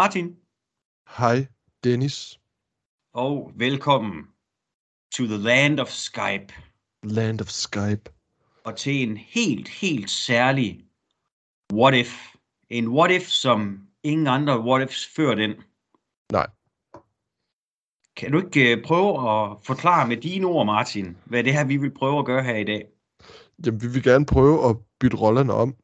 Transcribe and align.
Martin, 0.00 0.36
Hej, 1.18 1.46
Dennis. 1.84 2.40
og 3.14 3.52
velkommen 3.56 4.24
to 5.14 5.24
the 5.24 5.36
land 5.36 5.80
of 5.80 5.88
Skype, 5.88 6.54
Land 7.02 7.40
of 7.40 7.48
Skype. 7.48 8.10
og 8.64 8.76
til 8.76 9.08
en 9.08 9.16
helt, 9.16 9.68
helt 9.68 10.10
særlig 10.10 10.84
what 11.72 11.94
if. 11.94 12.34
En 12.68 12.88
what 12.88 13.10
if, 13.10 13.26
som 13.28 13.88
ingen 14.02 14.26
andre 14.26 14.60
what 14.60 14.82
ifs 14.82 15.06
før 15.16 15.34
den. 15.34 15.54
Nej. 16.32 16.46
Kan 18.16 18.32
du 18.32 18.40
ikke 18.46 18.76
øh, 18.76 18.84
prøve 18.84 19.10
at 19.10 19.58
forklare 19.62 20.08
med 20.08 20.16
dine 20.16 20.46
ord, 20.46 20.66
Martin, 20.66 21.16
hvad 21.24 21.44
det 21.44 21.52
her, 21.52 21.64
vi 21.64 21.76
vil 21.76 21.94
prøve 21.94 22.18
at 22.18 22.26
gøre 22.26 22.42
her 22.42 22.56
i 22.56 22.64
dag? 22.64 22.86
Jamen, 23.66 23.82
vi 23.82 23.86
vil 23.88 24.02
gerne 24.02 24.26
prøve 24.26 24.68
at 24.70 24.76
bytte 25.00 25.16
rollerne 25.16 25.52
om, 25.52 25.76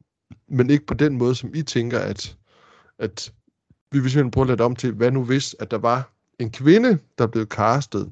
men 0.47 0.69
ikke 0.69 0.85
på 0.85 0.93
den 0.93 1.17
måde, 1.17 1.35
som 1.35 1.55
I 1.55 1.61
tænker, 1.61 1.99
at, 1.99 2.37
at 2.99 3.33
vi 3.91 3.99
vil 3.99 4.11
simpelthen 4.11 4.31
prøve 4.31 4.43
at 4.43 4.47
lade 4.47 4.61
om 4.65 4.75
til, 4.75 4.91
hvad 4.93 5.11
nu 5.11 5.23
hvis, 5.23 5.55
at 5.59 5.71
der 5.71 5.77
var 5.77 6.11
en 6.39 6.51
kvinde, 6.51 6.97
der 7.17 7.27
blev 7.27 7.45
castet 7.45 8.09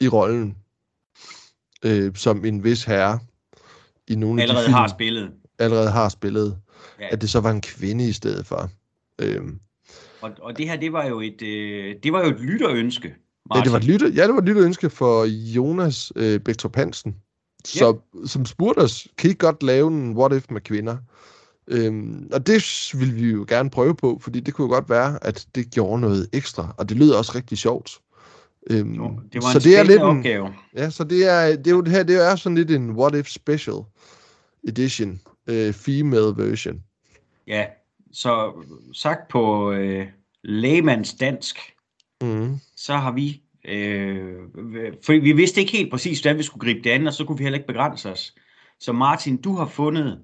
i 0.00 0.08
rollen 0.08 0.56
øh, 1.84 2.14
som 2.14 2.44
en 2.44 2.64
vis 2.64 2.84
herre 2.84 3.18
i 4.08 4.14
nogle 4.14 4.42
af 4.42 4.48
de 4.48 4.52
Allerede 4.52 4.66
film, 4.66 4.74
har 4.74 4.88
spillet. 4.88 5.32
allerede 5.58 5.90
har 5.90 6.08
spillet, 6.08 6.58
Ja. 7.00 7.08
at 7.12 7.20
det 7.20 7.30
så 7.30 7.40
var 7.40 7.50
en 7.50 7.60
kvinde 7.60 8.08
i 8.08 8.12
stedet 8.12 8.46
for. 8.46 8.70
Øhm, 9.18 9.58
Og, 10.20 10.30
og 10.40 10.58
det 10.58 10.68
her, 10.68 10.76
det 10.76 10.92
var 10.92 11.06
jo 11.06 11.20
et, 11.20 11.42
øh, 11.42 11.96
det 12.02 12.12
var 12.12 12.20
jo 12.24 12.30
et 12.30 12.40
lytterønske, 12.40 13.08
ja, 13.08 13.14
Martin. 13.48 13.64
det 13.64 13.72
var 13.72 13.78
et 13.78 13.84
lytte, 13.84 14.06
ja, 14.16 14.22
det 14.26 14.32
var 14.34 14.38
et 14.40 14.44
lytteønske 14.44 14.90
for 14.90 15.24
Jonas 15.24 16.12
øh, 16.16 16.40
Bækstrup 16.40 16.76
Hansen, 16.76 17.16
så, 17.64 17.98
som 18.26 18.46
spurgte 18.46 18.78
os, 18.80 19.08
kan 19.18 19.30
I 19.30 19.34
godt 19.38 19.62
lave 19.62 19.88
en 19.88 20.16
what 20.16 20.32
if 20.32 20.50
med 20.50 20.60
kvinder? 20.60 20.96
Øhm, 21.70 22.30
og 22.32 22.46
det 22.46 22.90
ville 22.98 23.14
vi 23.14 23.30
jo 23.30 23.44
gerne 23.48 23.70
prøve 23.70 23.94
på, 23.94 24.18
fordi 24.22 24.40
det 24.40 24.54
kunne 24.54 24.64
jo 24.64 24.72
godt 24.74 24.90
være, 24.90 25.24
at 25.24 25.46
det 25.54 25.70
gjorde 25.70 26.00
noget 26.00 26.28
ekstra, 26.32 26.74
og 26.78 26.88
det 26.88 26.96
lyder 26.96 27.18
også 27.18 27.32
rigtig 27.34 27.58
sjovt. 27.58 27.98
Øhm, 28.70 28.94
Jo, 28.94 29.20
det 29.32 29.42
var 29.42 29.54
en 29.54 29.60
så 29.60 29.68
det 29.68 29.78
er 29.78 29.82
lidt 29.82 30.00
en, 30.00 30.06
opgave. 30.06 30.54
Ja, 30.76 30.90
så 30.90 31.04
det 31.04 31.28
er, 31.28 31.56
det 31.56 31.66
er 31.66 31.70
jo 31.70 31.80
det 31.80 31.92
her, 31.92 32.02
det 32.02 32.30
er 32.30 32.36
sådan 32.36 32.56
lidt 32.56 32.70
en 32.70 32.90
what 32.90 33.14
if 33.14 33.26
special 33.28 33.76
edition, 34.68 35.20
øh, 35.46 35.72
female 35.72 36.34
version. 36.36 36.82
Ja, 37.46 37.64
så 38.12 38.52
sagt 38.92 39.28
på 39.30 39.72
øh, 39.72 40.06
lægemands 40.44 41.14
dansk, 41.14 41.58
Mm. 42.22 42.56
så 42.76 42.94
har 42.96 43.12
vi, 43.12 43.42
øh, 43.68 44.34
for 45.06 45.20
vi 45.20 45.32
vidste 45.32 45.60
ikke 45.60 45.72
helt 45.72 45.90
præcis, 45.90 46.20
hvordan 46.20 46.38
vi 46.38 46.42
skulle 46.42 46.66
gribe 46.66 46.80
det 46.84 46.90
an, 46.90 47.06
og 47.06 47.12
så 47.12 47.24
kunne 47.24 47.38
vi 47.38 47.44
heller 47.44 47.58
ikke 47.58 47.66
begrænse 47.66 48.12
os. 48.12 48.34
Så 48.80 48.92
Martin, 48.92 49.36
du 49.36 49.54
har 49.56 49.66
fundet 49.66 50.20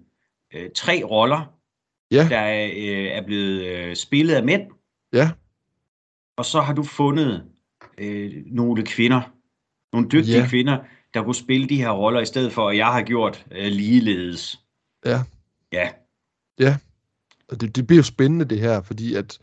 øh, 0.54 0.70
tre 0.74 1.02
roller, 1.04 1.54
Ja. 2.10 2.26
der 2.30 2.38
er, 2.38 2.64
øh, 2.76 3.06
er 3.06 3.22
blevet 3.26 3.62
øh, 3.64 3.96
spillet 3.96 4.34
af 4.34 4.44
mænd, 4.44 4.62
Ja, 5.12 5.30
og 6.36 6.44
så 6.44 6.60
har 6.60 6.72
du 6.74 6.82
fundet 6.82 7.44
øh, 7.98 8.32
nogle 8.46 8.82
kvinder, 8.86 9.20
nogle 9.92 10.08
dygtige 10.08 10.38
Ja. 10.38 10.46
kvinder, 10.48 10.78
der 11.14 11.22
kunne 11.22 11.34
spille 11.34 11.68
de 11.68 11.76
her 11.76 11.90
roller 11.90 12.20
i 12.20 12.26
stedet 12.26 12.52
for, 12.52 12.68
at 12.68 12.76
jeg 12.76 12.86
har 12.86 13.02
gjort 13.02 13.46
øh, 13.50 13.66
ligeledes. 13.72 14.60
Ja. 15.04 15.22
Ja, 16.58 16.76
og 17.48 17.60
det, 17.60 17.76
det 17.76 17.86
bliver 17.86 17.98
jo 17.98 18.02
spændende 18.02 18.44
det 18.44 18.60
her, 18.60 18.82
fordi 18.82 19.14
at, 19.14 19.38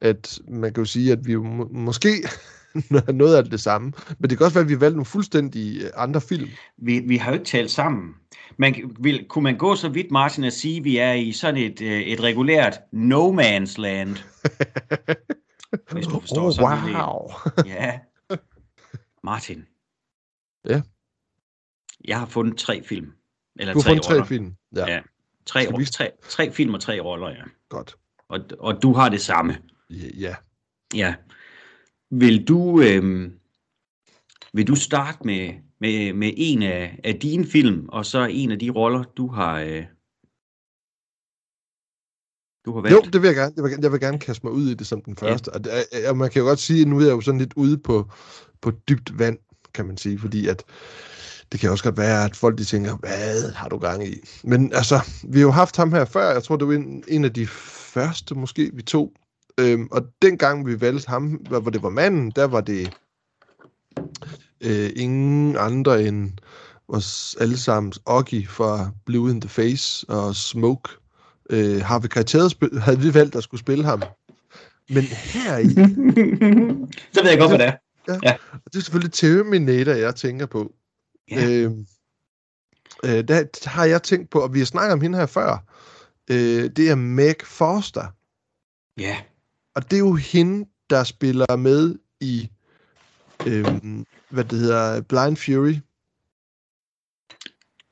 at 0.00 0.38
man 0.48 0.72
kan 0.72 0.80
jo 0.80 0.84
sige, 0.84 1.12
at 1.12 1.26
vi 1.26 1.32
jo 1.32 1.42
må, 1.42 1.68
måske 1.72 2.08
noget 3.14 3.36
af 3.36 3.44
det 3.44 3.60
samme, 3.60 3.92
men 4.18 4.30
det 4.30 4.38
kan 4.38 4.44
også 4.44 4.54
være, 4.54 4.62
at 4.62 4.68
vi 4.68 4.74
har 4.74 4.78
valgt 4.80 4.96
nogle 4.96 5.06
fuldstændig 5.06 5.82
øh, 5.82 5.90
andre 5.96 6.20
film. 6.20 6.48
vi, 6.78 6.98
vi 6.98 7.16
har 7.16 7.30
jo 7.30 7.34
ikke 7.34 7.46
talt 7.46 7.70
sammen. 7.70 8.14
Man, 8.56 8.96
vil, 9.00 9.26
kunne 9.28 9.42
man 9.42 9.56
gå 9.58 9.76
så 9.76 9.88
vidt, 9.88 10.10
Martin, 10.10 10.44
at 10.44 10.52
sige, 10.52 10.76
at 10.78 10.84
vi 10.84 10.96
er 10.96 11.12
i 11.12 11.32
sådan 11.32 11.60
et, 11.62 11.80
øh, 11.80 12.00
et 12.00 12.20
regulært 12.20 12.78
no 12.92 13.32
man's 13.40 13.74
land? 13.80 14.16
Hvis 15.92 16.06
du 16.06 16.20
forstår 16.20 16.46
oh, 16.46 16.52
sådan 16.52 16.94
wow. 16.94 17.30
Ja. 17.76 17.98
Martin. 19.24 19.64
Ja. 20.68 20.82
Jeg 22.08 22.18
har 22.18 22.26
fundet 22.26 22.56
tre 22.58 22.82
film. 22.84 23.12
Eller 23.56 23.72
Du 23.72 23.78
har 23.78 23.82
tre 23.82 23.90
fundet 23.90 24.04
tre 24.04 24.14
roller. 24.14 24.26
film. 24.26 24.54
Ja, 24.76 24.92
Ja. 24.92 25.00
Tre, 25.46 25.66
vi- 25.78 25.84
tre, 25.84 26.10
tre 26.28 26.52
film 26.52 26.74
og 26.74 26.80
tre 26.80 27.00
roller, 27.00 27.28
ja. 27.28 27.42
godt. 27.68 27.96
Og, 28.28 28.40
og 28.58 28.82
du 28.82 28.92
har 28.92 29.08
det 29.08 29.20
samme. 29.20 29.58
Ja, 29.90 30.34
ja. 30.94 31.14
Ja. 32.14 32.18
Vil 32.18 32.48
du, 32.48 32.80
øhm, 32.80 33.32
vil 34.52 34.66
du 34.66 34.74
starte 34.74 35.18
med, 35.24 35.54
med, 35.80 36.12
med 36.12 36.32
en 36.36 36.62
af, 36.62 37.00
af 37.04 37.14
dine 37.14 37.46
film, 37.46 37.88
og 37.88 38.06
så 38.06 38.24
en 38.30 38.50
af 38.50 38.58
de 38.58 38.70
roller, 38.70 39.02
du 39.16 39.26
har, 39.28 39.60
øh, 39.60 39.84
du 42.66 42.72
har 42.74 42.80
valgt? 42.80 43.06
Jo, 43.06 43.10
det 43.12 43.22
vil 43.22 43.28
jeg 43.28 43.36
gerne. 43.36 43.52
Jeg 43.56 43.64
vil, 43.64 43.70
gerne- 43.72 43.82
jeg 43.82 43.92
vil 43.92 44.00
gerne 44.00 44.18
kaste 44.18 44.46
mig 44.46 44.52
ud 44.52 44.68
i 44.70 44.74
det 44.74 44.86
som 44.86 45.02
den 45.02 45.16
første. 45.16 45.48
Og, 45.52 45.64
det, 45.64 45.72
er- 45.92 46.10
og 46.10 46.16
man 46.16 46.30
kan 46.30 46.40
jo 46.42 46.46
godt 46.48 46.58
sige, 46.58 46.80
at 46.82 46.88
nu 46.88 46.96
er 46.98 47.02
jeg 47.04 47.10
jo 47.10 47.20
sådan 47.20 47.38
lidt 47.40 47.54
ude 47.56 47.78
på, 47.78 48.10
på 48.60 48.70
dybt 48.88 49.18
vand, 49.18 49.38
kan 49.74 49.86
man 49.86 49.96
sige, 49.96 50.18
fordi 50.18 50.46
at 50.48 50.62
det 51.52 51.60
kan 51.60 51.70
også 51.70 51.84
godt 51.84 51.96
være, 51.98 52.24
at 52.24 52.36
folk 52.36 52.58
de 52.58 52.64
tænker, 52.64 52.96
hvad 52.96 53.52
har 53.52 53.68
du 53.68 53.78
gang 53.78 54.08
i? 54.08 54.14
Men 54.44 54.72
altså, 54.72 55.00
vi 55.28 55.38
har 55.38 55.46
jo 55.46 55.50
haft 55.50 55.76
ham 55.76 55.92
her 55.92 56.04
før, 56.04 56.32
jeg 56.32 56.42
tror, 56.42 56.56
det 56.56 56.68
var 56.68 56.74
en, 56.74 57.04
en 57.08 57.24
af 57.24 57.32
de 57.32 57.46
første, 57.46 58.34
måske, 58.34 58.70
vi 58.74 58.82
tog. 58.82 59.12
Øhm, 59.60 59.88
og 59.90 60.02
dengang 60.22 60.66
vi 60.66 60.80
valgte 60.80 61.08
ham, 61.08 61.26
hvor 61.26 61.70
det 61.70 61.82
var 61.82 61.90
manden, 61.90 62.30
der 62.30 62.44
var 62.44 62.60
det 62.60 62.96
øh, 64.60 64.90
ingen 64.96 65.56
andre 65.56 66.02
end 66.02 66.32
vores 66.88 67.36
allesammens 67.40 68.00
Oggy 68.06 68.48
fra 68.48 68.90
Blue 69.06 69.30
in 69.30 69.40
the 69.40 69.50
Face 69.50 70.06
og 70.08 70.36
Smoke. 70.36 70.90
Øh, 71.50 71.82
Harvey 71.82 72.08
Keitel 72.08 72.50
spil- 72.50 72.78
havde 72.80 73.00
vi 73.00 73.14
valgt 73.14 73.36
at 73.36 73.42
skulle 73.42 73.60
spille 73.60 73.84
ham. 73.84 74.02
Men 74.88 75.02
her 75.04 75.58
i, 75.58 75.68
så 77.14 77.22
ved 77.22 77.30
jeg 77.30 77.38
godt, 77.38 77.50
hvad 77.50 77.58
det 77.58 77.66
er. 77.66 77.76
og 78.52 78.72
det 78.72 78.78
er 78.78 78.82
selvfølgelig 78.82 79.12
Terminator, 79.12 79.92
jeg 79.92 80.14
tænker 80.14 80.46
på. 80.46 80.72
Ja. 81.30 81.48
Øh, 81.48 81.70
øh, 83.04 83.28
der 83.28 83.68
har 83.68 83.84
jeg 83.84 84.02
tænkt 84.02 84.30
på, 84.30 84.40
og 84.40 84.54
vi 84.54 84.58
har 84.58 84.66
snakket 84.66 84.92
om 84.92 85.00
hende 85.00 85.18
her 85.18 85.26
før, 85.26 85.64
øh, 86.30 86.70
det 86.76 86.90
er 86.90 86.94
Meg 86.94 87.36
Foster. 87.44 88.06
Ja, 89.00 89.16
Og 89.74 89.90
det 89.90 89.96
er 89.96 90.00
jo 90.00 90.14
hende, 90.14 90.68
der 90.90 91.04
spiller 91.04 91.56
med 91.56 91.94
i, 92.20 92.50
øh, 93.46 93.64
hvad 94.30 94.44
det 94.44 94.58
hedder, 94.58 95.00
Blind 95.00 95.36
Fury. 95.36 95.74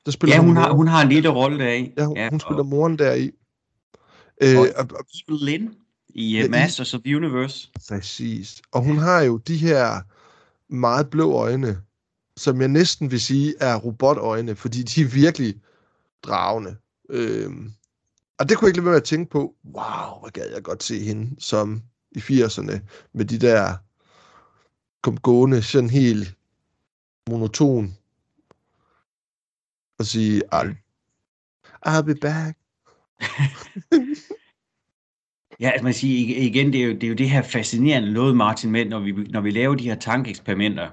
Der 0.05 0.11
spiller 0.11 0.35
ja 0.35 0.41
hun, 0.41 0.55
har, 0.55 0.63
moren. 0.63 0.75
hun 0.75 0.87
har 0.87 1.01
en 1.01 1.09
lille 1.09 1.29
rolle 1.29 1.59
deri. 1.65 1.93
ja, 1.97 2.05
hun, 2.05 2.17
hun 2.29 2.39
spiller 2.39 2.59
og, 2.59 2.65
moren 2.65 2.99
deri. 2.99 3.31
Øh, 4.41 4.59
Og- 4.59 4.67
og, 4.75 4.87
og, 4.99 5.05
Evil 5.29 5.45
Lyn 5.45 5.71
i 6.09 6.37
Ja, 6.37 6.45
i- 6.45 6.49
Masters 6.49 6.93
of 6.93 7.01
the 7.05 7.15
Universe. 7.15 7.69
præcis. 7.89 8.61
Og 8.71 8.83
hun 8.83 8.97
har 8.97 9.21
jo 9.21 9.37
de 9.37 9.57
her 9.57 10.01
meget 10.73 11.09
blå 11.09 11.31
øjne, 11.33 11.81
som 12.37 12.61
jeg 12.61 12.67
næsten 12.69 13.11
vil 13.11 13.21
sige 13.21 13.53
er 13.59 13.75
robotøjne, 13.75 14.55
fordi 14.55 14.83
de 14.83 15.01
er 15.01 15.05
virkelig 15.07 15.55
dragende. 16.23 16.75
Øhm, 17.09 17.71
og 18.39 18.49
det 18.49 18.57
kunne 18.57 18.65
jeg 18.65 18.69
ikke 18.69 18.77
lade 18.77 18.85
være 18.85 18.91
med 18.91 19.01
at 19.01 19.03
tænke 19.03 19.31
på, 19.31 19.55
wow, 19.65 20.19
hvor 20.19 20.31
gad 20.31 20.51
jeg 20.53 20.63
godt 20.63 20.83
se 20.83 20.99
hende 20.99 21.41
som 21.41 21.83
i 22.11 22.19
80'erne, 22.19 22.79
med 23.13 23.25
de 23.25 23.39
der 23.39 23.77
kom 25.01 25.17
gående 25.17 25.61
sådan 25.61 25.89
helt 25.89 26.37
monoton, 27.29 27.97
og 29.99 30.05
sige, 30.05 30.41
I'll, 30.55 30.75
I'll 31.87 32.01
be 32.01 32.15
back. 32.15 32.57
Ja, 35.59 35.69
altså 35.69 35.83
man 35.83 35.93
siger 35.93 36.27
ig- 36.27 36.37
igen, 36.43 36.73
det 36.73 36.81
er, 36.81 36.85
jo, 36.85 36.93
det 36.93 37.03
er 37.03 37.07
jo 37.07 37.13
det 37.13 37.29
her 37.29 37.41
fascinerende 37.41 38.13
noget, 38.13 38.37
Martin, 38.37 38.71
med, 38.71 38.85
når 38.85 38.99
vi, 38.99 39.11
når 39.11 39.41
vi 39.41 39.51
laver 39.51 39.75
de 39.75 39.83
her 39.83 39.95
tankeeksperimenter, 39.95 40.91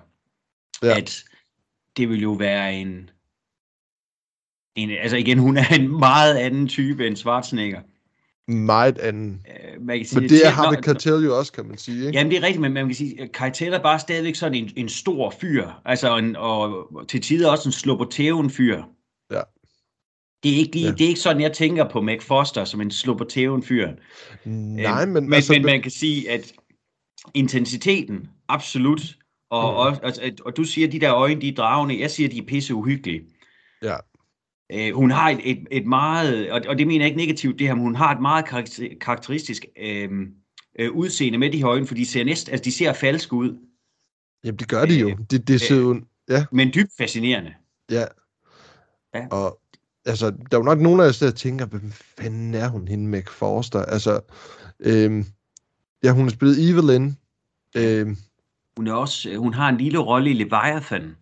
ja. 0.83 0.99
at 0.99 1.25
det 1.97 2.09
vil 2.09 2.23
jo 2.23 2.33
være 2.33 2.75
en, 2.75 3.11
en, 4.77 4.91
altså 4.91 5.17
igen, 5.17 5.39
hun 5.39 5.57
er 5.57 5.75
en 5.81 5.99
meget 5.99 6.35
anden 6.37 6.69
type 6.69 7.07
end 7.07 7.17
Schwarzenegger. 7.17 7.81
Meget 8.53 8.99
anden. 8.99 9.47
Øh, 9.77 9.83
Man 9.83 9.97
kan 9.99 10.07
sige, 10.07 10.21
Men 10.21 10.29
det 10.29 10.47
er 10.47 10.51
Harvey 10.51 10.75
når- 10.77 10.83
Keitel 10.83 11.25
jo 11.25 11.39
også, 11.39 11.53
kan 11.53 11.67
man 11.67 11.79
sige. 11.79 12.07
Ikke? 12.07 12.19
Jamen, 12.19 12.31
det 12.31 12.39
er 12.39 12.43
rigtigt, 12.43 12.61
men 12.61 12.73
man 12.73 12.87
kan 12.87 12.95
sige, 12.95 13.23
at 13.23 13.33
Keitel 13.33 13.73
er 13.73 13.83
bare 13.83 13.99
stadigvæk 13.99 14.35
sådan 14.35 14.55
en, 14.55 14.71
en 14.77 14.89
stor 14.89 15.35
fyr. 15.41 15.69
Altså, 15.85 16.17
en, 16.17 16.37
og 16.37 16.89
til 17.09 17.21
tider 17.23 17.51
også 17.51 17.69
en 17.69 17.73
slobotæven 17.73 18.51
fyr. 18.51 18.83
Ja. 19.31 19.41
Det 20.43 20.53
er, 20.53 20.57
ikke 20.57 20.73
lige, 20.77 20.87
Ja. 20.87 20.93
det 20.93 21.01
er 21.05 21.09
ikke 21.09 21.21
sådan, 21.21 21.43
jeg 21.43 21.53
tænker 21.53 21.89
på 21.89 22.01
Meg 22.01 22.23
Foster 22.23 22.65
som 22.65 22.81
en 22.81 22.91
slobotæven 22.91 23.63
fyr. 23.63 23.89
Nej, 24.45 25.03
Øhm, 25.03 25.09
men, 25.13 25.25
men, 25.25 25.33
altså, 25.33 25.53
men 25.53 25.63
man 25.67 25.83
kan 25.83 25.91
sige, 25.91 26.31
at 26.31 26.53
intensiteten, 27.35 28.29
absolut, 28.49 29.01
og, 29.51 29.91
Mm. 29.91 29.97
mm. 29.97 30.05
og, 30.05 30.13
og, 30.23 30.31
og 30.47 30.57
du 30.57 30.65
siger, 30.65 30.87
at 30.87 30.93
de 30.93 31.01
der 31.01 31.15
øjne, 31.15 31.41
de 31.41 31.49
er 31.49 31.55
dragende. 31.55 32.01
Jeg 32.01 32.11
siger, 32.11 32.29
at 32.29 32.33
de 32.35 32.39
er 32.39 32.47
pisse 32.47 32.75
uhyggelige. 32.75 33.23
Ja. 33.83 33.97
Øh, 34.73 34.95
hun 34.95 35.11
har 35.11 35.31
et, 35.31 35.41
et, 35.45 35.67
et 35.71 35.87
meget, 35.87 36.51
og, 36.51 36.61
og 36.69 36.79
det 36.79 36.87
mener 36.87 37.01
jeg 37.05 37.07
ikke 37.07 37.19
negativt 37.21 37.59
det 37.59 37.67
her, 37.67 37.75
men 37.75 37.83
hun 37.85 37.95
har 37.95 38.15
et 38.15 38.21
meget 38.21 38.45
karakter- 38.45 38.99
karakteristisk 39.01 39.65
øh, 39.79 40.11
øh, 40.79 40.93
udseende 40.93 41.39
med 41.39 41.51
de 41.53 41.59
her 41.59 41.69
øjne, 41.69 41.87
for 41.87 41.95
de 41.95 42.07
ser 42.07 42.25
næsten, 42.25 42.53
altså 42.53 42.65
de 42.65 42.73
ser 42.73 42.93
falske 42.93 43.33
ud, 43.33 43.59
Jamen, 44.45 44.59
det 44.59 44.69
gør 44.69 44.85
de 44.85 44.95
jo. 44.95 45.09
Øh, 45.09 45.17
Det, 45.31 45.49
det 45.49 45.61
ser 45.61 45.77
jo... 45.77 46.01
Ja, 46.29 46.45
men 46.53 46.71
dybt 46.75 46.91
fascinerende. 46.99 47.55
ja. 47.91 48.05
Ja. 49.15 49.27
Og, 49.31 49.61
altså, 50.05 50.31
der 50.31 50.37
er 50.53 50.57
jo 50.57 50.63
nok 50.63 50.81
nogen 50.81 51.01
af 51.01 51.05
os, 51.05 51.19
der 51.19 51.31
tænker, 51.31 51.67
hvem 51.67 51.91
fanden 51.93 52.55
er 52.55 52.69
hun, 52.69 52.89
hende 52.89 53.07
Meg 53.09 53.29
Forster? 53.29 53.85
Altså, 53.85 54.21
øhm, 54.81 55.25
ja, 56.05 56.13
hun 56.13 56.23
har 56.23 56.31
spillet 56.31 56.71
Evelyn. 56.71 57.13
Øhm, 57.77 58.17
Hun, 58.77 58.87
er 58.87 58.93
også, 58.93 59.37
hun 59.37 59.55
har 59.55 59.69
en 59.69 59.77
lille 59.77 59.99
rolle 59.99 60.31
i 60.31 60.33
Leviathan. 60.33 61.17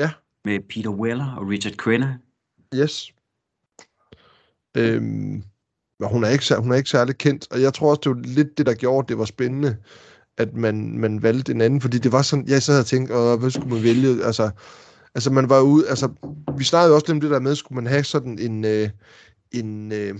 Ja. 0.00 0.10
Med 0.44 0.60
Peter 0.68 0.90
Weller 0.90 1.34
og 1.34 1.48
Richard 1.48 1.74
Crenna 1.74 2.18
yes. 2.74 3.12
Øhm, 4.76 5.42
men 6.00 6.08
hun 6.08 6.24
er, 6.24 6.28
ikke, 6.28 6.54
hun 6.58 6.72
er 6.72 6.76
ikke 6.76 6.90
særlig 6.90 7.18
kendt, 7.18 7.46
og 7.50 7.62
jeg 7.62 7.74
tror 7.74 7.90
også, 7.90 8.00
det 8.04 8.10
var 8.10 8.22
lidt 8.22 8.58
det, 8.58 8.66
der 8.66 8.74
gjorde, 8.74 9.08
det 9.08 9.18
var 9.18 9.24
spændende, 9.24 9.76
at 10.36 10.54
man, 10.54 10.98
man 10.98 11.22
valgte 11.22 11.52
en 11.52 11.60
anden, 11.60 11.80
fordi 11.80 11.98
det 11.98 12.12
var 12.12 12.22
sådan, 12.22 12.48
jeg 12.48 12.62
så 12.62 12.72
havde 12.72 12.84
tænkt, 12.84 13.10
Åh, 13.10 13.40
hvad 13.40 13.50
skulle 13.50 13.74
man 13.74 13.82
vælge? 13.82 14.24
Altså, 14.24 14.50
altså 15.14 15.30
man 15.30 15.48
var 15.48 15.60
ude, 15.60 15.88
altså, 15.88 16.08
vi 16.58 16.64
snakkede 16.64 16.88
jo 16.88 16.94
også 16.94 17.06
lidt 17.06 17.16
om 17.16 17.20
det 17.20 17.30
der 17.30 17.40
med, 17.40 17.54
skulle 17.54 17.76
man 17.76 17.86
have 17.86 18.04
sådan 18.04 18.38
en, 18.38 18.64
øh, 18.64 18.88
en, 19.52 19.92
øh, 19.92 20.14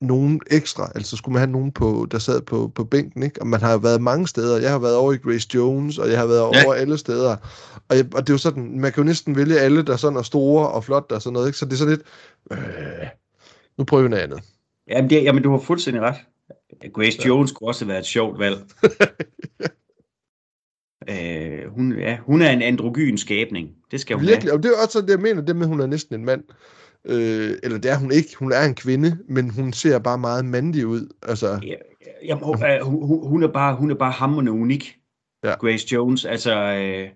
nogen 0.00 0.40
ekstra, 0.50 0.92
altså 0.94 1.16
skulle 1.16 1.32
man 1.32 1.40
have 1.40 1.50
nogen, 1.50 1.72
på, 1.72 2.06
der 2.10 2.18
sad 2.18 2.42
på, 2.42 2.72
på 2.74 2.84
bænken, 2.84 3.22
ikke? 3.22 3.40
Og 3.40 3.46
man 3.46 3.60
har 3.60 3.72
jo 3.72 3.78
været 3.78 4.02
mange 4.02 4.28
steder. 4.28 4.60
Jeg 4.60 4.70
har 4.70 4.78
været 4.78 4.96
over 4.96 5.12
i 5.12 5.16
Grace 5.16 5.48
Jones, 5.54 5.98
og 5.98 6.10
jeg 6.10 6.18
har 6.18 6.26
været 6.26 6.50
Ja. 6.54 6.64
over 6.64 6.74
alle 6.74 6.98
steder. 6.98 7.36
Og, 7.88 7.96
jeg, 7.96 8.04
og 8.14 8.20
det 8.20 8.30
er 8.30 8.34
jo 8.34 8.38
sådan, 8.38 8.80
man 8.80 8.92
kan 8.92 9.02
jo 9.02 9.06
næsten 9.06 9.36
vælge 9.36 9.58
alle, 9.60 9.82
der 9.82 9.96
sådan 9.96 10.18
er 10.18 10.22
store 10.22 10.68
og 10.68 10.84
flotte 10.84 11.12
og 11.12 11.22
sådan 11.22 11.32
noget, 11.32 11.46
ikke? 11.46 11.58
Så 11.58 11.64
det 11.64 11.72
er 11.72 11.76
sådan 11.76 11.94
lidt, 11.94 12.02
øh, 12.52 13.06
nu 13.78 13.84
prøver 13.84 14.02
vi 14.02 14.08
noget 14.08 14.22
andet. 14.22 14.40
Jamen, 14.88 15.10
det, 15.10 15.24
jamen, 15.24 15.42
du 15.42 15.50
har 15.50 15.58
fuldstændig 15.58 16.02
ret. 16.02 16.16
Grace 16.94 17.26
Jones 17.26 17.52
kunne 17.52 17.68
også 17.68 17.84
have 17.84 17.88
været 17.88 18.00
et 18.00 18.06
sjovt 18.06 18.38
valg. 18.38 18.58
øh, 21.10 21.72
hun, 21.74 21.98
ja, 21.98 22.18
hun 22.26 22.42
er 22.42 22.50
en 22.50 22.62
androgyn 22.62 23.16
skabning. 23.16 23.68
Det 23.90 24.00
skal 24.00 24.16
hun 24.16 24.26
Virkelig, 24.26 24.52
og 24.52 24.62
det 24.62 24.70
er 24.70 24.82
også 24.84 25.00
det 25.00 25.10
jeg 25.10 25.20
mener, 25.20 25.42
det 25.42 25.56
med, 25.56 25.62
at 25.62 25.68
hun 25.68 25.80
er 25.80 25.86
næsten 25.86 26.14
en 26.14 26.24
mand. 26.24 26.44
Øh, 27.08 27.58
eller 27.62 27.78
det 27.78 27.90
er 27.90 27.98
hun 27.98 28.12
ikke, 28.12 28.36
hun 28.38 28.52
er 28.52 28.64
en 28.64 28.74
kvinde, 28.74 29.18
men 29.28 29.50
hun 29.50 29.72
ser 29.72 29.98
bare 29.98 30.18
meget 30.18 30.44
mandig 30.44 30.86
ud. 30.86 31.14
Altså. 31.22 31.60
Ja, 31.62 31.74
jamen, 32.24 32.44
hun, 32.44 32.62
øh, 32.64 32.80
hun, 32.82 33.28
hun, 33.28 33.42
er 33.42 33.48
bare, 33.52 33.76
hun 33.76 33.90
er 33.90 33.94
bare 33.94 34.12
hammerende 34.12 34.52
unik. 34.52 34.98
Ja. 35.44 35.54
Grace 35.54 35.86
Jones. 35.94 36.24
Altså, 36.24 36.54
øh, 36.54 37.08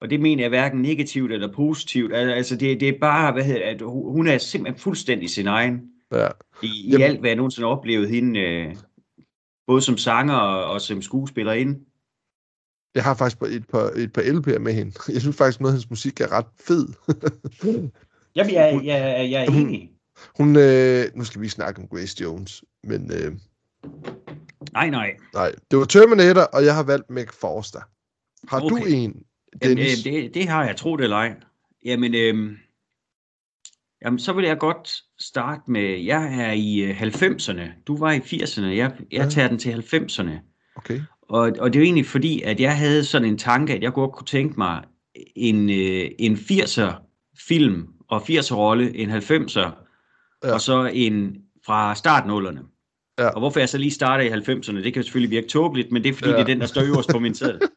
og 0.00 0.10
det 0.10 0.20
mener 0.20 0.42
jeg 0.42 0.48
hverken 0.48 0.82
negativt 0.82 1.32
eller 1.32 1.52
positivt. 1.52 2.14
Al- 2.14 2.30
Altså, 2.30 2.56
det, 2.56 2.80
det 2.80 2.88
er 2.88 2.98
bare, 3.00 3.32
hvad 3.32 3.44
hedder 3.44 3.70
at 3.70 3.80
hun 3.82 4.12
hun 4.12 4.26
er 4.26 4.38
simpelthen 4.38 4.80
fuldstændig 4.80 5.30
sin 5.30 5.46
egen. 5.46 5.80
ja. 6.12 6.28
I, 6.62 6.66
i 6.66 6.90
Jamen- 6.90 7.02
alt, 7.02 7.20
hvad 7.20 7.30
jeg 7.30 7.36
nogensinde 7.36 7.68
har 7.68 7.76
oplevet 7.76 8.08
hende, 8.08 8.40
øh, 8.40 8.76
både 9.66 9.82
som 9.82 9.96
sanger 9.96 10.34
og, 10.34 10.64
og 10.72 10.80
som 10.80 11.02
skuespillerinde. 11.02 11.80
Jeg 12.94 13.04
har 13.04 13.14
faktisk 13.14 13.42
et 13.42 13.66
par, 13.68 13.90
et 13.96 14.12
par 14.12 14.22
LP'er 14.22 14.58
med 14.58 14.72
hende. 14.72 14.92
Jeg 15.08 15.20
synes 15.20 15.36
faktisk, 15.36 15.60
noget 15.60 15.72
af 15.72 15.74
hendes 15.74 15.90
musik 15.90 16.20
er 16.20 16.32
ret 16.32 16.46
fed. 16.60 16.86
Jamen, 18.36 18.52
jeg, 18.54 18.80
jeg, 18.84 19.30
jeg 19.30 19.44
er 19.44 19.50
Hun- 19.50 19.60
enig. 19.62 19.90
Hun, 20.36 20.56
øh, 20.56 21.04
nu 21.14 21.24
skal 21.24 21.40
vi 21.40 21.48
snakke 21.48 21.82
om 21.82 21.88
Grace 21.88 22.22
Jones, 22.22 22.64
men 22.84 23.10
øh, 23.12 23.32
Nej, 24.72 24.90
nej. 24.90 25.16
nej, 25.34 25.52
det 25.70 25.78
var 25.78 25.84
Terminator, 25.84 26.40
og 26.42 26.64
jeg 26.64 26.74
har 26.74 26.82
valgt 26.82 27.10
Meg 27.10 27.26
Forster. 27.40 27.80
Har 28.48 28.60
okay. 28.60 28.68
du 28.70 28.76
en, 28.76 29.22
Jamen, 29.62 29.76
Dennis? 29.76 30.06
øh, 30.06 30.12
det, 30.12 30.34
det 30.34 30.48
har 30.48 30.64
jeg, 30.64 30.76
tro 30.76 30.96
det 30.96 31.04
eller 31.04 31.16
ej. 31.16 31.34
Jamen, 31.84 32.14
øh, 32.14 32.56
jamen, 34.04 34.18
så 34.18 34.32
vil 34.32 34.44
jeg 34.44 34.58
godt 34.58 34.88
starte 35.18 35.62
med, 35.70 35.98
jeg 35.98 36.40
er 36.48 36.52
i 36.52 36.78
øh, 36.78 37.02
90'erne, 37.02 37.82
du 37.86 37.96
var 37.98 38.12
i 38.12 38.18
80'erne, 38.18 38.64
jeg, 38.64 38.76
jeg 38.76 38.92
Ja. 39.12 39.28
tager 39.28 39.48
den 39.48 39.58
til 39.58 39.70
90'erne. 39.94 40.30
Okay. 40.76 41.00
Og, 41.22 41.52
og 41.58 41.72
det 41.72 41.76
er 41.78 41.80
jo 41.80 41.84
egentlig 41.84 42.06
fordi, 42.06 42.42
at 42.42 42.60
jeg 42.60 42.76
havde 42.78 43.04
sådan 43.04 43.28
en 43.28 43.38
tanke, 43.38 43.74
at 43.74 43.82
jeg 43.82 43.92
godt 43.92 44.12
kunne 44.12 44.26
tænke 44.26 44.54
mig 44.58 44.84
en, 45.36 45.70
øh, 45.70 46.10
en 46.18 46.34
80'er 46.34 46.92
film 47.48 47.86
og 48.08 48.22
80'er 48.22 48.54
rolle, 48.54 48.96
en 48.96 49.10
90'er, 49.10 49.70
Ja. 50.44 50.52
og 50.54 50.60
så 50.60 50.90
en 50.92 51.36
fra 51.66 51.94
startnullerne. 51.94 52.62
Ja. 53.18 53.28
Og 53.28 53.40
hvorfor 53.40 53.60
jeg 53.60 53.68
så 53.68 53.78
lige 53.78 53.90
starter 53.90 54.24
i 54.24 54.28
90'erne, 54.28 54.84
det 54.84 54.94
kan 54.94 55.02
selvfølgelig 55.02 55.30
virke 55.30 55.48
tåbeligt, 55.48 55.92
men 55.92 56.02
det 56.04 56.08
er 56.08 56.14
fordi, 56.14 56.30
Ja. 56.30 56.34
det 56.36 56.42
er 56.42 56.46
den, 56.46 56.60
der 56.60 56.66
står 56.66 56.82
øverst 56.82 57.10
på 57.12 57.18
min 57.18 57.34
seddel. 57.34 57.60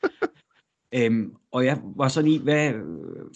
Øhm, 0.96 1.34
og 1.52 1.66
jeg 1.66 1.78
var 1.96 2.08
sådan 2.08 2.32
i, 2.32 2.38
hvad, 2.38 2.74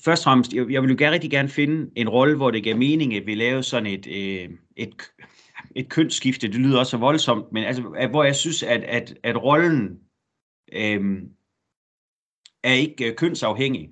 først 0.06 0.22
og 0.22 0.24
fremmest, 0.24 0.54
jeg, 0.54 0.72
jeg 0.72 0.82
ville 0.82 0.92
jo 0.94 0.98
gerne, 1.00 1.14
rigtig 1.14 1.32
gerne 1.32 1.50
finde 1.50 1.92
en 1.96 2.10
rolle, 2.10 2.36
hvor 2.36 2.52
det 2.52 2.64
gav 2.64 2.78
mening, 2.78 3.16
at 3.16 3.26
vi 3.26 3.36
lavede 3.36 3.64
sådan 3.64 3.88
et, 3.88 4.08
øh, 4.08 4.50
et, 4.78 4.96
et 5.76 5.90
kønsskifte, 5.90 6.48
det 6.48 6.56
lyder 6.56 6.80
også 6.80 6.90
så 6.90 6.98
voldsomt, 6.98 7.52
men 7.52 7.64
altså, 7.64 7.84
at, 7.98 8.10
hvor 8.10 8.24
jeg 8.24 8.36
synes, 8.36 8.64
at, 8.64 8.84
at, 8.84 9.14
at 9.24 9.44
rollen 9.44 10.00
øh, 10.74 11.22
er 12.64 12.74
ikke 12.74 13.10
øh, 13.10 13.16
kønsafhængig. 13.16 13.90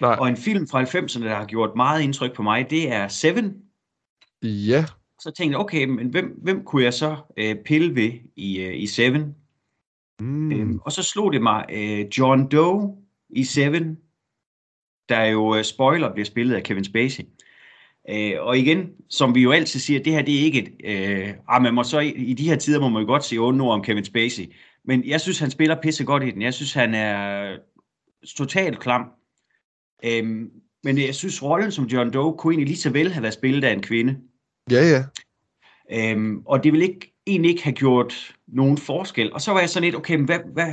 Nej, 0.00 0.16
Og 0.20 0.28
en 0.28 0.36
film 0.36 0.68
fra 0.68 0.82
90'erne, 0.82 1.24
der 1.24 1.34
har 1.34 1.44
gjort 1.46 1.70
meget 1.76 2.02
indtryk 2.02 2.34
på 2.34 2.42
mig, 2.42 2.70
det 2.70 2.92
er 2.92 3.08
Seven. 3.08 3.56
ja. 4.42 4.84
Så 5.20 5.30
tænkte 5.30 5.54
jeg, 5.54 5.60
okay, 5.60 5.84
men 5.84 6.08
hvem, 6.08 6.38
hvem 6.42 6.64
kunne 6.64 6.84
jeg 6.84 6.94
så 6.94 7.16
øh, 7.36 7.56
pille 7.64 7.94
ved 7.94 8.12
i, 8.36 8.60
øh, 8.60 8.80
i 8.80 8.86
Seven? 8.86 9.34
Mm. 10.20 10.52
Øhm, 10.52 10.78
og 10.84 10.92
så 10.92 11.02
slog 11.02 11.32
det 11.32 11.42
mig, 11.42 11.64
øh, 11.72 12.06
John 12.18 12.50
Doe 12.50 12.96
i 13.30 13.44
Seven, 13.44 13.98
der 15.08 15.24
jo, 15.24 15.56
øh, 15.56 15.64
spoiler, 15.64 16.12
bliver 16.12 16.24
spillet 16.24 16.56
af 16.56 16.62
Kevin 16.62 16.84
Spacey. 16.84 17.24
Øh, 18.10 18.32
og 18.40 18.58
igen, 18.58 18.90
som 19.10 19.34
vi 19.34 19.42
jo 19.42 19.52
altid 19.52 19.80
siger, 19.80 20.02
det 20.02 20.12
her 20.12 20.22
det 20.22 20.34
er 20.34 20.44
ikke 20.44 20.62
et... 20.62 20.72
Øh, 20.84 21.34
ah, 21.48 21.62
man 21.62 21.74
må 21.74 21.82
så 21.82 21.98
i, 21.98 22.08
i 22.08 22.34
de 22.34 22.48
her 22.48 22.56
tider 22.56 22.80
må 22.80 22.88
man 22.88 23.02
jo 23.02 23.06
godt 23.06 23.24
sige 23.24 23.40
onde 23.40 23.64
ord 23.64 23.74
om 23.74 23.82
Kevin 23.82 24.04
Spacey. 24.04 24.52
Men 24.84 25.04
jeg 25.04 25.20
synes, 25.20 25.38
han 25.38 25.50
spiller 25.50 25.80
pisse 25.82 26.04
godt 26.04 26.22
i 26.24 26.30
den. 26.30 26.42
Jeg 26.42 26.54
synes, 26.54 26.72
han 26.72 26.94
er 26.94 27.56
totalt 28.36 28.80
klam. 28.80 29.10
Øhm, 30.04 30.50
men 30.84 30.98
jeg 30.98 31.14
synes, 31.14 31.42
rollen 31.42 31.72
som 31.72 31.84
John 31.84 32.12
Doe 32.12 32.36
kunne 32.38 32.52
egentlig 32.52 32.68
lige 32.68 32.78
så 32.78 32.90
vel 32.90 33.12
have 33.12 33.22
været 33.22 33.34
spillet 33.34 33.64
af 33.64 33.72
en 33.72 33.82
kvinde. 33.82 34.16
Ja, 34.70 34.82
ja. 34.90 35.04
Øhm, 35.92 36.42
og 36.46 36.64
det 36.64 36.72
ville 36.72 36.86
ikke, 36.86 37.14
egentlig 37.26 37.50
ikke 37.50 37.64
have 37.64 37.74
gjort 37.74 38.36
nogen 38.48 38.78
forskel. 38.78 39.32
Og 39.32 39.40
så 39.40 39.52
var 39.52 39.60
jeg 39.60 39.68
sådan 39.68 39.84
lidt, 39.84 39.96
okay, 39.96 40.16
men 40.16 40.24
hvad, 40.24 40.38
hvad, 40.52 40.72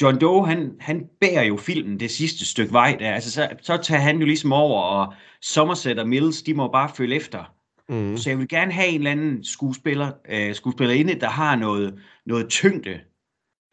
John 0.00 0.20
Doe, 0.20 0.46
han, 0.46 0.72
han 0.80 1.06
bærer 1.20 1.42
jo 1.42 1.56
filmen 1.56 2.00
det 2.00 2.10
sidste 2.10 2.46
stykke 2.46 2.72
vej 2.72 2.96
der. 2.98 3.14
Altså, 3.14 3.30
så, 3.30 3.48
så 3.62 3.76
tager 3.76 4.00
han 4.00 4.18
jo 4.18 4.26
ligesom 4.26 4.52
over, 4.52 4.82
og 4.82 5.14
Somerset 5.42 5.98
og 5.98 6.08
Mills, 6.08 6.42
de 6.42 6.54
må 6.54 6.68
bare 6.72 6.90
følge 6.96 7.16
efter. 7.16 7.54
Mm. 7.88 8.16
Så 8.16 8.30
jeg 8.30 8.38
vil 8.38 8.48
gerne 8.48 8.72
have 8.72 8.88
en 8.88 9.00
eller 9.00 9.10
anden 9.10 9.44
skuespiller, 9.44 10.12
øh, 10.28 10.54
skuespillerinde, 10.54 11.20
der 11.20 11.28
har 11.28 11.56
noget, 11.56 12.02
noget 12.26 12.48
tyngde, 12.48 13.00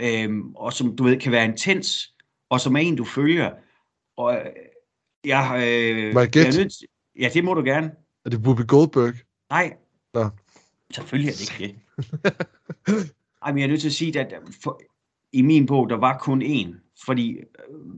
øhm, 0.02 0.56
og 0.56 0.74
som 0.74 0.96
du 0.96 1.04
ved, 1.04 1.18
kan 1.18 1.32
være 1.32 1.46
intens, 1.46 2.14
og 2.50 2.62
som 2.62 2.76
er 2.76 2.80
en, 2.80 2.96
du 2.96 3.06
følger. 3.06 3.52
Og 4.20 4.36
øh, 4.36 4.46
jeg, 5.26 5.46
øh, 5.56 6.14
Må 6.14 6.20
jeg 6.20 6.30
gætte? 6.30 6.58
nødt 6.58 6.74
Ja, 7.20 7.30
det 7.34 7.44
må 7.44 7.54
du 7.54 7.64
gerne. 7.64 7.92
Er 8.26 8.30
det 8.30 8.40
Whoopi 8.40 8.64
Goldberg? 8.68 9.14
Nej. 9.50 9.74
Nå. 10.14 10.30
Selvfølgelig 10.94 11.30
er 11.30 11.34
det 11.34 11.62
ikke 11.62 11.74
det. 11.74 11.82
Ej, 13.44 13.52
men 13.52 13.58
jeg 13.58 13.64
er 13.64 13.68
nødt 13.68 13.82
til 13.82 13.88
at 13.88 13.94
sige, 13.94 14.20
at 14.20 14.34
for, 14.64 14.82
i 15.34 15.42
min 15.42 15.66
bog, 15.66 15.90
der 15.90 15.96
var 15.96 16.18
kun 16.18 16.42
én. 16.42 16.94
Fordi, 17.06 17.32
øh, 17.32 17.46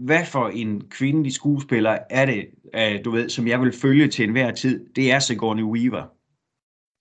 hvad 0.05 0.25
for 0.25 0.47
en 0.47 0.89
kvindelig 0.89 1.33
skuespiller 1.33 1.97
er 2.09 2.25
det, 2.25 2.49
øh, 2.75 3.05
du 3.05 3.11
ved, 3.11 3.29
som 3.29 3.47
jeg 3.47 3.61
vil 3.61 3.71
følge 3.71 4.07
til 4.07 4.25
enhver 4.25 4.51
tid? 4.51 4.93
Det 4.95 5.11
er 5.11 5.19
Sigourney 5.19 5.63
Weaver. 5.63 6.07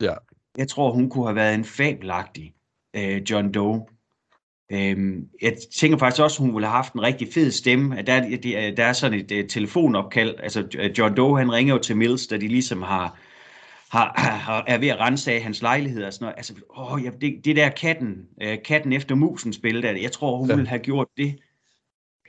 Ja. 0.02 0.14
Jeg 0.56 0.68
tror, 0.68 0.92
hun 0.92 1.10
kunne 1.10 1.26
have 1.26 1.36
været 1.36 1.54
en 1.54 1.64
fabelagtig 1.64 2.54
øh, 2.96 3.22
John 3.30 3.52
Doe. 3.52 3.86
Øhm, 4.72 5.28
jeg 5.42 5.56
tænker 5.76 5.98
faktisk 5.98 6.22
også, 6.22 6.42
at 6.42 6.46
hun 6.46 6.54
ville 6.54 6.66
have 6.66 6.76
haft 6.76 6.92
en 6.92 7.02
rigtig 7.02 7.28
fed 7.34 7.50
stemme. 7.50 7.98
At 7.98 8.06
Der, 8.06 8.20
der, 8.42 8.70
der 8.74 8.84
er 8.84 8.92
sådan 8.92 9.20
et, 9.20 9.32
et 9.32 9.48
telefonopkald. 9.48 10.34
Altså, 10.38 10.90
John 10.98 11.16
Doe, 11.16 11.38
han 11.38 11.52
ringer 11.52 11.74
jo 11.74 11.80
til 11.80 11.96
Mills, 11.96 12.26
da 12.26 12.36
de 12.36 12.48
ligesom 12.48 12.82
har, 12.82 13.18
har, 13.90 14.12
har, 14.20 14.64
er 14.66 14.78
ved 14.78 14.88
at 14.88 14.98
rense 15.00 15.32
af 15.32 15.42
hans 15.42 15.62
lejlighed 15.62 16.04
og 16.04 16.12
sådan 16.12 16.24
noget. 16.24 16.34
Altså, 16.36 16.54
åh, 16.76 17.04
ja, 17.04 17.10
det, 17.20 17.44
det 17.44 17.56
der 17.56 17.68
katten, 17.68 18.26
øh, 18.42 18.58
katten 18.64 18.92
efter 18.92 19.14
musen 19.14 19.52
spil 19.52 19.82
der, 19.82 19.92
jeg 19.92 20.12
tror, 20.12 20.36
hun 20.36 20.46
Ja. 20.48 20.52
ja. 20.52 20.56
ville 20.56 20.68
have 20.68 20.78
gjort 20.78 21.06
det 21.16 21.36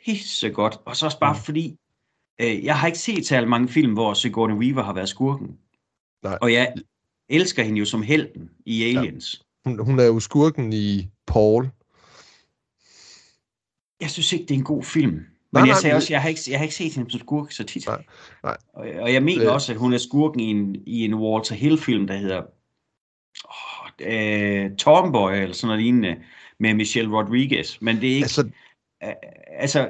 pisse 0.06 0.50
godt. 0.50 0.78
Og 0.86 0.96
så 0.96 1.06
også 1.06 1.20
bare 1.20 1.34
Mm. 1.34 1.40
fordi, 1.40 1.78
øh, 2.42 2.66
jeg 2.66 2.78
har 2.80 2.88
ikke 2.88 3.00
set 3.00 3.26
særlig 3.28 3.50
mange 3.50 3.68
film, 3.68 3.94
hvor 3.94 4.14
Sigourney 4.14 4.56
Weaver 4.56 4.84
har 4.84 4.94
været 4.94 5.10
skurken. 5.10 5.48
Nej. 6.24 6.38
Og 6.42 6.54
jeg 6.54 6.74
elsker 7.30 7.64
hende 7.64 7.80
jo 7.80 7.86
som 7.86 8.02
helten 8.02 8.50
i 8.66 8.84
Aliens. 8.84 9.42
Hun, 9.66 9.86
hun 9.86 10.00
er 10.00 10.06
jo 10.06 10.20
skurken 10.20 10.74
i 10.74 11.10
Paul. 11.28 11.70
Jeg 14.02 14.10
synes 14.10 14.34
ikke, 14.34 14.46
det 14.46 14.52
er 14.52 14.58
en 14.58 14.64
god 14.64 14.84
film. 14.84 15.12
Men 15.54 15.62
Nej, 15.62 15.68
jeg 15.68 15.76
sagde 15.78 15.96
også, 15.96 16.14
jeg 16.14 16.22
har, 16.22 16.30
ikke, 16.30 16.42
jeg 16.48 16.60
har 16.60 16.64
ikke 16.64 16.76
set 16.76 16.94
hende 16.94 17.12
som 17.12 17.20
skurk 17.20 17.52
så 17.52 17.64
tit. 17.64 17.88
Nej, 17.88 18.04
nej. 18.44 18.58
Og, 18.74 18.86
og 19.00 19.14
jeg 19.14 19.24
mener 19.24 19.48
Øh. 19.48 19.54
også, 19.54 19.72
at 19.72 19.78
hun 19.78 19.94
er 19.94 19.98
skurken 19.98 20.40
i 20.40 20.44
en, 20.44 20.76
i 20.86 21.06
en 21.06 21.14
Walter 21.14 21.56
Hill-film, 21.56 22.08
der 22.08 22.18
hedder 22.18 22.42
oh, 23.46 23.90
øh, 24.02 24.76
Tomboy, 24.76 25.32
eller 25.32 25.56
sådan 25.56 25.68
noget 25.68 25.84
lignende, 25.84 26.16
med 26.60 26.74
Michelle 26.74 27.12
Rodriguez. 27.18 27.78
Men 27.82 27.96
det 28.02 28.10
er 28.12 28.16
ikke... 28.16 28.24
Altså, 28.24 28.50
Altså, 29.02 29.18
altså 29.60 29.90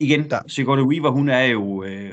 igen, 0.00 0.30
Der-. 0.30 0.42
Sigourney 0.46 0.82
Weaver, 0.82 1.10
hun 1.10 1.28
er 1.28 1.44
jo 1.44 1.84
øh, 1.84 2.12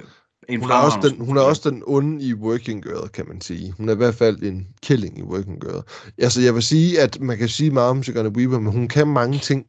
en 0.50 0.59
hun 0.61 0.71
er, 0.71 0.75
også 0.75 1.00
den, 1.09 1.25
hun 1.25 1.38
er 1.38 1.41
også 1.41 1.69
den 1.69 1.83
onde 1.85 2.25
i 2.25 2.33
Working 2.33 2.83
Girl, 2.83 3.09
kan 3.09 3.27
man 3.27 3.41
sige. 3.41 3.71
Hun 3.71 3.89
er 3.89 3.93
i 3.93 3.97
hvert 3.97 4.15
fald 4.15 4.43
en 4.43 4.67
killing 4.83 5.19
i 5.19 5.21
Working 5.21 5.61
Girl. 5.61 5.83
Altså, 6.17 6.41
jeg 6.41 6.53
vil 6.53 6.63
sige, 6.63 7.01
at 7.01 7.19
man 7.21 7.38
kan 7.38 7.47
sige 7.47 7.71
meget 7.71 7.89
om 7.89 8.03
Sigourney 8.03 8.31
Weaver, 8.31 8.59
men 8.59 8.73
hun 8.73 8.88
kan 8.88 9.07
mange 9.07 9.39
ting. 9.39 9.65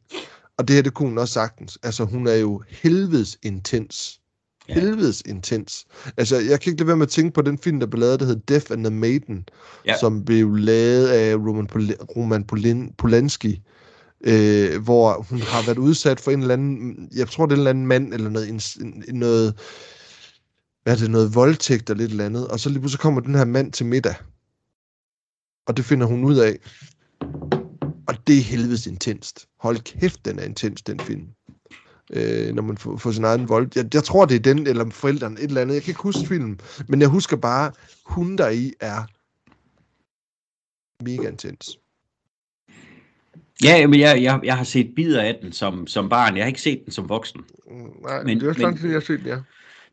Og 0.57 0.67
det 0.67 0.75
her, 0.75 0.83
det 0.83 0.93
kunne 0.93 1.09
hun 1.09 1.17
også 1.17 1.33
sagtens. 1.33 1.79
Altså, 1.83 2.03
hun 2.03 2.27
er 2.27 2.35
jo 2.35 2.63
helvedes 2.69 3.37
intens. 3.43 4.19
Ja. 4.69 4.73
Helvedes 4.73 5.21
intens. 5.25 5.85
Altså, 6.17 6.35
jeg 6.35 6.61
kan 6.61 6.71
ikke 6.71 6.81
lade 6.81 6.87
være 6.87 6.97
med 6.97 7.05
at 7.05 7.11
tænke 7.11 7.33
på 7.33 7.41
den 7.41 7.57
film, 7.57 7.79
der 7.79 7.87
blev 7.87 7.99
lavet, 7.99 8.19
der 8.19 8.25
hed 8.25 8.35
Death 8.35 8.71
and 8.71 8.83
the 8.83 8.95
Maiden, 8.95 9.45
ja. 9.85 9.97
som 9.99 10.25
blev 10.25 10.55
lavet 10.55 11.07
af 11.07 11.35
Roman, 11.35 11.67
Pol- 11.71 12.05
Roman 12.17 12.43
Polin- 12.51 12.95
Polanski, 12.97 13.61
øh, 14.21 14.83
hvor 14.83 15.25
hun 15.29 15.39
har 15.41 15.65
været 15.65 15.77
udsat 15.77 16.19
for 16.19 16.31
en 16.31 16.41
eller 16.41 16.53
anden, 16.53 17.09
jeg 17.15 17.27
tror 17.27 17.45
det 17.45 17.51
er 17.51 17.55
en 17.55 17.59
eller 17.59 17.69
anden 17.69 17.87
mand, 17.87 18.13
eller 18.13 18.29
noget, 18.29 18.49
en, 18.49 18.61
noget 19.19 19.53
hvad 20.83 20.93
er 20.93 20.97
det, 20.97 21.11
noget 21.11 21.35
voldtægt 21.35 21.89
eller 21.89 22.01
lidt 22.01 22.11
eller 22.11 22.25
andet, 22.25 22.47
og 22.47 22.59
så 22.59 22.69
lige 22.69 22.79
pludselig 22.79 22.99
kommer 22.99 23.21
den 23.21 23.35
her 23.35 23.45
mand 23.45 23.71
til 23.71 23.85
middag, 23.85 24.15
og 25.67 25.77
det 25.77 25.85
finder 25.85 26.05
hun 26.07 26.23
ud 26.23 26.37
af. 26.37 26.57
Og 28.07 28.27
det 28.27 28.37
er 28.37 28.41
helvedes 28.41 28.87
intenst. 28.87 29.47
Hold 29.59 29.77
kæft, 29.77 30.25
den 30.25 30.39
er 30.39 30.43
intens, 30.43 30.81
den 30.81 30.99
film. 30.99 31.27
Øh, 32.13 32.55
når 32.55 32.63
man 32.63 32.77
får, 32.77 32.97
får 32.97 33.11
sin 33.11 33.23
egen 33.23 33.49
vold. 33.49 33.69
Jeg, 33.75 33.93
jeg 33.93 34.03
tror, 34.03 34.25
det 34.25 34.35
er 34.35 34.53
den, 34.53 34.67
eller 34.67 34.89
forældrene, 34.89 35.39
et 35.39 35.43
eller 35.43 35.61
andet. 35.61 35.75
Jeg 35.75 35.83
kan 35.83 35.91
ikke 35.91 36.01
huske 36.01 36.27
filmen, 36.27 36.59
men 36.87 37.01
jeg 37.01 37.09
husker 37.09 37.37
bare, 37.37 37.71
hun 38.05 38.37
der 38.37 38.49
i 38.49 38.73
er 38.79 39.03
mega 41.03 41.27
intens. 41.29 41.79
Ja, 43.63 43.87
men 43.87 43.99
jeg, 43.99 44.23
jeg, 44.23 44.39
jeg 44.43 44.57
har 44.57 44.63
set 44.63 44.95
bidder 44.95 45.21
af 45.21 45.39
den 45.41 45.51
som, 45.51 45.87
som 45.87 46.09
barn. 46.09 46.35
Jeg 46.35 46.43
har 46.43 46.47
ikke 46.47 46.61
set 46.61 46.81
den 46.85 46.93
som 46.93 47.09
voksen. 47.09 47.41
Nej, 48.01 48.23
men, 48.23 48.39
det 48.39 48.45
er 48.45 48.49
også 48.49 48.61
lang 48.61 48.79
tid, 48.79 48.87
jeg 48.87 48.95
har 48.95 49.01
set 49.01 49.19
den, 49.19 49.27
ja. 49.27 49.37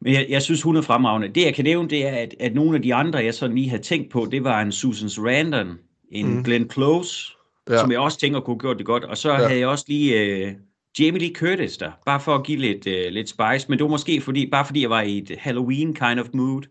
Men 0.00 0.12
jeg, 0.12 0.26
jeg 0.28 0.42
synes, 0.42 0.62
hun 0.62 0.76
er 0.76 0.82
fremragende. 0.82 1.28
Det, 1.28 1.44
jeg 1.44 1.54
kan 1.54 1.64
nævne, 1.64 1.90
det 1.90 2.06
er, 2.06 2.16
at, 2.16 2.34
at 2.40 2.54
nogle 2.54 2.76
af 2.76 2.82
de 2.82 2.94
andre, 2.94 3.24
jeg 3.24 3.34
sådan 3.34 3.56
lige 3.56 3.68
havde 3.68 3.82
tænkt 3.82 4.10
på, 4.10 4.28
det 4.30 4.44
var 4.44 4.60
en 4.60 4.72
Susan 4.72 5.10
Sarandon, 5.10 5.78
en 6.10 6.34
mm. 6.36 6.44
Glenn 6.44 6.70
Close, 6.70 7.32
ja. 7.70 7.80
som 7.80 7.90
jeg 7.90 8.00
også 8.00 8.18
tænker 8.18 8.40
kunne 8.40 8.54
have 8.54 8.60
gjort 8.60 8.78
det 8.78 8.86
godt. 8.86 9.04
Og 9.04 9.16
så 9.16 9.30
ja. 9.30 9.36
havde 9.46 9.58
jeg 9.58 9.68
også 9.68 9.84
lige 9.88 10.46
uh, 10.46 10.52
Jamie 11.00 11.20
Lee 11.20 11.34
Curtis 11.34 11.76
der, 11.76 11.92
bare 12.06 12.20
for 12.20 12.34
at 12.34 12.46
give 12.46 12.58
lidt, 12.58 12.86
uh, 12.86 13.12
lidt 13.12 13.28
spice. 13.28 13.68
Men 13.68 13.78
det 13.78 13.84
var 13.84 13.90
måske 13.90 14.20
fordi, 14.20 14.50
bare 14.50 14.66
fordi 14.66 14.82
jeg 14.82 14.90
var 14.90 15.02
i 15.02 15.18
et 15.18 15.38
Halloween 15.38 15.94
kind 15.94 16.20
of 16.20 16.26
mood. 16.34 16.62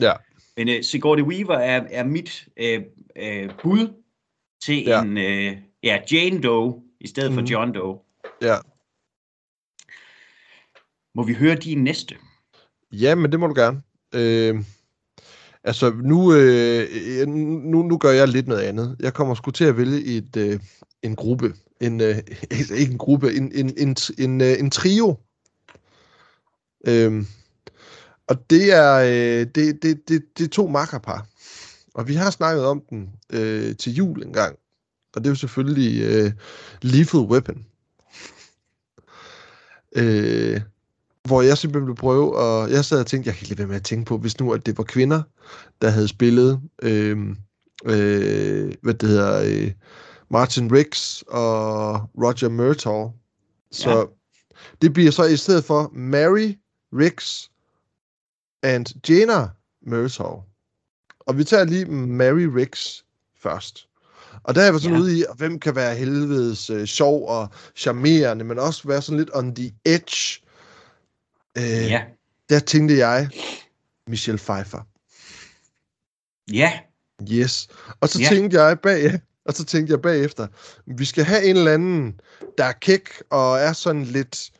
Ja. 0.00 0.12
Men 0.56 0.68
uh, 0.68 0.74
Sigourney 0.82 1.24
Weaver 1.24 1.58
er, 1.58 1.84
er 1.90 2.04
mit 2.04 2.48
uh, 2.60 2.82
uh, 3.22 3.56
bud 3.62 4.02
til 4.64 4.82
ja. 4.82 5.02
en 5.02 5.16
uh, 5.16 5.58
ja, 5.82 6.00
Jane 6.12 6.42
Doe 6.42 6.82
i 7.00 7.08
stedet 7.08 7.30
mm. 7.32 7.38
for 7.38 7.44
John 7.50 7.74
Doe. 7.74 7.98
Ja. 8.42 8.56
Må 11.14 11.22
vi 11.22 11.34
høre 11.34 11.54
din 11.54 11.84
næste? 11.84 12.16
Ja, 12.92 13.14
men 13.14 13.32
det 13.32 13.40
må 13.40 13.46
du 13.46 13.54
gerne. 13.54 13.82
Øh, 14.14 14.64
altså, 15.66 15.90
nu, 15.90 16.34
øh, 16.34 16.88
øh 16.92 17.28
nu, 17.28 17.82
nu 17.82 17.98
gør 17.98 18.10
jeg 18.10 18.28
lidt 18.28 18.48
noget 18.48 18.62
andet. 18.62 18.96
Jeg 19.00 19.14
kommer 19.14 19.34
sgu 19.34 19.50
til 19.50 19.64
at 19.64 19.76
vælge 19.76 20.04
et, 20.04 20.36
øh, 20.36 20.60
en 21.02 21.16
gruppe. 21.16 21.54
En, 21.80 22.00
øh, 22.00 22.16
altså 22.50 22.74
ikke 22.74 22.92
en 22.92 22.98
gruppe, 22.98 23.34
en, 23.34 23.52
en, 23.54 23.74
en, 23.78 23.96
en, 24.18 24.40
øh, 24.40 24.58
en 24.58 24.70
trio. 24.70 25.16
Øhm, 26.86 27.26
og 28.28 28.50
det 28.50 28.72
er, 28.72 28.94
øh, 28.94 29.46
det, 29.54 29.82
det, 29.82 30.08
det, 30.08 30.38
det 30.38 30.44
er 30.44 30.48
to 30.48 30.66
makkerpar. 30.66 31.26
Og 31.94 32.08
vi 32.08 32.14
har 32.14 32.30
snakket 32.30 32.64
om 32.64 32.82
den 32.90 33.10
øh, 33.32 33.76
til 33.76 33.94
jul 33.94 34.22
engang. 34.22 34.56
Og 35.14 35.24
det 35.24 35.26
er 35.26 35.30
jo 35.30 35.34
selvfølgelig 35.34 36.02
øh, 36.02 36.32
Lethal 36.82 37.20
Weapon. 37.20 37.66
Øh, 39.96 40.60
hvor 41.26 41.42
jeg 41.42 41.58
simpelthen 41.58 41.86
ville 41.86 42.00
prøve, 42.00 42.36
og 42.36 42.70
jeg 42.70 42.84
sad 42.84 43.00
og 43.00 43.06
tænkte, 43.06 43.28
jeg 43.28 43.34
kan 43.34 43.44
ikke 43.44 43.50
lade 43.50 43.58
være 43.58 43.68
med 43.68 43.76
at 43.76 43.84
tænke 43.84 44.04
på, 44.04 44.18
hvis 44.18 44.40
nu 44.40 44.52
at 44.52 44.66
det 44.66 44.78
var 44.78 44.84
kvinder, 44.84 45.22
der 45.82 45.88
havde 45.88 46.08
spillet, 46.08 46.60
øh, 46.82 47.18
øh, 47.84 48.74
hvad 48.82 48.94
det 48.94 49.08
hedder, 49.08 49.42
øh, 49.46 49.72
Martin 50.30 50.72
Riggs 50.72 51.24
og 51.28 51.92
Roger 51.94 52.48
Murtaugh. 52.48 53.10
Så 53.70 53.90
ja. 53.90 54.04
det 54.82 54.92
bliver 54.92 55.10
så 55.10 55.24
i 55.24 55.36
stedet 55.36 55.64
for 55.64 55.90
Mary 55.94 56.54
Riggs 56.92 57.50
and 58.62 58.86
Jana 59.08 59.48
Murtaugh. 59.86 60.42
Og 61.20 61.38
vi 61.38 61.44
tager 61.44 61.64
lige 61.64 61.84
Mary 61.86 62.46
Riggs 62.56 63.04
først. 63.42 63.88
Og 64.42 64.54
der 64.54 64.62
er 64.62 64.72
vi 64.72 64.78
sådan 64.78 64.96
ja. 64.96 65.02
ude 65.02 65.18
i, 65.18 65.24
hvem 65.36 65.58
kan 65.58 65.76
være 65.76 65.94
helvedes 65.94 66.70
øh, 66.70 66.86
sjov 66.86 67.28
og 67.28 67.48
charmerende, 67.76 68.44
men 68.44 68.58
også 68.58 68.88
være 68.88 69.02
sådan 69.02 69.18
lidt 69.18 69.30
on 69.34 69.54
the 69.54 69.72
edge 69.84 70.45
Øh, 71.58 71.90
ja. 71.90 72.02
Der 72.48 72.58
tænkte 72.58 72.96
jeg, 72.96 73.30
Michelle 74.06 74.38
Pfeiffer. 74.38 74.80
Ja. 76.52 76.72
Yes. 77.32 77.68
Og 78.00 78.08
så 78.08 78.20
ja. 78.20 78.28
tænkte 78.28 78.62
jeg 78.62 78.80
bag, 78.80 79.20
og 79.44 79.54
så 79.54 79.64
tænkte 79.64 79.90
jeg 79.90 80.02
bagefter, 80.02 80.46
vi 80.86 81.04
skal 81.04 81.24
have 81.24 81.44
en 81.44 81.56
eller 81.56 81.74
anden, 81.74 82.20
der 82.58 82.64
er 82.64 82.72
kæk 82.72 83.08
og 83.30 83.58
er 83.58 83.72
sådan 83.72 84.04
lidt, 84.04 84.50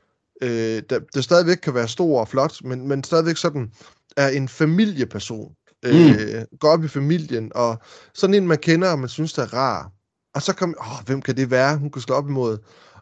øh, 0.43 0.83
der, 0.91 1.01
der 1.15 1.21
stadigvæk 1.21 1.57
kan 1.57 1.75
være 1.75 1.89
stor 1.89 2.21
og 2.21 2.29
flot, 2.29 2.65
men, 2.65 2.89
men 2.89 3.05
stadigvæk 3.05 3.37
sådan 3.37 3.73
er 4.17 4.29
en 4.29 4.49
familieperson. 4.49 5.53
Øh, 5.85 5.95
mm. 5.95 6.13
Øh, 6.13 6.45
går 6.61 6.69
op 6.69 6.85
i 6.85 6.89
familien, 6.89 7.53
og 7.55 7.79
sådan 8.15 8.35
en, 8.35 8.47
man 8.47 8.59
kender, 8.59 8.91
og 8.91 8.99
man 8.99 9.09
synes, 9.09 9.33
der 9.33 9.43
er 9.43 9.55
rar. 9.55 9.93
Og 10.35 10.43
så 10.43 10.53
kom, 10.53 10.75
åh, 10.81 11.07
hvem 11.07 11.23
kan 11.23 11.37
det 11.37 11.51
være, 11.51 11.77
hun 11.77 11.91
kunne 11.91 12.03
slå 12.03 12.15
op 12.15 12.29
imod? 12.29 12.59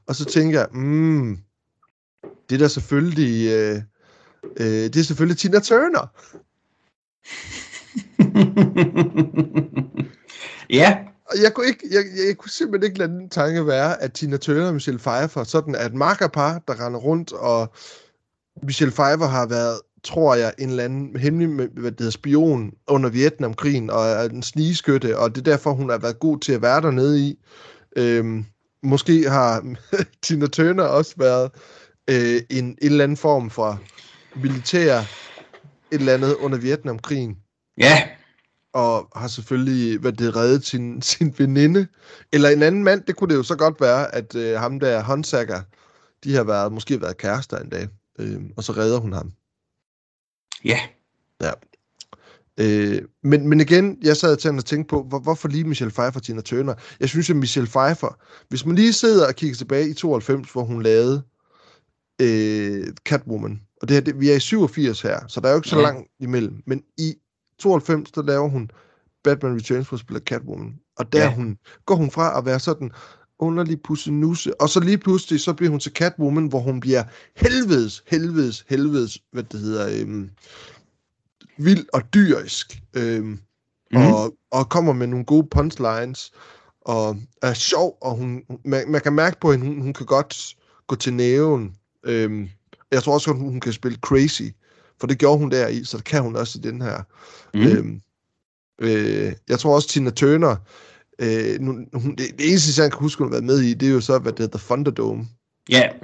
Og 0.07 0.17
så 0.17 0.25
tænker 0.25 0.59
jeg, 0.59 0.69
mm, 0.73 1.39
det 2.51 2.55
er 2.55 2.59
da 2.59 2.69
selvfølgelig, 2.69 3.53
øh, 3.53 3.83
øh, 4.57 4.67
det 4.67 4.97
er 4.97 5.03
selvfølgelig 5.03 5.39
Tina 5.39 5.59
Turner. 5.59 6.07
ja. 10.81 10.99
Og 11.27 11.43
jeg 11.43 11.55
kunne, 11.55 11.67
ikke, 11.67 11.87
jeg, 11.91 12.05
jeg, 12.17 12.27
jeg 12.29 12.37
kunne 12.37 12.51
simpelthen 12.51 12.91
ikke 12.91 12.99
lade 12.99 13.13
den 13.13 13.29
tanke 13.29 13.67
være, 13.67 14.03
at 14.03 14.13
Tina 14.13 14.37
Turner 14.37 14.67
og 14.67 14.75
Michelle 14.75 14.99
Pfeiffer, 14.99 15.45
sådan 15.45 15.75
at 15.75 15.95
makkerpar, 15.95 16.63
der 16.69 16.87
render 16.87 17.01
rundt, 17.01 17.33
og 17.33 17.73
Michelle 18.63 18.93
Pfeiffer 18.93 19.27
har 19.27 19.47
været, 19.47 19.81
tror 20.05 20.35
jeg, 20.35 20.53
en 20.59 20.69
eller 20.69 20.85
anden 20.85 21.17
hemmelig 21.17 21.69
hvad 21.69 21.91
det 21.91 22.01
hedder, 22.01 22.11
spion 22.11 22.73
under 22.89 23.11
Vietnamkrigen, 23.11 23.91
og 23.91 24.07
er 24.07 24.23
en 24.23 24.43
snigeskytte, 24.43 25.19
og 25.19 25.35
det 25.35 25.39
er 25.41 25.51
derfor, 25.53 25.73
hun 25.73 25.91
har 25.91 25.99
været 25.99 26.19
god 26.19 26.39
til 26.39 26.53
at 26.53 26.63
være 26.63 26.81
dernede 26.81 27.21
i. 27.21 27.39
Øhm, 27.97 28.45
måske 28.83 29.31
har 29.31 29.77
Tina 30.23 30.47
Turner 30.47 30.85
også 30.85 31.15
været 31.17 31.51
øh, 32.11 32.43
en, 32.51 32.65
en 32.65 32.77
eller 32.81 33.05
anden 33.05 33.17
form 33.17 33.51
for 33.51 33.81
militær 34.37 34.99
et 34.99 35.07
eller 35.91 36.15
andet 36.15 36.35
under 36.35 36.59
Vietnamkrigen. 36.59 37.37
Ja. 37.79 38.09
Og 38.73 39.09
har 39.17 39.29
selvfølgelig 39.29 39.99
hvad 39.99 40.13
det, 40.13 40.37
reddet 40.37 40.67
sin, 40.67 41.03
sin 41.13 41.35
veninde. 41.39 41.87
Eller 42.33 42.49
en 42.49 42.63
anden 42.63 42.85
mand, 42.85 43.03
det 43.03 43.17
kunne 43.17 43.31
det 43.31 43.39
jo 43.39 43.43
så 43.43 43.57
godt 43.57 43.81
være, 43.81 44.15
at 44.15 44.35
øh, 44.35 44.59
ham 44.59 44.81
der, 44.81 45.03
Honsager, 45.03 45.63
de 46.25 46.35
har 46.35 46.45
været, 46.45 46.73
måske 46.73 47.01
været 47.01 47.17
kærester 47.17 47.59
en 47.59 47.69
dag. 47.69 47.89
Øh, 48.19 48.41
og 48.57 48.65
så 48.65 48.73
redder 48.73 48.99
hun 48.99 49.13
ham. 49.13 49.33
Ja. 50.65 50.81
Ja. 51.43 51.51
Øh, 52.61 53.03
men, 53.23 53.49
men 53.49 53.61
igen, 53.61 53.99
jeg 54.03 54.17
sad 54.17 54.37
til 54.37 54.49
at 54.49 54.65
tænke 54.65 54.89
på, 54.89 55.03
hvor, 55.03 55.19
hvorfor 55.19 55.49
lige 55.49 55.65
Michelle 55.65 55.93
Pfeiffer 55.93 56.21
Tina 56.21 56.41
Turner? 56.41 56.75
Jeg 57.01 57.09
synes, 57.09 57.31
at 57.31 57.37
Michelle 57.37 57.71
Pfeiffer, 57.71 58.19
hvis 58.49 58.67
man 58.67 58.77
lige 58.77 58.93
sidder 58.93 59.27
og 59.29 59.35
kigger 59.35 59.57
tilbage 59.57 59.89
i 59.89 59.95
92, 59.95 60.53
hvor 60.53 60.65
hun 60.65 60.83
lavede 60.83 61.23
øh, 62.23 62.87
Catwoman. 63.05 63.61
Og 63.83 63.89
det 63.89 63.95
her, 63.95 64.01
det, 64.01 64.21
vi 64.21 64.31
er 64.31 64.37
i 64.37 64.41
87 64.41 65.03
her, 65.03 65.21
så 65.29 65.41
der 65.41 65.49
er 65.49 65.53
jo 65.53 65.59
ikke 65.59 65.69
så 65.69 65.77
ja. 65.77 65.83
langt 65.83 66.11
imellem. 66.21 66.63
Men 66.67 66.83
i 66.99 67.15
92, 67.59 68.11
der 68.11 68.23
laver 68.23 68.49
hun 68.49 68.71
Batman 69.25 69.57
Returns, 69.57 69.89
hvor 69.89 69.99
spiller 69.99 70.21
Catwoman. 70.21 70.75
Og 70.97 71.13
der 71.13 71.23
ja. 71.23 71.35
hun, 71.35 71.59
går 71.87 71.95
hun 71.95 72.11
fra 72.11 72.39
at 72.39 72.45
være 72.45 72.61
sådan 72.61 72.91
underlig 73.39 73.83
pussenusse, 73.83 74.61
og 74.61 74.69
så 74.69 74.81
lige 74.81 74.99
pludselig, 74.99 75.41
så 75.41 75.53
bliver 75.53 75.71
hun 75.71 75.81
til 75.81 75.93
Catwoman, 75.93 76.47
hvor 76.47 76.61
hun 76.61 76.81
bliver 76.81 77.05
helvedes, 77.37 78.03
helvedes, 78.07 78.65
helvedes, 78.69 79.19
hvad 79.33 79.43
det 79.43 79.61
hedder, 79.61 80.01
øhm, 80.01 80.31
vild 81.59 81.87
og 81.93 82.03
dyrisk. 82.15 82.83
Øhm, 82.95 83.39
mm. 83.93 83.97
og, 83.97 84.35
og 84.51 84.69
kommer 84.69 84.93
med 84.93 85.07
nogle 85.07 85.25
gode 85.25 85.47
punchlines, 85.51 86.33
og 86.81 87.17
er 87.43 87.55
sjov, 87.55 87.99
og 88.01 88.17
hun, 88.17 88.43
man, 88.65 88.91
man 88.91 89.01
kan 89.01 89.13
mærke 89.13 89.41
på 89.41 89.53
hende, 89.53 89.67
hun, 89.67 89.81
hun 89.81 89.93
kan 89.93 90.07
godt 90.07 90.57
gå 90.87 90.97
til 90.97 91.15
næven 91.15 91.77
Øhm, 92.05 92.49
jeg 92.91 93.03
tror 93.03 93.15
også, 93.15 93.31
at 93.31 93.37
hun 93.37 93.61
kan 93.61 93.73
spille 93.73 93.99
crazy, 93.99 94.43
for 95.01 95.07
det 95.07 95.19
gjorde 95.19 95.39
hun 95.39 95.51
der 95.51 95.69
i, 95.69 95.85
så 95.85 95.97
det 95.97 96.05
kan 96.05 96.23
hun 96.23 96.37
også 96.37 96.59
i 96.59 96.63
den 96.63 96.83
her. 96.83 97.03
Mm. 97.55 97.61
Øhm, 97.61 98.01
øh, 98.81 99.33
jeg 99.49 99.59
tror 99.59 99.75
også, 99.75 99.89
Tina 99.89 100.11
Turner, 100.11 100.57
øh, 101.19 101.61
nu, 101.61 101.79
hun, 101.93 102.15
det, 102.15 102.27
det 102.39 102.49
eneste, 102.49 102.83
jeg 102.83 102.91
kan 102.91 103.01
huske, 103.01 103.19
hun 103.19 103.27
har 103.27 103.41
været 103.41 103.45
med 103.45 103.61
i, 103.61 103.75
det 103.75 103.89
er 103.89 103.93
jo 103.93 104.01
så, 104.01 104.19
hvad 104.19 104.33
det 104.33 104.41
hedder, 104.41 104.59
Thunderdome. 104.59 105.27
Ja. 105.71 105.83
Yeah. 105.83 105.95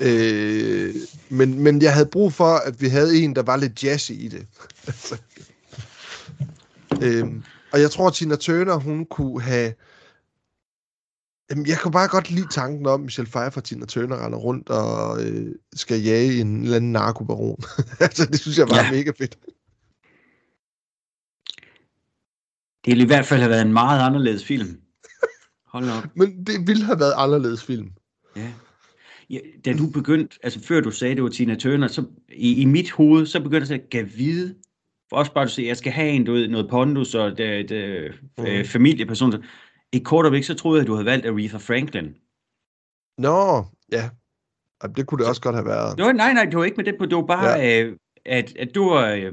Øh, 0.00 0.94
men, 1.28 1.62
men 1.62 1.82
jeg 1.82 1.94
havde 1.94 2.06
brug 2.06 2.32
for, 2.32 2.54
at 2.54 2.80
vi 2.80 2.88
havde 2.88 3.18
en, 3.18 3.36
der 3.36 3.42
var 3.42 3.56
lidt 3.56 3.84
jazzy 3.84 4.12
i 4.12 4.28
det. 4.28 4.46
øhm, 7.04 7.42
og 7.72 7.80
jeg 7.80 7.90
tror, 7.90 8.06
at 8.06 8.14
Tina 8.14 8.36
Turner, 8.36 8.74
hun 8.74 9.06
kunne 9.06 9.42
have 9.42 9.72
Jamen, 11.50 11.66
jeg 11.66 11.78
kan 11.78 11.92
bare 11.92 12.08
godt 12.08 12.30
lide 12.30 12.48
tanken 12.50 12.86
om, 12.86 13.00
at 13.00 13.04
Michelle 13.04 13.30
Pfeiffer 13.30 13.60
og 13.60 13.64
Tina 13.64 13.86
Turner 13.86 14.24
render 14.24 14.38
rundt 14.38 14.68
og 14.68 15.24
øh, 15.24 15.54
skal 15.74 16.02
jage 16.02 16.40
en 16.40 16.62
eller 16.62 16.76
anden 16.76 16.92
narkobaron. 16.92 17.58
altså, 18.00 18.26
det 18.26 18.40
synes 18.40 18.58
jeg 18.58 18.68
var 18.68 18.76
ja. 18.76 18.90
mega 18.90 19.10
fedt. 19.18 19.38
Det 22.84 22.92
ville 22.92 23.04
i 23.04 23.06
hvert 23.06 23.26
fald 23.26 23.40
have 23.40 23.50
været 23.50 23.62
en 23.62 23.72
meget 23.72 24.06
anderledes 24.06 24.44
film. 24.44 24.80
Hold 25.66 25.84
op. 25.84 26.04
Men 26.18 26.46
det 26.46 26.66
ville 26.66 26.84
have 26.84 27.00
været 27.00 27.14
anderledes 27.16 27.64
film. 27.64 27.90
Ja. 28.36 28.52
ja, 29.30 29.38
da 29.64 29.72
du 29.72 29.90
begyndte, 29.90 30.38
altså 30.42 30.60
før 30.60 30.80
du 30.80 30.90
sagde, 30.90 31.14
det 31.14 31.22
var 31.22 31.28
Tina 31.28 31.54
Turner, 31.54 31.88
så 31.88 32.04
i, 32.32 32.60
i 32.60 32.64
mit 32.64 32.90
hoved, 32.90 33.26
så 33.26 33.40
begyndte 33.40 33.72
jeg 33.72 33.82
at 33.82 33.90
gav 33.90 34.06
vide, 34.16 34.54
for 35.08 35.16
også 35.16 35.32
bare 35.34 35.44
at 35.44 35.50
sige, 35.50 35.68
jeg 35.68 35.76
skal 35.76 35.92
have 35.92 36.08
en, 36.08 36.24
du 36.24 36.32
ved, 36.32 36.48
noget 36.48 36.70
pondus 36.70 37.14
og 37.14 37.38
det, 37.38 37.68
det, 37.68 38.12
mm. 38.38 38.46
øh, 38.46 38.64
familieperson. 38.64 39.34
I 39.92 39.98
kort 39.98 40.24
øjeblik, 40.24 40.44
så 40.44 40.54
troede 40.54 40.78
jeg, 40.78 40.82
at 40.82 40.86
du 40.86 40.92
havde 40.92 41.06
valgt 41.06 41.26
Aretha 41.26 41.58
Franklin. 41.58 42.14
Nå, 43.18 43.64
ja. 43.92 44.08
Det 44.96 45.06
kunne 45.06 45.18
det 45.18 45.28
også 45.28 45.40
godt 45.40 45.54
have 45.54 45.66
været. 45.66 45.98
Nå, 45.98 46.12
nej, 46.12 46.32
nej, 46.32 46.44
det 46.44 46.58
var 46.58 46.64
ikke 46.64 46.76
med 46.76 46.84
det 46.84 46.94
på. 46.98 47.06
Det 47.06 47.16
var 47.16 47.22
bare, 47.22 47.48
ja. 47.48 47.82
øh, 47.82 47.96
at, 48.24 48.56
at 48.56 48.74
du 48.74 48.90
var... 48.90 49.08
Øh, 49.08 49.32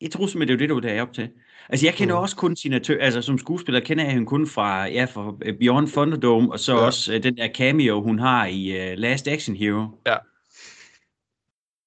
jeg 0.00 0.10
troede 0.10 0.30
simpelthen, 0.30 0.48
det 0.48 0.54
var 0.54 0.58
det, 0.58 0.68
du 0.68 0.74
var 0.88 0.94
derop 0.94 1.12
til. 1.12 1.28
Altså, 1.68 1.86
jeg 1.86 1.94
kender 1.94 2.14
mm. 2.14 2.20
også 2.20 2.36
kun 2.36 2.56
Tina 2.56 2.78
Turner, 2.78 3.00
altså 3.00 3.22
som 3.22 3.38
skuespiller 3.38 3.80
kender 3.80 4.04
jeg 4.04 4.12
hende 4.12 4.26
kun 4.26 4.46
fra, 4.46 4.84
ja, 4.86 5.04
fra 5.04 5.34
Beyond 5.60 5.88
Thunderdome, 5.88 6.52
og 6.52 6.60
så 6.60 6.72
ja. 6.72 6.78
også 6.78 7.14
uh, 7.14 7.22
den 7.22 7.36
der 7.36 7.48
cameo, 7.54 8.02
hun 8.02 8.18
har 8.18 8.46
i 8.46 8.92
uh, 8.92 8.98
Last 8.98 9.28
Action 9.28 9.56
Hero. 9.56 9.86
Ja. 10.06 10.16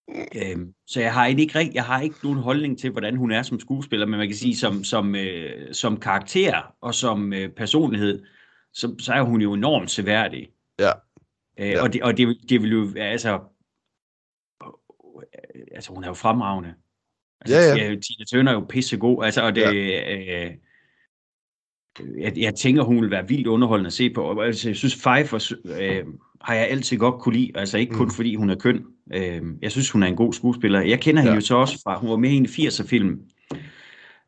Øhm, 0.10 0.74
så 0.88 1.01
jeg 1.01 1.13
har 1.13 1.25
ikke 1.25 1.72
jeg 1.74 1.86
har 1.86 2.01
ikke 2.01 2.15
nogen 2.24 2.39
holdning 2.39 2.79
til, 2.79 2.91
hvordan 2.91 3.15
hun 3.15 3.31
er 3.31 3.41
som 3.41 3.60
skuespiller, 3.60 4.05
men 4.05 4.17
man 4.17 4.27
kan 4.27 4.38
sige, 4.38 4.55
som, 4.55 4.83
som, 4.83 5.15
øh, 5.15 5.74
som 5.74 6.00
karakter 6.00 6.75
og 6.81 6.95
som 6.95 7.33
øh, 7.33 7.50
personlighed, 7.50 8.24
så, 8.74 8.95
så 9.00 9.13
er 9.13 9.22
hun 9.22 9.41
jo 9.41 9.53
enormt 9.53 9.91
seværdig. 9.91 10.50
Ja. 10.79 10.91
Øh, 11.60 11.69
ja. 11.69 11.81
Og, 11.81 11.93
det, 11.93 12.03
og 12.03 12.17
det, 12.17 12.38
det 12.50 12.62
vil 12.62 12.72
jo, 12.72 12.93
altså, 12.98 13.39
altså 15.72 15.93
hun 15.93 16.03
er 16.03 16.07
jo 16.07 16.13
fremragende. 16.13 16.74
Altså, 17.41 17.57
ja, 17.57 17.75
ja. 17.75 17.95
Tina 17.95 18.25
Turner 18.31 18.51
er 18.51 18.55
jo 18.55 18.65
pissegod, 18.69 19.25
altså, 19.25 19.41
og 19.41 19.55
det, 19.55 19.62
ja. 19.62 20.45
øh, 20.45 20.51
jeg, 22.17 22.33
jeg 22.38 22.55
tænker, 22.55 22.83
hun 22.83 23.01
vil 23.01 23.12
være 23.12 23.27
vildt 23.27 23.48
underholdende 23.48 23.88
at 23.88 23.93
se 23.93 24.10
på. 24.10 24.41
Altså, 24.41 24.69
jeg 24.69 24.75
synes, 24.75 24.95
Pfeiffer 24.95 25.53
øh, 25.65 26.05
har 26.41 26.55
jeg 26.55 26.67
altid 26.67 26.98
godt 26.98 27.22
kunne 27.22 27.36
lide, 27.36 27.51
altså 27.55 27.77
ikke 27.77 27.93
kun 27.93 28.05
mm. 28.05 28.12
fordi 28.12 28.36
hun 28.36 28.50
er 28.50 28.55
køn. 28.55 28.86
Øh, 29.13 29.41
jeg 29.62 29.72
synes, 29.72 29.91
hun 29.91 30.03
er 30.03 30.07
en 30.07 30.15
god 30.15 30.33
skuespiller. 30.33 30.81
Jeg 30.81 31.01
kender 31.01 31.22
ja. 31.22 31.25
hende 31.25 31.36
jo 31.36 31.41
så 31.41 31.55
også 31.55 31.81
fra, 31.83 32.00
hun 32.00 32.10
var 32.10 32.17
med 32.17 32.29
i 32.29 32.36
en 32.36 32.45
80'er-film. 32.45 33.22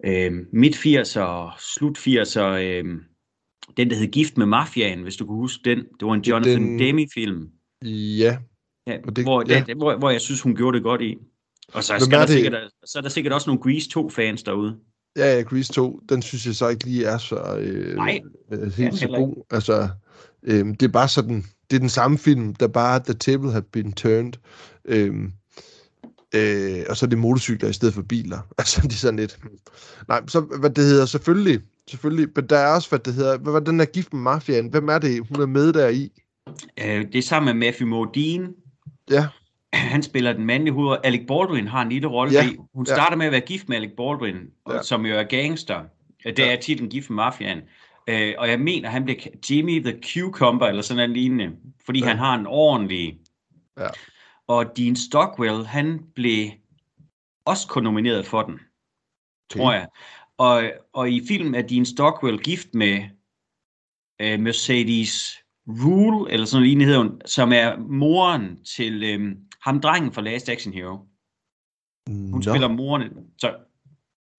Øh, 0.05 0.31
midt 0.53 0.75
80'er, 0.75 1.59
slut 1.77 1.97
80'er, 1.97 2.41
øh, 2.41 2.83
den 3.77 3.89
der 3.89 3.95
hed 3.95 4.07
Gift 4.07 4.37
med 4.37 4.45
Mafiaen, 4.45 5.01
hvis 5.01 5.15
du 5.15 5.25
kan 5.25 5.35
huske 5.35 5.61
den. 5.65 5.77
Det 5.77 6.07
var 6.07 6.13
en 6.13 6.21
Jonathan 6.21 6.61
den... 6.61 6.79
Demme-film. 6.79 7.49
Ja. 7.83 8.37
ja, 8.87 8.97
det, 9.15 9.23
hvor, 9.23 9.43
ja. 9.47 9.63
Den, 9.67 9.77
hvor, 9.77 9.97
hvor 9.97 10.09
jeg 10.09 10.21
synes, 10.21 10.41
hun 10.41 10.55
gjorde 10.55 10.75
det 10.75 10.83
godt 10.83 11.01
i. 11.01 11.17
Og 11.73 11.83
så, 11.83 11.93
skal 11.99 12.19
der 12.19 12.25
sikkert, 12.25 12.71
så 12.85 12.97
er 12.97 13.01
der 13.01 13.09
sikkert 13.09 13.33
også 13.33 13.49
nogle 13.49 13.61
Grease 13.61 13.89
2-fans 13.99 14.43
derude. 14.43 14.77
Ja, 15.17 15.35
ja, 15.35 15.41
Grease 15.41 15.73
2, 15.73 15.99
den 16.09 16.21
synes 16.21 16.45
jeg 16.45 16.55
så 16.55 16.69
ikke 16.69 16.85
lige 16.85 17.05
er 17.05 17.17
så 17.17 17.57
øh, 17.59 17.95
Nej, 17.95 18.21
øh, 18.51 18.71
helt 18.73 18.97
så 18.97 19.07
god. 19.07 19.45
Altså, 19.51 19.89
øh, 20.43 20.65
det 20.65 20.83
er 20.83 20.87
bare 20.87 21.07
sådan, 21.07 21.45
det 21.69 21.75
er 21.75 21.79
den 21.79 21.89
samme 21.89 22.17
film, 22.17 22.53
der 22.53 22.67
bare 22.67 22.99
The 22.99 23.13
Table 23.13 23.51
Have 23.51 23.61
Been 23.61 23.93
Turned. 23.93 24.33
Øh, 24.85 25.13
øh, 26.35 26.85
og 26.89 26.97
så 26.97 27.05
er 27.05 27.09
det 27.09 27.17
motorcykler 27.17 27.69
i 27.69 27.73
stedet 27.73 27.93
for 27.93 28.01
biler. 28.01 28.39
Altså, 28.57 28.81
det 28.81 28.91
er 28.91 28.97
sådan 28.97 29.19
lidt... 29.19 29.39
Nej, 30.07 30.21
så 30.27 30.39
hvad 30.39 30.69
det 30.69 30.83
hedder, 30.83 31.05
selvfølgelig, 31.05 31.61
selvfølgelig, 31.89 32.27
men 32.35 32.47
der 32.49 32.57
er 32.57 32.75
også, 32.75 32.89
hvad 32.89 32.99
det 32.99 33.13
hedder, 33.13 33.37
hvad 33.37 33.53
var 33.53 33.59
den 33.59 33.79
der 33.79 33.85
gift 33.85 34.13
med 34.13 34.21
mafiaen? 34.21 34.67
Hvem 34.67 34.89
er 34.89 34.99
det, 34.99 35.27
hun 35.29 35.41
er 35.41 35.45
med 35.45 35.73
der 35.73 35.87
i? 35.87 36.11
Øh, 36.85 37.05
det 37.05 37.15
er 37.15 37.21
sammen 37.21 37.57
med 37.57 37.67
Matthew 37.67 37.87
Modine. 37.87 38.47
Ja. 39.09 39.27
Han 39.73 40.03
spiller 40.03 40.33
den 40.33 40.45
mandlige 40.45 40.73
hoved, 40.73 40.97
Alec 41.03 41.21
Baldwin 41.27 41.67
har 41.67 41.81
en 41.81 41.89
lille 41.89 42.07
rolle 42.07 42.33
ja. 42.33 42.49
i. 42.49 42.57
Hun 42.73 42.85
starter 42.85 43.11
ja. 43.11 43.15
med 43.15 43.25
at 43.25 43.31
være 43.31 43.41
gift 43.41 43.69
med 43.69 43.77
Alec 43.77 43.91
Baldwin, 43.97 44.35
ja. 44.69 44.83
som 44.83 45.05
jo 45.05 45.15
er 45.15 45.23
gangster. 45.23 45.81
Det 46.25 46.39
er 46.39 46.51
ja. 46.51 46.55
titlen 46.55 46.89
Gift 46.89 47.09
med 47.09 47.15
Mafiaen. 47.15 47.61
Uh, 48.11 48.33
og 48.37 48.49
jeg 48.49 48.59
mener, 48.59 48.89
han 48.89 49.03
bliver 49.03 49.19
Jimmy 49.49 49.83
the 49.83 49.99
Cucumber, 50.03 50.67
eller 50.67 50.81
sådan 50.81 51.09
en 51.09 51.13
lignende, 51.13 51.55
fordi 51.85 51.99
ja. 51.99 52.07
han 52.07 52.17
har 52.17 52.35
en 52.39 52.47
ordentlig... 52.47 53.19
Ja. 53.79 53.87
Og 54.47 54.77
Dean 54.77 54.95
Stockwell, 54.95 55.65
han 55.65 55.99
blev 56.15 56.49
også 57.45 57.67
kun 57.67 57.83
nomineret 57.83 58.25
for 58.25 58.41
den, 58.41 58.53
okay. 58.53 59.59
tror 59.59 59.73
jeg. 59.73 59.87
Og, 60.37 60.63
og 60.93 61.09
i 61.11 61.27
filmen 61.27 61.55
er 61.55 61.61
Dean 61.61 61.85
Stockwell 61.85 62.39
gift 62.39 62.67
med 62.73 63.01
uh, 64.23 64.39
Mercedes 64.39 65.37
Rule, 65.67 66.31
eller 66.31 66.45
sådan 66.45 66.67
en 66.67 66.81
hedder 66.81 66.97
hun, 66.97 67.21
som 67.25 67.51
er 67.51 67.77
moren 67.77 68.63
til 68.63 69.15
um, 69.15 69.37
ham 69.61 69.81
drengen 69.81 70.13
fra 70.13 70.21
Last 70.21 70.49
Action 70.49 70.73
Hero. 70.73 70.97
Hun 72.07 72.29
no. 72.31 72.41
spiller 72.41 72.67
moren. 72.67 73.03
Så 73.37 73.55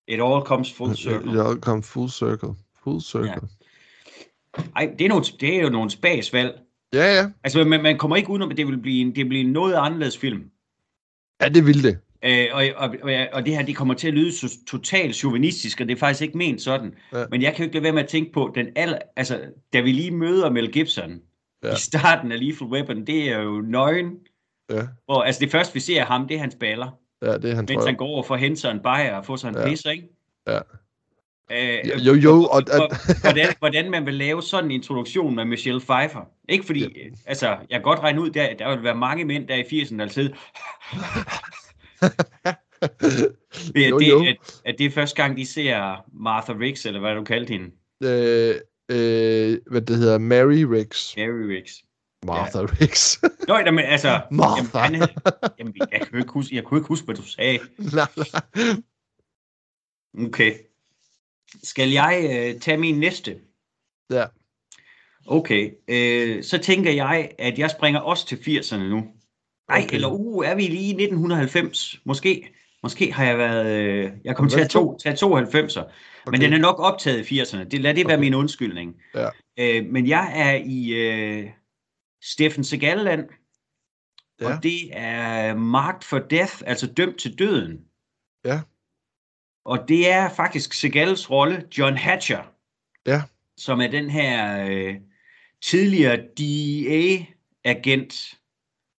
it 0.09 0.20
all 0.20 0.42
comes 0.44 0.72
full 0.72 0.96
circle. 0.96 1.33
It 1.33 1.40
all 1.40 1.61
comes 1.61 1.88
full 1.92 2.11
circle. 2.11 2.55
Full 2.87 3.01
circle. 3.01 3.29
Ja. 3.29 4.62
Ej, 4.77 4.94
det 4.99 5.05
er, 5.05 5.09
nogle, 5.09 5.25
det 5.40 5.57
er 5.57 5.62
jo 5.62 5.68
nogle 5.68 5.90
spasvalg. 5.90 6.59
Ja, 6.94 7.14
ja. 7.14 7.31
Altså, 7.44 7.64
man, 7.64 7.83
man 7.83 7.99
kommer 7.99 8.16
ikke 8.16 8.31
udenom, 8.31 8.51
at 8.51 8.57
det 8.57 8.66
vil 8.66 8.79
blive 8.79 9.01
en, 9.01 9.07
det 9.07 9.16
vil 9.16 9.29
blive 9.29 9.44
en 9.44 9.53
noget 9.53 9.75
anderledes 9.75 10.18
film. 10.18 10.51
Ja, 11.40 11.49
det 11.49 11.66
vil 11.66 11.83
det. 11.83 11.99
Øh, 12.25 12.46
og, 12.53 12.64
og, 12.77 12.94
og 13.33 13.46
det 13.46 13.57
her, 13.57 13.66
det 13.66 13.77
kommer 13.77 13.94
til 13.94 14.09
at 14.09 14.14
lyde 14.14 14.33
så 14.33 14.59
totalt 14.66 15.16
chauvinistisk, 15.16 15.81
og 15.81 15.88
det 15.88 15.94
er 15.94 15.99
faktisk 15.99 16.22
ikke 16.22 16.38
ment 16.38 16.62
sådan. 16.62 16.94
Ja. 17.12 17.25
Men 17.31 17.42
jeg 17.42 17.55
kan 17.55 17.59
jo 17.59 17.64
ikke 17.64 17.75
lade 17.75 17.83
være 17.83 17.92
med 17.92 18.03
at 18.03 18.09
tænke 18.09 18.33
på, 18.33 18.53
den 18.55 18.68
al, 18.77 18.99
altså, 19.16 19.40
da 19.72 19.81
vi 19.81 19.92
lige 19.92 20.11
møder 20.11 20.51
Mel 20.51 20.72
Gibson 20.72 21.20
ja. 21.64 21.72
i 21.72 21.77
starten 21.77 22.33
af 22.33 22.40
Lethal 22.40 22.66
Weapon, 22.66 23.07
det 23.07 23.33
er 23.33 23.42
jo 23.42 23.61
nøgen. 23.61 24.18
Ja. 24.70 24.87
Hvor, 25.05 25.22
altså 25.22 25.40
det 25.40 25.51
første, 25.51 25.75
vi 25.75 25.81
ser 25.81 26.01
af 26.01 26.07
ham, 26.07 26.29
det 26.29 26.35
er 26.35 26.40
hans 26.40 26.57
baller. 26.61 26.99
Ja, 27.22 27.38
det 27.38 27.51
er 27.51 27.55
han, 27.55 27.66
Mens 27.68 27.85
han 27.85 27.96
går 27.96 28.07
over 28.07 28.22
for 28.22 28.37
en 28.70 28.81
bajer 28.81 29.16
og 29.16 29.25
få 29.27 29.37
sig 29.37 29.49
en 29.49 29.57
ja. 29.57 29.68
pisse, 29.68 29.90
ikke? 29.90 30.09
Ja. 30.46 30.59
Øh, 31.50 32.06
jo, 32.06 32.14
jo, 32.14 32.44
og, 32.44 32.62
og, 32.72 32.90
hvordan, 33.20 33.54
hvordan 33.59 33.90
man 33.90 34.06
vil 34.06 34.14
lave 34.14 34.42
sådan 34.42 34.64
en 34.64 34.70
introduktion 34.70 35.35
med 35.35 35.44
Michelle 35.44 35.80
Pfeiffer. 35.80 36.28
Ikke 36.48 36.66
fordi, 36.66 36.80
ja. 36.80 37.11
altså, 37.26 37.46
jeg 37.46 37.59
kan 37.70 37.82
godt 37.82 38.00
regne 38.00 38.20
ud, 38.20 38.30
der, 38.30 38.54
der 38.54 38.74
vil 38.74 38.85
være 38.85 38.94
mange 38.94 39.24
mænd 39.24 39.48
der 39.48 39.54
i 39.54 39.62
80'erne, 39.62 39.98
der 39.98 40.09
sidder 40.09 40.32
det, 43.74 43.90
jo, 43.90 43.98
det, 43.98 44.09
jo. 44.09 44.24
At, 44.24 44.61
at 44.64 44.74
det 44.78 44.87
er 44.87 44.90
første 44.90 45.22
gang, 45.22 45.37
de 45.37 45.46
ser 45.46 46.04
Martha 46.12 46.52
Riggs, 46.52 46.87
eller 46.87 47.00
hvad 47.00 47.14
du 47.14 47.24
kaldte 47.24 47.50
hende? 47.50 47.70
Øh, 48.02 48.54
øh, 48.90 49.59
hvad 49.70 49.80
det 49.80 49.96
hedder, 49.96 50.18
Mary 50.18 50.62
Riggs. 50.62 51.14
Mary 51.16 51.26
Riggs. 51.26 51.85
Martha 52.26 52.59
ja. 52.59 52.66
Riggs. 52.80 53.22
Nå, 53.48 53.70
men 53.70 53.85
altså... 53.85 54.20
Martha. 54.30 54.78
Jamen, 54.78 55.00
han, 55.00 55.09
jamen, 55.59 55.74
jeg, 55.92 56.09
kunne 56.09 56.20
ikke 56.20 56.32
huske, 56.32 56.56
jeg 56.56 56.64
kunne 56.64 56.78
ikke 56.78 56.88
huske, 56.88 57.04
hvad 57.04 57.14
du 57.14 57.22
sagde. 57.22 57.59
nej, 57.94 58.06
nej. 58.16 58.40
Okay. 60.26 60.54
Skal 61.62 61.90
jeg 61.90 62.28
øh, 62.30 62.61
tage 62.61 62.76
min 62.76 62.98
næste? 62.98 63.40
Ja. 64.11 64.24
Okay, 65.26 65.70
øh, 65.88 66.44
så 66.44 66.59
tænker 66.59 66.92
jeg, 66.92 67.30
at 67.38 67.59
jeg 67.59 67.70
springer 67.70 68.00
også 68.00 68.26
til 68.26 68.37
80'erne 68.37 68.76
nu. 68.76 69.06
Nej, 69.68 69.82
okay. 69.85 69.94
eller 69.94 70.09
uh, 70.09 70.46
er 70.46 70.54
vi 70.54 70.62
lige 70.62 70.87
i 70.87 71.02
1990? 71.04 72.00
Måske, 72.04 72.54
måske 72.82 73.12
har 73.12 73.24
jeg 73.24 73.38
været... 73.38 73.66
Øh, 73.66 74.12
jeg 74.24 74.37
kom 74.37 74.48
til 74.48 74.61
at 74.61 74.70
to, 74.70 74.98
tage 74.98 75.14
92'er. 75.14 75.80
Okay. 75.80 75.90
Men 76.30 76.40
den 76.40 76.52
er 76.52 76.59
nok 76.59 76.78
optaget 76.78 77.30
i 77.30 77.40
80'erne. 77.40 77.64
Det, 77.64 77.80
lad 77.80 77.94
det 77.94 78.04
okay. 78.04 78.11
være 78.11 78.20
min 78.20 78.35
undskyldning. 78.35 78.96
Ja. 79.14 79.28
Øh, 79.59 79.87
men 79.87 80.06
jeg 80.06 80.32
er 80.35 80.54
i 80.64 80.88
øh, 80.88 81.50
Steffen 82.22 82.64
Segalland. 82.64 83.28
Ja. 84.40 84.46
Og 84.46 84.62
det 84.62 84.90
er 84.92 85.54
Marked 85.54 86.02
for 86.02 86.18
Death, 86.18 86.54
altså 86.66 86.87
dømt 86.87 87.18
til 87.18 87.38
døden. 87.38 87.85
Ja. 88.44 88.61
Og 89.66 89.88
det 89.88 90.11
er 90.11 90.29
faktisk 90.29 90.72
Segals 90.72 91.31
rolle, 91.31 91.64
John 91.79 91.96
Hatcher. 91.96 92.42
Ja. 93.07 93.22
Som 93.57 93.81
er 93.81 93.87
den 93.87 94.11
her 94.11 94.66
øh, 94.70 94.94
tidligere 95.62 96.16
DEA-agent, 96.38 98.14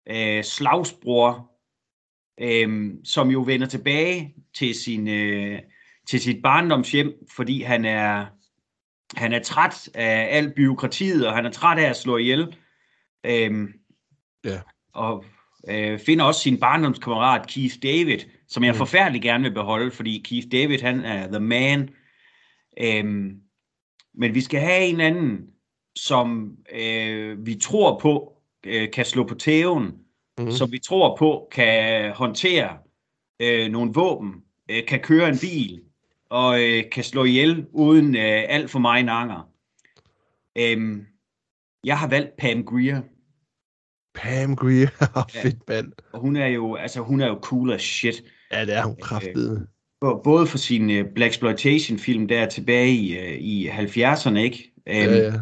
øh, 0.09 0.45
slagsbror, 0.45 1.51
øh, 2.41 2.95
som 3.05 3.31
jo 3.31 3.41
vender 3.41 3.67
tilbage 3.67 4.35
til 4.55 4.75
sin 4.75 5.09
øh, 5.09 5.59
til 6.07 6.21
sit 6.21 6.43
barndomshjem, 6.43 7.13
fordi 7.37 7.63
han 7.63 7.85
er 7.85 8.27
han 9.17 9.33
er 9.33 9.43
træt 9.43 9.89
af 9.95 10.37
alt 10.37 10.55
byråkratiet, 10.55 11.27
og 11.27 11.35
han 11.35 11.47
er 11.47 11.51
træt 11.51 11.79
af 11.79 11.89
at 11.89 11.97
slå 11.97 12.17
ihjel. 12.17 12.57
Øh, 13.27 13.69
ja. 14.45 14.61
Og 14.93 15.25
øh, 15.69 15.99
finder 15.99 16.25
også 16.25 16.41
sin 16.41 16.61
barndomskammerat 16.61 17.47
Keith 17.47 17.77
David, 17.83 18.19
som 18.49 18.65
jeg 18.65 18.73
mm. 18.73 18.79
forfærdeligt 18.79 19.23
gerne 19.23 19.45
vil 19.45 19.55
beholde, 19.55 19.91
fordi 19.91 20.23
Keith 20.25 20.47
David, 20.53 20.79
han 20.79 21.01
er 21.01 21.27
the 21.27 21.41
man. 21.41 21.91
Øh, 22.81 23.05
men 24.15 24.35
vi 24.35 24.41
skal 24.41 24.61
have 24.61 24.85
en 24.85 25.01
anden, 25.01 25.51
som 25.97 26.57
øh, 26.73 27.47
vi 27.47 27.55
tror 27.55 27.99
på, 27.99 28.33
øh, 28.67 28.91
kan 28.91 29.05
slå 29.05 29.25
på 29.25 29.35
tæven, 29.35 29.95
mm. 30.39 30.51
som 30.51 30.73
vi 30.73 30.79
tror 30.79 31.17
på 31.17 31.49
kan 31.53 32.13
håndtere 32.13 32.79
øh, 33.41 33.69
nogle 33.69 33.93
våben, 33.95 34.35
øh, 34.71 34.87
kan 34.87 35.01
køre 35.01 35.29
en 35.29 35.39
bil 35.41 35.81
og 36.31 36.63
øh, 36.63 36.85
kan 36.93 37.05
slå 37.05 37.25
ihjel 37.25 37.67
uden 37.73 38.17
øh, 38.17 38.45
alt 38.49 38.71
for 38.71 38.79
meget 38.79 39.09
anger. 39.09 39.49
Øh, 40.59 40.97
jeg 41.85 41.99
har 41.99 42.09
valgt 42.09 42.37
Pam 42.37 42.65
Grier. 42.65 43.03
Pam 44.17 44.57
Grier, 44.57 44.89
fedt 45.43 45.69
mand. 45.69 45.93
Og 46.13 46.21
hun 46.21 46.37
er 46.37 46.47
jo, 46.47 46.75
altså 46.75 47.01
hun 47.01 47.21
er 47.21 47.27
jo 47.27 47.39
cool 47.43 47.73
as 47.73 47.83
shit. 47.83 48.23
Ja, 48.53 48.65
det 48.65 48.75
er 48.77 48.85
hun 48.85 48.97
kraftigt. 49.03 49.37
Øh, 49.39 50.11
både 50.25 50.47
for 50.47 50.59
sin 50.59 50.91
uh, 51.01 51.07
Black 51.15 51.31
Exploitation 51.31 51.99
film 51.99 52.29
der 52.29 52.49
tilbage 52.49 52.91
i, 52.95 53.13
uh, 53.19 53.39
i 53.39 53.69
70'erne, 53.69 54.37
ikke? 54.37 54.73
Um, 54.87 54.93
ja, 54.93 55.17
ja. 55.17 55.33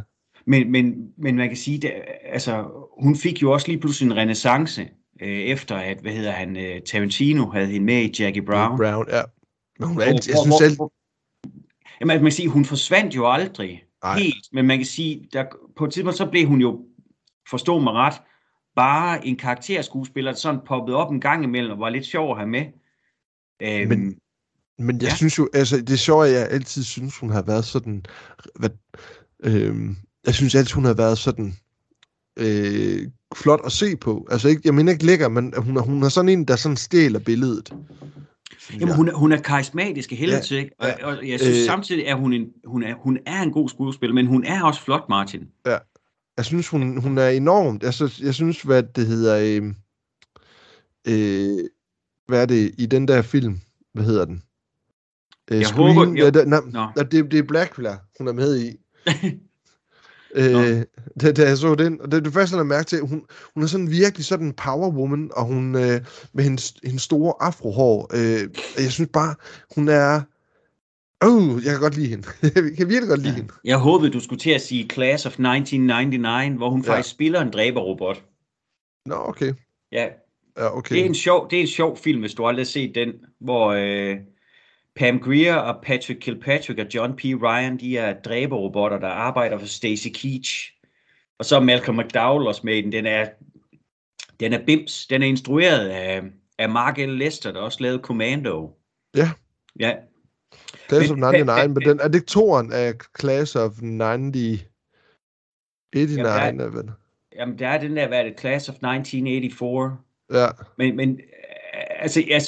Men, 0.47 0.71
men, 0.73 0.95
men 1.19 1.37
man 1.37 1.49
kan 1.49 1.57
sige, 1.57 1.79
det, 1.79 1.93
altså, 2.33 2.65
hun 2.99 3.17
fik 3.17 3.43
jo 3.43 3.53
også 3.53 3.69
lige 3.69 3.81
pludselig 3.81 4.07
en 4.11 4.17
renaissance, 4.17 4.89
øh, 5.23 5.29
efter 5.39 5.77
at, 5.77 5.99
hvad 6.01 6.13
hedder 6.13 6.31
han, 6.33 6.57
øh, 6.57 6.81
Tarantino 6.81 7.51
havde 7.51 7.67
hende 7.67 7.87
med 7.87 8.03
i 8.03 8.23
Jackie 8.23 8.43
Brown. 8.43 8.79
Brown, 8.79 9.07
ja. 9.11 9.23
Men 9.79 9.89
hun 9.89 10.01
er, 10.01 10.05
Hvor- 10.05 10.05
jeg 10.05 10.35
hvor- 10.35 10.59
synes 10.59 10.77
selv, 10.79 10.91
Jamen, 12.01 12.15
man 12.17 12.23
kan 12.23 12.33
sige, 12.33 12.49
hun 12.49 12.65
forsvandt 12.65 13.17
jo 13.17 13.31
aldrig 13.31 13.83
Nej. 14.05 14.19
helt, 14.19 14.45
men 14.53 14.67
man 14.67 14.79
kan 14.79 14.87
sige, 14.87 15.29
der, 15.33 15.45
på 15.77 15.85
et 15.85 15.93
tidspunkt, 15.93 16.19
så 16.19 16.27
blev 16.27 16.47
hun 16.47 16.61
jo, 16.61 16.81
forstå 17.51 17.79
mig 17.79 17.93
ret, 17.93 18.15
bare 18.77 19.27
en 19.27 19.37
karakterskuespiller, 19.37 20.31
der 20.31 20.39
sådan 20.39 20.61
poppede 20.67 20.97
op 20.97 21.13
en 21.13 21.21
gang 21.21 21.45
imellem, 21.45 21.73
og 21.73 21.79
var 21.79 21.89
lidt 21.89 22.07
sjov 22.07 22.31
at 22.31 22.37
have 22.37 22.49
med. 22.49 22.65
Øhm, 23.63 23.89
Men- 23.89 24.15
men 24.79 24.97
jeg 24.97 25.03
Ja. 25.03 25.09
ja. 25.09 25.15
synes 25.15 25.39
jo, 25.39 25.49
altså 25.55 25.77
det 25.77 25.91
er 25.91 25.97
sjovt, 25.97 26.27
at 26.27 26.33
jeg 26.33 26.49
altid 26.51 26.83
synes, 26.83 27.19
hun 27.19 27.31
har 27.31 27.43
været 27.43 27.65
sådan, 27.65 28.05
hvad, 28.55 28.71
øhm, 29.45 29.97
jeg 30.27 30.35
synes 30.35 30.55
altid, 30.55 30.75
hun 30.75 30.85
har 30.85 30.95
været 30.95 31.19
sådan, 31.19 31.55
øh, 32.39 33.09
flot 33.37 33.61
at 33.65 33.73
se 33.73 33.97
på. 33.97 34.27
Altså 34.31 34.49
ikke, 34.49 34.63
jeg 34.65 34.75
mener 34.75 34.93
ikke 34.93 35.07
lækker, 35.07 35.29
men 35.29 35.55
hun 35.59 35.77
er, 35.77 35.81
hun 35.81 36.03
er 36.03 36.09
sådan 36.09 36.29
en, 36.29 36.45
der 36.45 36.57
sådan 36.57 36.77
stjæler 36.77 37.19
billedet. 37.19 37.73
Jamen, 38.81 38.95
hun 38.95 39.09
er, 39.09 39.15
hun 39.15 39.33
er 39.33 39.41
karismatisk 39.41 40.13
i 40.13 40.15
helvede 40.15 40.41
til, 40.43 40.71
og, 40.79 40.87
ja. 40.87 41.07
og 41.07 41.29
jeg 41.29 41.41
synes 41.41 41.59
Øh. 41.59 41.65
samtidig, 41.65 42.09
at 42.09 42.19
hun, 42.19 42.33
en, 42.33 42.47
hun, 42.65 42.83
er, 42.83 42.95
hun 42.95 43.19
er 43.27 43.43
en 43.43 43.53
god 43.53 43.69
skuespiller, 43.69 44.15
men 44.15 44.27
hun 44.27 44.45
er 44.45 44.63
også 44.65 44.81
flot, 44.83 45.09
Martin. 45.09 45.49
Jeg 46.37 46.44
synes, 46.44 46.68
hun, 46.68 47.01
hun 47.01 47.18
er 47.18 47.29
enormt. 47.29 47.85
Altså, 47.85 48.20
jeg 48.23 48.35
synes, 48.35 48.62
hvad 48.62 48.83
det 48.83 49.07
hedder... 49.07 49.37
Øh, 49.38 49.75
øh, 51.09 51.64
hvad 52.29 52.42
er 52.42 52.47
det 52.47 52.75
i 52.79 52.87
den 52.87 53.09
der 53.09 53.23
film? 53.23 53.61
Hvad 53.94 54.05
hedder 54.05 54.25
den? 54.25 54.42
Øh, 55.51 55.59
Jeg 55.59 55.66
Scream, 55.66 55.94
håber- 55.97 56.14
ja, 56.18 56.25
jeg- 56.25 56.35
der, 56.35 56.44
nej, 56.44 56.61
nej, 56.97 57.05
det, 57.05 57.31
det 57.31 57.38
er 57.38 57.42
Blackula, 57.42 57.97
hun 58.18 58.29
er 58.29 58.33
med 58.33 58.57
i. 58.61 58.77
Øh, 60.37 60.83
da, 61.20 61.33
da 61.33 61.49
jeg 61.49 61.59
så 61.59 61.75
den, 61.75 62.01
og 62.01 62.11
det 62.12 62.16
er 62.18 62.23
det 62.23 62.33
første, 62.33 62.57
jeg 62.57 62.66
mærke 62.66 62.87
til, 62.87 63.01
hun, 63.01 63.23
hun 63.55 63.62
er 63.62 63.66
sådan 63.66 63.90
virkelig 63.90 64.25
sådan 64.25 64.47
en 64.47 64.53
power 64.53 64.90
woman, 64.90 65.31
og 65.37 65.44
hun 65.44 65.75
øh, 65.75 66.01
med 66.33 66.44
hendes, 66.44 66.75
hendes 66.85 67.03
store 67.03 67.35
afrohår, 67.40 68.11
øh, 68.14 68.49
jeg 68.79 68.92
synes 68.92 69.11
bare, 69.12 69.35
hun 69.75 69.88
er, 69.88 70.20
oh, 71.22 71.64
jeg 71.64 71.72
kan 71.72 71.81
godt 71.81 71.96
lide 71.96 72.09
hende. 72.09 72.29
jeg 72.42 72.53
kan 72.79 72.88
virkelig 72.88 73.09
godt 73.09 73.20
lide 73.22 73.31
Ja. 73.33 73.37
hende. 73.37 73.53
Jeg 73.64 73.79
håbede, 73.79 74.12
du 74.12 74.20
skulle 74.20 74.40
til 74.40 74.50
at 74.50 74.61
sige 74.61 74.88
Class 74.92 75.27
of 75.27 75.33
1999, 75.33 76.57
hvor 76.57 76.70
hun 76.70 76.83
Ja. 76.85 76.90
faktisk 76.92 77.14
spiller 77.14 77.40
en 77.40 77.50
dræberrobot. 77.50 78.24
Nå, 79.07 79.14
okay. 79.14 79.53
Ja, 79.92 80.09
Ja, 80.59 80.77
okay. 80.77 80.94
Det 80.94 81.03
er 81.03 81.07
en 81.07 81.14
sjov, 81.14 81.50
det 81.50 81.57
er 81.57 81.61
en 81.61 81.66
sjov 81.68 81.96
film, 81.96 82.20
hvis 82.20 82.35
du 82.35 82.46
aldrig 82.46 82.61
har 82.64 82.66
set 82.70 82.94
den, 82.94 83.12
hvor 83.40 83.66
øh, 83.72 84.16
Pam 84.96 85.18
Grier 85.20 85.55
og 85.55 85.83
Patrick 85.83 86.20
Kilpatrick 86.20 86.79
og 86.81 86.87
John 86.94 87.16
P. 87.16 87.20
Ryan, 87.24 87.77
de 87.77 87.98
er 87.98 88.14
dræberrobotter, 88.24 88.98
der 88.98 89.09
arbejder 89.09 89.59
for 89.59 89.66
Stacy 89.66 90.09
Keach. 90.14 90.72
Og 91.38 91.44
så 91.44 91.57
er 91.57 91.61
Malcolm 91.61 91.96
McDowell 91.98 92.46
også 92.46 92.61
med 92.64 92.77
i 92.77 92.83
den. 92.83 92.92
Den 92.92 93.07
er, 93.07 93.29
den 94.40 94.53
er 94.53 94.64
bims. 94.66 95.07
Den 95.07 95.22
er 95.22 95.27
instrueret 95.27 95.88
af, 95.88 96.22
af 96.59 96.68
Mark 96.68 96.98
L. 96.98 97.09
Lester, 97.09 97.53
der 97.53 97.61
også 97.61 97.79
lavede 97.83 98.03
Commando. 98.03 98.77
Ja. 99.16 99.31
Ja, 99.81 99.92
Class 100.88 101.11
of 101.11 101.17
Men- 101.19 101.31
99, 101.35 101.75
men 101.75 101.88
den, 101.88 102.01
er 102.01 102.09
det 102.09 102.25
toren 102.27 102.73
af 102.73 102.95
Class 103.21 103.57
of 103.57 103.71
90... 103.81 104.64
89, 105.95 106.17
Jamen, 106.17 106.25
der 106.25 106.31
er- 106.31 106.67
er 106.67 106.71
vel? 106.71 106.90
jamen 107.37 107.59
der 107.59 107.69
er 107.69 107.81
den 107.81 107.97
der, 107.97 108.09
hvad 108.09 108.19
er 108.19 108.23
det, 108.23 108.40
Class 108.40 108.69
of 108.69 108.75
1984. 108.75 109.93
Ja, 110.33 110.47
Men, 110.79 110.97
men 110.97 111.21
altså, 111.90 112.23
jeg, 112.29 112.43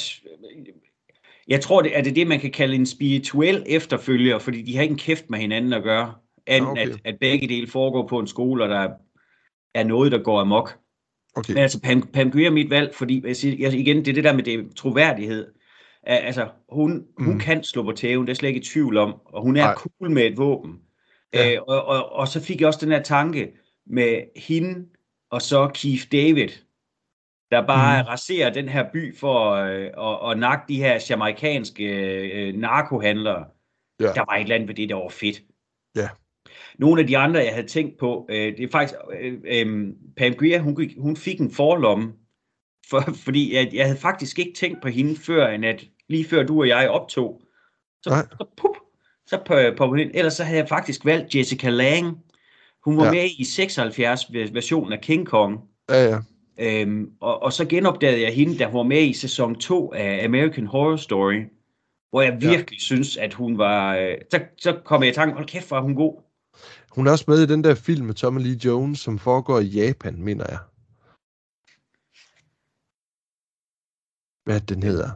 jeg 1.49 1.61
tror, 1.61 1.83
det 1.83 1.99
er 1.99 2.03
det, 2.03 2.17
det, 2.17 2.27
man 2.27 2.41
kan 2.41 2.51
kalde 2.51 2.75
en 2.75 2.87
spirituel 2.87 3.63
efterfølger, 3.67 4.39
fordi 4.39 4.63
de 4.63 4.77
har 4.77 4.83
ikke 4.83 4.93
en 4.93 4.99
kæft 4.99 5.31
med 5.31 5.39
hinanden 5.39 5.73
at 5.73 5.83
gøre, 5.83 6.15
andet 6.47 6.71
Okay. 6.71 6.83
okay. 6.83 6.93
at, 6.93 7.01
at 7.05 7.17
begge 7.21 7.49
dele 7.49 7.67
foregår 7.67 8.07
på 8.09 8.19
en 8.19 8.27
skole, 8.27 8.65
og 8.65 8.71
der 8.71 8.89
er 9.75 9.85
noget, 9.85 10.13
der 10.13 10.19
går 10.19 10.41
amok. 10.41 10.79
okay. 11.35 11.53
Men 11.55 11.63
altså, 11.63 11.81
Pam, 11.81 12.03
Pam 12.03 12.31
Grier 12.31 12.47
er 12.47 12.51
mit 12.51 12.71
valg, 12.71 12.95
fordi 12.95 13.23
jeg 13.27 13.37
siger, 13.37 13.57
jeg, 13.59 13.79
igen, 13.81 13.97
det 13.97 14.09
er 14.09 14.13
det 14.15 14.25
der 14.25 14.33
med 14.33 14.43
det 14.43 14.77
troværdighed. 14.77 15.53
Al- 16.07 16.23
Altså, 16.25 16.49
hun, 16.69 17.07
hun 17.19 17.33
Mm. 17.35 17.39
kan 17.41 17.65
slå 17.65 17.83
på 17.83 17.93
tæven, 17.93 18.27
det 18.27 18.33
er 18.33 18.37
slet 18.37 18.49
ikke 18.49 18.61
i 18.61 18.65
tvivl 18.65 18.97
om, 18.97 19.15
og 19.25 19.43
hun 19.43 19.57
er 19.57 19.65
Nej. 19.65 19.75
cool 19.75 20.11
med 20.11 20.23
et 20.23 20.39
våben. 20.39 20.81
Ja. 21.35 21.53
Øh, 21.55 21.63
og, 21.69 21.85
og, 21.85 22.13
og 22.13 22.29
så 22.29 22.41
fik 22.45 22.61
jeg 22.61 22.67
også 22.69 22.81
den 22.87 22.93
her 22.93 23.03
tanke 23.03 23.53
med 23.87 24.23
hende, 24.37 24.87
og 25.31 25.43
så 25.43 25.69
Keith 25.75 26.05
David, 26.13 26.49
der 27.51 27.67
bare 27.67 28.03
Mhm. 28.03 28.09
raserer 28.09 28.51
den 28.53 28.69
her 28.69 28.85
by 28.93 29.17
for 29.17 29.51
øh, 29.51 29.91
at, 30.25 30.31
at 30.31 30.39
nakke 30.39 30.65
de 30.69 30.77
her 30.77 31.07
jamaikanske 31.11 31.85
øh, 32.49 32.55
narkohandlere. 32.55 33.45
Ja. 34.01 34.05
Der 34.07 34.25
var 34.31 34.35
et 34.37 34.41
eller 34.43 34.55
andet 34.55 34.69
ved 34.69 34.75
det, 34.75 34.89
der 34.89 34.95
var 34.95 35.09
fedt. 35.09 35.43
Ja. 35.97 36.09
Nogle 36.79 37.01
af 37.01 37.07
de 37.07 37.19
andre, 37.19 37.41
jeg 37.41 37.55
havde 37.55 37.67
tænkt 37.67 37.99
på, 37.99 38.27
øh, 38.31 38.37
det 38.57 38.61
er 38.61 38.69
faktisk, 38.73 38.95
øh, 39.21 39.35
øh, 39.45 39.89
Pam 40.17 40.33
Grier, 40.35 40.61
hun, 40.61 40.77
gik- 40.77 40.99
hun 40.99 41.17
fik 41.17 41.41
en 41.41 41.51
forlomme, 41.51 42.13
for, 42.91 43.01
fordi 43.25 43.55
jeg, 43.55 43.71
jeg 43.73 43.85
havde 43.85 43.99
faktisk 43.99 44.39
ikke 44.39 44.53
tænkt 44.57 44.83
på 44.83 44.89
hende, 44.89 45.17
før 45.17 45.49
end 45.49 45.65
at 45.65 45.85
lige 46.09 46.25
før 46.29 46.43
du 46.43 46.61
og 46.61 46.69
jeg 46.69 46.91
optog, 46.91 47.43
så, 48.03 48.11
Nej. 48.11 48.27
så, 48.33 48.47
pup, 48.57 48.77
så 49.27 49.39
poppede 49.47 49.89
hun 49.89 49.99
ind. 49.99 50.11
Ellers 50.15 50.35
så 50.35 50.45
havde 50.45 50.59
jeg 50.59 50.69
faktisk 50.69 51.05
valgt 51.05 51.35
Jessica 51.35 51.69
Lange. 51.71 52.15
Hun 52.85 52.97
var 52.97 53.03
Ja. 53.05 53.09
ja. 53.13 53.15
med 53.23 53.31
i 53.39 53.45
76 53.45 54.33
versionen 54.33 54.93
af 54.93 55.01
King 55.01 55.27
Kong. 55.27 55.61
Ja, 55.91 56.05
ja. 56.05 56.19
Øhm, 56.59 57.11
og, 57.21 57.43
og 57.43 57.53
så 57.53 57.65
genopdagede 57.65 58.23
jeg 58.23 58.35
hende, 58.35 58.59
da 58.59 58.65
hun 58.67 58.77
var 58.79 58.83
med 58.83 59.03
i 59.03 59.13
sæson 59.13 59.55
2 59.55 59.93
af 59.93 60.25
American 60.25 60.67
Horror 60.67 60.97
Story, 60.97 61.45
hvor 62.11 62.23
jeg 62.23 62.39
Ja. 62.43 62.49
virkelig 62.51 62.81
synes, 62.81 63.17
at 63.17 63.35
hun 63.35 63.59
var... 63.59 63.97
Øh, 63.97 64.15
så, 64.31 64.41
så 64.59 64.81
kom 64.85 65.03
jeg 65.03 65.11
i 65.11 65.15
tanke, 65.15 65.35
hold 65.35 65.47
kæft, 65.47 65.73
er 65.73 65.81
hun 65.81 65.95
god. 65.95 66.23
Hun 66.91 67.07
er 67.07 67.11
også 67.11 67.25
med 67.29 67.43
i 67.43 67.47
den 67.47 67.65
der 67.65 67.75
film 67.75 68.07
med 68.07 68.15
Tommy 68.15 68.41
Lee 68.43 68.59
Jones, 68.65 68.99
som 69.01 69.19
foregår 69.19 69.61
i 69.61 69.65
Japan, 69.67 70.23
mener 70.23 70.45
jeg. 70.49 70.59
Hvad 74.45 74.61
den 74.61 74.83
hedder. 74.83 75.11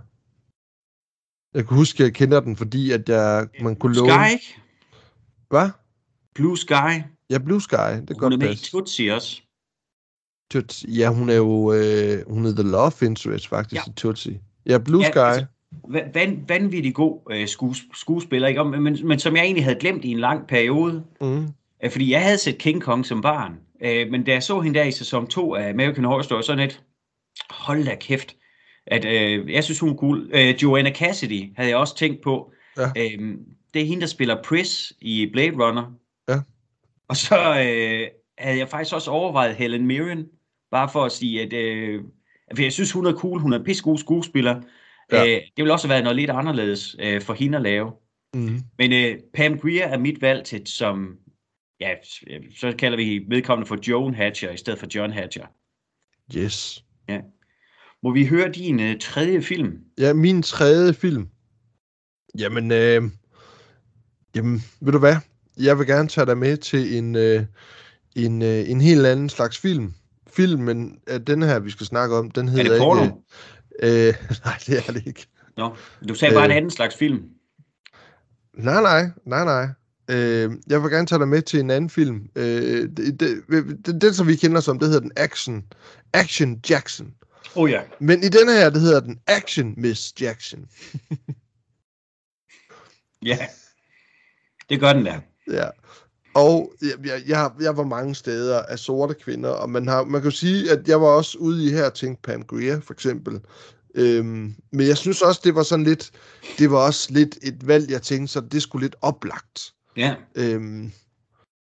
Jeg 1.55 1.69
kan 1.69 1.77
huske, 1.77 2.03
at 2.03 2.05
jeg 2.05 2.15
kender 2.15 2.41
den, 2.41 2.57
fordi 2.57 2.91
at 2.91 3.09
jeg, 3.09 3.49
man 3.61 3.77
kunne 3.77 3.95
låne... 3.97 4.11
Sky? 4.13 4.55
Hvad? 5.49 5.71
Blue 6.35 6.59
Sky. 6.59 7.03
Ja, 7.31 7.39
Blue 7.39 7.61
Sky. 7.63 7.75
Det 7.75 8.11
er 8.11 8.15
Hun 8.15 8.19
godt 8.19 8.33
er 8.35 8.39
med 8.39 8.47
i 8.47 8.51
passe. 8.51 8.71
Tootsie 8.71 9.15
også. 9.15 9.43
Tootsie. 10.51 10.91
Ja, 10.91 11.09
hun 11.13 11.29
er 11.31 11.35
jo 11.35 11.73
øh, 11.73 12.31
hun 12.31 12.47
er 12.47 12.53
The 12.53 12.63
Love 12.71 12.93
Interest 13.03 13.49
faktisk 13.49 13.87
Ja. 13.87 13.91
i 13.91 13.95
Tootsie. 13.95 14.41
Ja, 14.67 14.79
Blue 14.79 15.03
Ja, 15.03 15.11
Sky. 15.11 15.19
altså, 15.19 15.47
Va- 15.89 16.11
Van, 16.15 16.45
vanvittig 16.49 16.95
god 16.95 17.21
øh, 17.31 17.49
skues, 17.49 17.83
skuespiller, 17.95 18.49
ikke? 18.49 18.65
Men, 18.65 18.83
men, 18.83 18.99
men 19.09 19.19
som 19.19 19.37
jeg 19.37 19.45
egentlig 19.45 19.65
havde 19.65 19.79
glemt 19.81 20.05
i 20.05 20.09
en 20.11 20.19
lang 20.21 20.47
periode, 20.47 21.05
Mm. 21.21 21.49
øh, 21.85 21.91
fordi 21.91 22.11
jeg 22.13 22.23
havde 22.23 22.39
set 22.39 22.59
King 22.59 22.83
Kong 22.83 23.07
som 23.07 23.21
barn. 23.23 23.53
Øh, 23.83 24.11
men 24.11 24.25
da 24.25 24.33
jeg 24.33 24.43
så 24.43 24.61
hende 24.61 24.79
der 24.79 24.85
i 24.85 24.93
sæson 24.93 25.27
2 25.27 25.55
af 25.55 25.71
American 25.71 26.05
Horror 26.05 26.23
Story, 26.23 26.43
sådan 26.43 26.65
et, 26.69 26.83
hold 27.51 27.85
da 27.85 27.95
kæft, 28.01 28.37
at 28.91 29.05
øh, 29.05 29.53
jeg 29.53 29.65
synes, 29.65 29.81
hun 29.81 29.91
er 29.91 29.95
cool. 29.95 30.31
Øh, 30.33 30.63
Joanna 30.63 30.93
Cassidy 30.93 31.57
havde 31.57 31.71
jeg 31.71 31.79
også 31.79 31.97
tænkt 31.97 32.21
på. 32.23 32.53
Ja. 32.77 32.87
Øh, 32.97 33.37
det 33.75 33.83
er 33.83 33.87
hende, 33.87 34.01
der 34.01 34.07
spiller 34.07 34.43
Pris 34.43 34.93
i 35.01 35.31
Blade 35.33 35.53
Runner. 35.53 35.93
Ja. 36.29 36.41
Og 37.09 37.17
så 37.17 37.37
øh, 37.37 38.09
havde 38.39 38.59
jeg 38.59 38.69
faktisk 38.69 38.95
også 38.95 39.11
overvejet 39.11 39.57
Helen 39.57 39.87
Mirren, 39.87 40.27
bare 40.71 40.89
for 40.93 41.05
at 41.05 41.13
sige, 41.13 41.43
at 41.43 41.53
øh, 41.53 42.03
for 42.57 42.63
jeg 42.63 42.73
synes, 42.73 42.93
hun 42.93 43.07
er 43.07 43.13
cool. 43.13 43.41
Hun 43.41 43.53
er 43.53 43.59
en 43.59 43.65
pissegod 43.65 43.99
skuespiller. 43.99 44.63
Ja. 45.13 45.27
Øh, 45.27 45.41
det 45.57 45.65
vil 45.65 45.71
også 45.71 45.87
have 45.87 45.93
været 45.93 46.05
noget 46.05 46.17
lidt 46.17 46.31
anderledes 46.31 46.97
øh, 46.99 47.21
for 47.23 47.35
hende 47.35 47.57
at 47.57 47.63
lave. 47.63 47.93
Mm. 48.35 48.61
Men 48.79 48.93
øh, 48.93 49.19
Pam 49.35 49.59
Grier 49.59 49.87
er 49.87 49.99
mit 49.99 50.23
valg 50.23 50.45
til, 50.45 50.67
som, 50.67 51.17
ja, 51.81 51.95
så 52.57 52.75
kalder 52.79 52.97
vi 52.97 53.25
vedkommende 53.29 53.69
for 53.69 53.79
Joan 53.89 54.15
Hatcher 54.15 54.51
i 54.51 54.57
stedet 54.57 54.79
for 54.79 54.87
John 54.95 55.13
Hatcher. 55.13 55.47
Yes. 56.37 56.85
Må 58.03 58.13
vi 58.13 58.27
høre 58.27 58.53
din 58.53 58.81
øh, 58.81 58.99
tredje 59.01 59.43
film? 59.43 59.73
Ja, 59.99 60.13
min 60.13 60.43
tredje 60.43 60.95
film. 60.95 61.29
Jamen, 62.39 62.71
øh, 62.73 63.03
jamen, 64.35 64.63
ved 64.81 64.93
du 64.93 64.99
hvad? 64.99 65.17
Jeg 65.57 65.79
vil 65.79 65.87
gerne 65.87 66.09
tage 66.09 66.27
dig 66.27 66.39
med 66.39 66.57
til 66.57 66.97
en, 66.97 67.17
øh, 67.17 67.45
en, 68.17 68.43
øh, 68.43 68.71
en 68.71 68.81
helt 68.81 69.07
anden 69.07 69.29
slags 69.29 69.59
film. 69.59 69.95
Filmen, 70.27 70.99
øh, 71.09 71.21
den 71.27 71.43
her, 71.43 71.59
vi 71.59 71.71
skal 71.71 71.87
snakke 71.87 72.17
om, 72.17 72.31
den 72.31 72.49
Er 72.49 72.53
hedder 72.53 72.71
det 72.71 72.79
porno? 72.81 73.03
ikke... 73.03 74.09
Øh, 74.09 74.15
nej, 74.45 74.55
det 74.67 74.79
er 74.89 74.93
det 74.93 75.07
ikke. 75.07 75.27
Nå, 75.57 75.77
du 76.09 76.15
sagde 76.15 76.35
bare 76.35 76.45
Øh. 76.45 76.51
en 76.51 76.57
anden 76.57 76.71
slags 76.71 76.97
film. 76.97 77.23
Nej, 78.55 78.83
nej, 78.83 79.11
nej, 79.27 79.45
nej. 79.45 79.69
Øh, 80.11 80.51
jeg 80.67 80.83
vil 80.83 80.91
gerne 80.91 81.07
tage 81.07 81.19
dig 81.19 81.29
med 81.29 81.43
til 81.43 81.61
en 81.61 81.71
anden 81.71 81.91
film. 81.91 82.29
Øh, 82.37 82.89
det, 82.97 83.21
det, 83.21 83.43
det, 83.87 84.03
den, 84.03 84.15
som 84.15 84.27
vi 84.27 84.37
kender 84.37 84.61
som, 84.61 84.79
det 84.79 84.89
hedder 84.89 85.01
den 85.01 85.13
Action, 85.17 85.65
Action 86.13 86.61
Jackson. 86.71 87.15
Oh, 87.55 87.71
ja. 87.71 87.83
Men 87.99 88.23
i 88.23 88.29
denne 88.29 88.53
her, 88.53 88.71
det 88.71 88.81
hedder 88.81 89.01
den 89.01 89.21
Action 89.27 89.75
Miss 89.77 90.15
Jackson. 90.21 90.67
Ja. 93.23 93.39
Det 94.69 94.81
gør 94.81 94.93
den 94.93 95.07
der. 95.07 95.21
Ja. 95.51 95.69
Og 96.35 96.73
jeg, 96.83 97.07
jeg, 97.07 97.23
jeg, 97.27 97.51
jeg 97.61 97.77
var 97.77 97.85
mange 97.85 98.15
steder 98.15 98.63
af 98.63 98.79
sorte 98.79 99.15
kvinder, 99.15 99.51
og 99.51 99.71
man, 99.71 99.89
har, 99.89 100.05
man 100.05 100.21
kan 100.21 100.31
jo 100.31 100.37
sige, 100.37 100.71
at 100.71 100.89
jeg 100.89 101.01
var 101.01 101.07
også 101.07 101.39
ude 101.39 101.67
i 101.67 101.71
her 101.71 101.85
og 101.85 101.95
tænkte 101.95 102.23
Pam 102.23 102.43
Grier, 102.43 102.81
for 102.81 102.93
eksempel. 102.93 103.41
Øhm, 103.95 104.55
men 104.73 104.87
jeg 104.87 104.97
synes 104.97 105.23
også, 105.23 105.41
det 105.45 105.55
var 105.55 105.63
sådan 105.63 105.85
lidt, 105.85 106.11
det 106.59 106.71
var 106.71 106.87
også 106.87 107.13
lidt 107.13 107.39
et 107.43 107.67
valg, 107.67 107.91
jeg 107.91 108.03
tænkte, 108.03 108.33
så 108.33 108.41
det 108.41 108.63
skulle 108.63 108.85
lidt 108.85 108.97
oplagt. 109.01 109.75
Ja. 109.97 110.15
Øhm, 110.35 110.93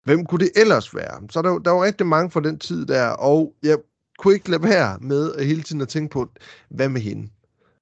hvem 0.04 0.26
kunne 0.26 0.44
det 0.44 0.52
ellers 0.56 0.94
være? 0.94 1.22
Så 1.30 1.42
der, 1.42 1.58
der 1.58 1.70
var 1.70 1.84
rigtig 1.84 2.06
mange 2.06 2.30
fra 2.30 2.40
den 2.40 2.58
tid 2.58 2.86
der, 2.86 3.08
og 3.08 3.54
jeg 3.62 3.78
kunne 4.18 4.34
ikke 4.34 4.50
lade 4.50 4.62
være 4.62 4.98
med 4.98 5.34
at 5.34 5.46
hele 5.46 5.62
tiden 5.62 5.80
at 5.80 5.88
tænke 5.88 6.12
på, 6.12 6.28
hvad 6.68 6.88
med 6.88 7.00
hende? 7.00 7.30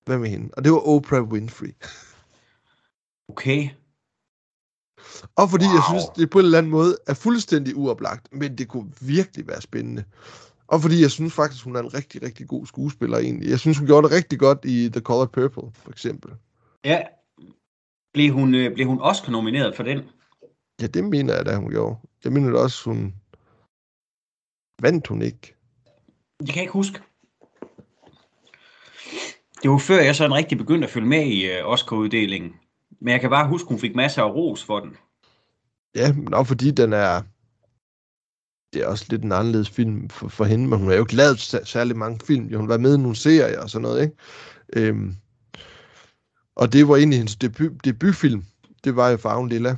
Hvad 0.05 0.19
med 0.19 0.29
hende? 0.29 0.51
Og 0.57 0.65
det 0.65 0.73
var 0.73 0.89
Oprah 0.89 1.23
Winfrey. 1.23 1.75
Okay. 3.29 3.69
Og 5.37 5.51
fordi 5.51 5.65
wow. 5.65 5.75
jeg 5.75 5.83
synes, 5.91 6.05
det 6.17 6.31
på 6.31 6.39
en 6.39 6.45
eller 6.45 6.59
anden 6.59 6.73
måde 6.73 6.97
er 7.07 7.15
fuldstændig 7.15 7.77
uoplagt, 7.77 8.33
men 8.33 8.59
det 8.59 8.69
kunne 8.69 8.93
virkelig 9.01 9.47
være 9.49 9.61
spændende. 9.61 10.05
Og 10.67 10.81
fordi 10.81 11.01
jeg 11.01 11.11
synes 11.11 11.35
faktisk, 11.35 11.65
hun 11.65 11.77
er 11.77 11.81
en 11.81 11.95
rigtig, 11.95 12.23
rigtig 12.23 12.49
god 12.49 12.67
skuespiller 12.67 13.19
egentlig. 13.19 13.51
Jeg 13.51 13.59
synes, 13.59 13.79
hun 13.79 13.87
gjorde 13.87 14.09
det 14.09 14.17
rigtig 14.17 14.39
godt 14.39 14.65
i 14.65 14.89
The 14.89 15.01
Color 15.01 15.27
Purple, 15.27 15.73
for 15.75 15.91
eksempel. 15.91 16.33
Ja. 16.85 17.03
Blev 18.13 18.33
hun, 18.33 18.55
øh, 18.55 18.75
blev 18.75 18.87
hun 18.87 19.01
Oscar 19.01 19.33
nomineret 19.33 19.77
for 19.77 19.83
den? 19.83 19.99
Ja, 20.81 20.87
det 20.87 21.05
mener 21.05 21.35
jeg 21.35 21.47
da, 21.47 21.57
hun 21.57 21.71
gjorde. 21.71 21.97
Jeg 22.25 22.33
mener 22.33 22.51
da 22.51 22.59
også, 22.59 22.91
hun 22.91 23.15
vandt 24.83 25.07
hun 25.07 25.23
ikke. 25.23 25.54
Det 26.41 26.49
kan 26.49 26.57
jeg 26.57 26.63
ikke 26.63 26.73
huske. 26.73 27.01
Det 29.63 29.71
var 29.71 29.79
før 29.79 30.01
jeg 30.01 30.17
sådan 30.17 30.35
rigtig 30.35 30.59
begyndte 30.59 30.87
at 30.87 30.93
følge 30.93 31.07
med 31.09 31.27
i 31.27 31.51
øh, 31.51 31.65
Oscar-uddelingen. 31.65 32.55
Men 33.01 33.13
jeg 33.13 33.21
kan 33.21 33.31
bare 33.31 33.49
huske, 33.49 33.69
hun 33.69 33.79
fik 33.79 33.97
masser 33.97 34.23
af 34.23 34.31
ros 34.31 34.65
for 34.65 34.81
den. 34.81 34.97
Ja, 35.95 36.13
men 36.13 36.35
også 36.35 36.49
fordi 36.49 36.71
den 36.71 36.93
er... 36.93 37.23
Det 38.73 38.83
er 38.83 38.87
også 38.87 39.07
lidt 39.09 39.23
en 39.23 39.33
anderledes 39.33 39.71
film 39.71 40.09
for, 40.09 40.29
for 40.29 40.45
hende, 40.45 40.69
men 40.69 40.79
hun 40.79 40.89
har 40.89 40.95
jo 40.95 41.03
ikke 41.03 41.15
lavet 41.15 41.41
sær- 41.41 41.65
særlig 41.65 41.97
mange 41.97 42.21
film. 42.27 42.45
Hun 42.45 42.61
har 42.61 42.67
været 42.67 42.81
med 42.81 42.95
i 42.95 43.01
nogle 43.01 43.17
serier 43.17 43.61
og 43.61 43.71
sådan 43.71 43.83
noget, 43.83 44.03
ikke? 44.03 44.17
Øhm, 44.73 45.17
og 46.57 46.73
det 46.73 46.89
var 46.89 46.97
egentlig 46.97 47.19
hendes 47.19 47.37
debut, 47.37 47.85
debutfilm. 47.85 48.45
Det 48.85 48.97
var 48.97 49.09
jo 49.09 49.17
Farven 49.17 49.49
Lilla. 49.49 49.77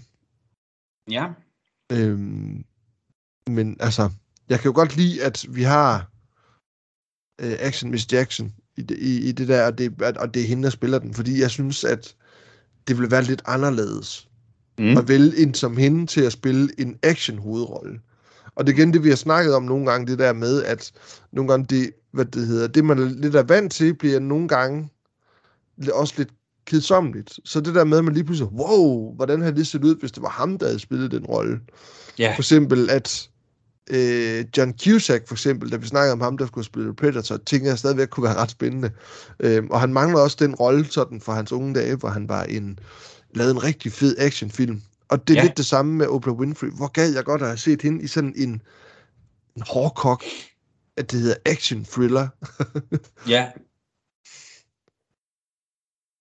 Ja. 1.10 1.26
Øhm, 1.92 2.64
men 3.46 3.76
altså, 3.80 4.10
jeg 4.48 4.60
kan 4.60 4.68
jo 4.70 4.74
godt 4.74 4.96
lide, 4.96 5.24
at 5.24 5.46
vi 5.48 5.62
har 5.62 6.10
øh, 7.40 7.56
Action 7.58 7.90
Miss 7.90 8.12
Jackson 8.12 8.52
i 8.76 8.82
det, 8.82 8.98
i, 8.98 9.28
i 9.28 9.32
det 9.32 9.48
der, 9.48 9.66
og 9.66 9.78
det, 9.78 10.02
at, 10.02 10.16
og 10.16 10.34
det 10.34 10.42
er 10.42 10.46
hende, 10.46 10.62
der 10.62 10.70
spiller 10.70 10.98
den, 10.98 11.14
fordi 11.14 11.40
jeg 11.40 11.50
synes, 11.50 11.84
at 11.84 12.14
det 12.88 12.98
ville 12.98 13.10
være 13.10 13.22
lidt 13.22 13.42
anderledes 13.46 14.28
Mm. 14.78 14.96
at 14.96 15.08
vælge 15.08 15.38
en 15.38 15.54
som 15.54 15.76
hende 15.76 16.06
til 16.06 16.20
at 16.20 16.32
spille 16.32 16.68
en 16.78 16.96
action-hovedrolle. 17.02 18.00
Og 18.54 18.66
det 18.66 18.72
er 18.72 18.76
igen 18.76 18.92
det, 18.92 19.04
vi 19.04 19.08
har 19.08 19.16
snakket 19.16 19.54
om 19.54 19.62
nogle 19.62 19.90
gange, 19.90 20.06
det 20.06 20.18
der 20.18 20.32
med, 20.32 20.62
at 20.62 20.92
nogle 21.32 21.50
gange 21.50 21.66
det, 21.70 21.90
hvad 22.12 22.24
det 22.24 22.46
hedder, 22.46 22.66
det 22.66 22.84
man 22.84 23.20
lidt 23.20 23.34
er 23.34 23.42
vant 23.42 23.72
til, 23.72 23.94
bliver 23.94 24.20
nogle 24.20 24.48
gange 24.48 24.90
også 25.92 26.14
lidt 26.16 26.28
kedsommeligt. 26.64 27.40
Så 27.44 27.60
det 27.60 27.74
der 27.74 27.84
med, 27.84 27.98
at 27.98 28.04
man 28.04 28.14
lige 28.14 28.24
pludselig, 28.24 28.52
wow, 28.52 29.14
hvordan 29.14 29.40
havde 29.40 29.56
det 29.56 29.66
set 29.66 29.84
ud, 29.84 29.96
hvis 29.96 30.12
det 30.12 30.22
var 30.22 30.28
ham, 30.28 30.58
der 30.58 30.66
havde 30.66 30.78
spillet 30.78 31.10
den 31.10 31.26
rolle? 31.26 31.60
Ja. 32.18 32.32
For 32.34 32.40
eksempel, 32.40 32.90
at 32.90 33.30
øh, 33.90 34.44
John 34.56 34.74
Cusack, 34.84 35.28
for 35.28 35.34
eksempel, 35.34 35.72
da 35.72 35.76
vi 35.76 35.86
snakkede 35.86 36.12
om 36.12 36.20
ham, 36.20 36.38
der 36.38 36.46
skulle 36.46 36.64
spille 36.64 36.94
Predator, 36.94 37.36
tænker 37.36 37.68
jeg 37.68 37.78
stadigvæk 37.78 38.08
kunne 38.08 38.24
være 38.24 38.34
ret 38.36 38.50
spændende. 38.50 38.90
Øh, 39.40 39.64
og 39.70 39.80
han 39.80 39.92
mangler 39.92 40.20
også 40.20 40.36
den 40.40 40.54
rolle 40.54 40.84
sådan 40.84 41.20
fra 41.20 41.34
hans 41.34 41.52
unge 41.52 41.74
dage, 41.74 41.96
hvor 41.96 42.08
han 42.08 42.28
var 42.28 42.44
en, 42.44 42.78
lavede 43.34 43.52
en 43.52 43.64
rigtig 43.64 43.92
fed 43.92 44.16
actionfilm. 44.18 44.82
Og 45.08 45.28
det 45.28 45.34
er 45.36 45.40
Ja. 45.40 45.46
lidt 45.46 45.56
det 45.56 45.66
samme 45.66 45.94
med 45.94 46.06
Oprah 46.06 46.34
Winfrey. 46.34 46.68
Hvor 46.70 46.88
gad 46.92 47.12
jeg 47.14 47.24
godt 47.24 47.42
at 47.42 47.48
have 47.48 47.56
set 47.58 47.82
hende 47.82 48.04
i 48.04 48.06
sådan 48.06 48.32
en, 48.36 48.48
en 49.56 49.62
hårdkok, 49.66 50.24
at 50.96 51.10
det 51.10 51.20
hedder 51.20 51.36
action 51.46 51.84
thriller, 51.84 52.28
Ja. 53.34 53.50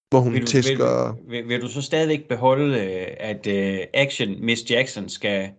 hvor 0.09 0.19
hun 0.19 0.33
Vil 0.33 0.41
du, 0.41 0.47
tæsker... 0.47 1.13
vil, 1.13 1.31
vil, 1.31 1.47
vil 1.47 1.61
du 1.61 1.67
så 1.69 1.81
stadigvæk 1.81 2.27
beholde, 2.29 2.79
øh, 2.79 3.07
at 3.19 3.47
uh, 3.47 3.85
Action 3.93 4.45
Miss 4.45 4.69
Jackson 4.69 5.09
skal 5.09 5.49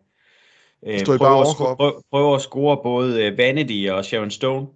Stå 1.04 1.14
i 1.14 1.18
bare 1.18 1.38
at 1.40 1.46
overkrop. 1.46 1.74
sco- 1.74 1.76
prøve, 1.76 2.02
prøve 2.10 2.34
at 2.34 2.42
score 2.42 2.80
både 2.82 3.32
uh, 3.32 3.38
Vanity 3.38 3.86
og 3.90 4.04
Sharon 4.04 4.30
Stone? 4.30 4.66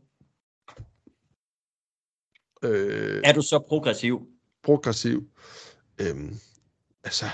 Øh, 2.63 3.21
Er 3.25 3.33
du 3.33 3.43
så 3.43 3.59
progressiv? 3.69 4.27
progressiv. 4.63 5.31
Øhm, 6.01 6.35
altså, 7.05 7.25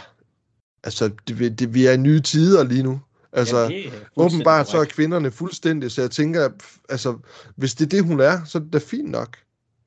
altså 0.84 1.10
det, 1.28 1.58
det, 1.58 1.74
vi 1.74 1.86
er 1.86 1.92
i 1.92 1.96
nye 1.96 2.20
tider 2.20 2.64
lige 2.64 2.82
nu. 2.82 3.00
Altså, 3.32 3.66
fuldstændig 3.66 3.92
åbenbart 4.16 4.68
så 4.68 4.78
er 4.78 4.84
kvinderne 4.84 5.30
fuldstændig, 5.30 5.90
så 5.90 6.00
jeg 6.00 6.10
tænker, 6.10 6.50
altså, 6.88 7.18
hvis 7.56 7.74
det 7.74 7.84
er 7.84 7.88
det, 7.88 8.04
hun 8.04 8.20
er, 8.20 8.44
så 8.44 8.58
er 8.58 8.62
det 8.62 8.72
da 8.72 8.78
fint 8.78 9.10
nok. 9.10 9.36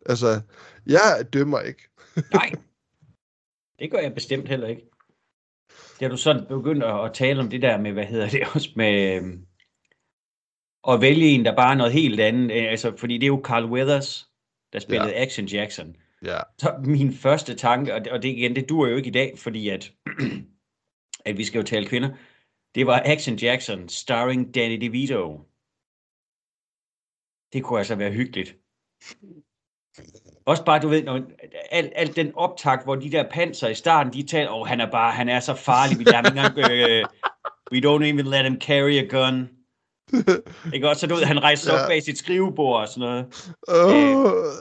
Altså, 0.06 0.41
jeg 0.86 1.25
dømmer 1.34 1.60
ikke. 1.60 1.89
Nej, 2.34 2.52
det 3.80 3.91
gør 3.91 3.97
jeg 3.97 4.13
bestemt 4.13 4.49
heller 4.49 4.67
ikke. 4.67 4.88
Har 5.99 6.09
du 6.09 6.17
sådan 6.17 6.45
begyndt 6.47 6.83
at, 6.83 7.13
tale 7.13 7.39
om 7.39 7.49
det 7.49 7.62
der 7.62 7.77
med, 7.77 7.91
hvad 7.91 8.05
hedder 8.05 8.29
det 8.29 8.41
også 8.55 8.69
med, 8.75 9.15
øhm, 9.15 9.45
at 10.88 11.01
vælge 11.01 11.25
en, 11.25 11.45
der 11.45 11.55
bare 11.55 11.71
er 11.71 11.77
noget 11.77 11.93
helt 11.93 12.19
andet. 12.19 12.51
øh, 12.51 12.71
Altså, 12.71 12.97
fordi 12.97 13.13
det 13.13 13.23
er 13.23 13.27
jo 13.27 13.41
Carl 13.43 13.65
Weathers, 13.65 14.29
der 14.73 14.79
spillede 14.79 15.09
ja. 15.09 15.21
Action 15.21 15.45
Jackson. 15.45 15.95
Ja, 16.25 16.39
Så 16.57 16.83
min 16.85 17.13
første 17.13 17.55
tanke, 17.55 17.93
og 17.93 18.05
det, 18.05 18.12
og 18.12 18.23
det 18.23 18.29
igen, 18.29 18.55
det 18.55 18.69
dur 18.69 18.88
jo 18.88 18.95
ikke 18.95 19.07
i 19.07 19.12
dag, 19.12 19.38
fordi 19.38 19.69
at, 19.69 19.93
at 21.25 21.38
vi 21.38 21.43
skal 21.43 21.59
jo 21.59 21.65
tale 21.65 21.88
kvinder, 21.88 22.09
det 22.75 22.88
var 22.88 23.01
Action 23.05 23.35
Jackson 23.35 23.89
starring 23.89 24.55
Danny 24.55 24.81
DeVito. 24.81 25.49
Det 27.53 27.63
kunne 27.63 27.79
altså 27.79 27.95
være 27.95 28.12
hyggeligt. 28.12 28.55
Også 30.45 30.63
bare, 30.63 30.80
du 30.80 30.88
ved, 30.88 31.04
når, 31.04 31.19
alt, 31.71 31.91
alt 31.95 32.15
den 32.15 32.32
optakt, 32.36 32.84
hvor 32.84 32.95
de 32.95 33.12
der 33.12 33.23
panser 33.32 33.67
i 33.67 33.73
starten, 33.73 34.13
de 34.13 34.28
taler, 34.28 34.52
åh, 34.52 34.62
oh, 34.62 34.67
han 34.67 34.82
er 34.82 34.91
bare, 34.91 35.12
han 35.12 35.30
er 35.30 35.39
så 35.39 35.54
farlig, 35.54 35.99
vi 35.99 36.04
lader 36.04 36.17
ham 36.17 36.25
ikke 36.25 36.62
engang, 36.62 36.71
øh, 36.71 37.06
we 37.71 37.78
don't 37.80 38.04
even 38.13 38.25
let 38.25 38.43
him 38.45 38.62
carry 38.62 38.97
a 38.97 39.04
gun. 39.10 39.49
Ikke 40.73 40.89
også, 40.89 40.99
så 40.99 41.08
du 41.08 41.15
ved, 41.15 41.23
han 41.23 41.43
rejser 41.43 41.63
sig 41.63 41.73
op 41.73 41.80
Ja. 41.80 41.88
bag 41.88 42.04
sit 42.04 42.17
skrivebord 42.17 42.82
og 42.82 42.88
sådan 42.88 42.99
noget 43.10 43.25
øh, 43.69 44.15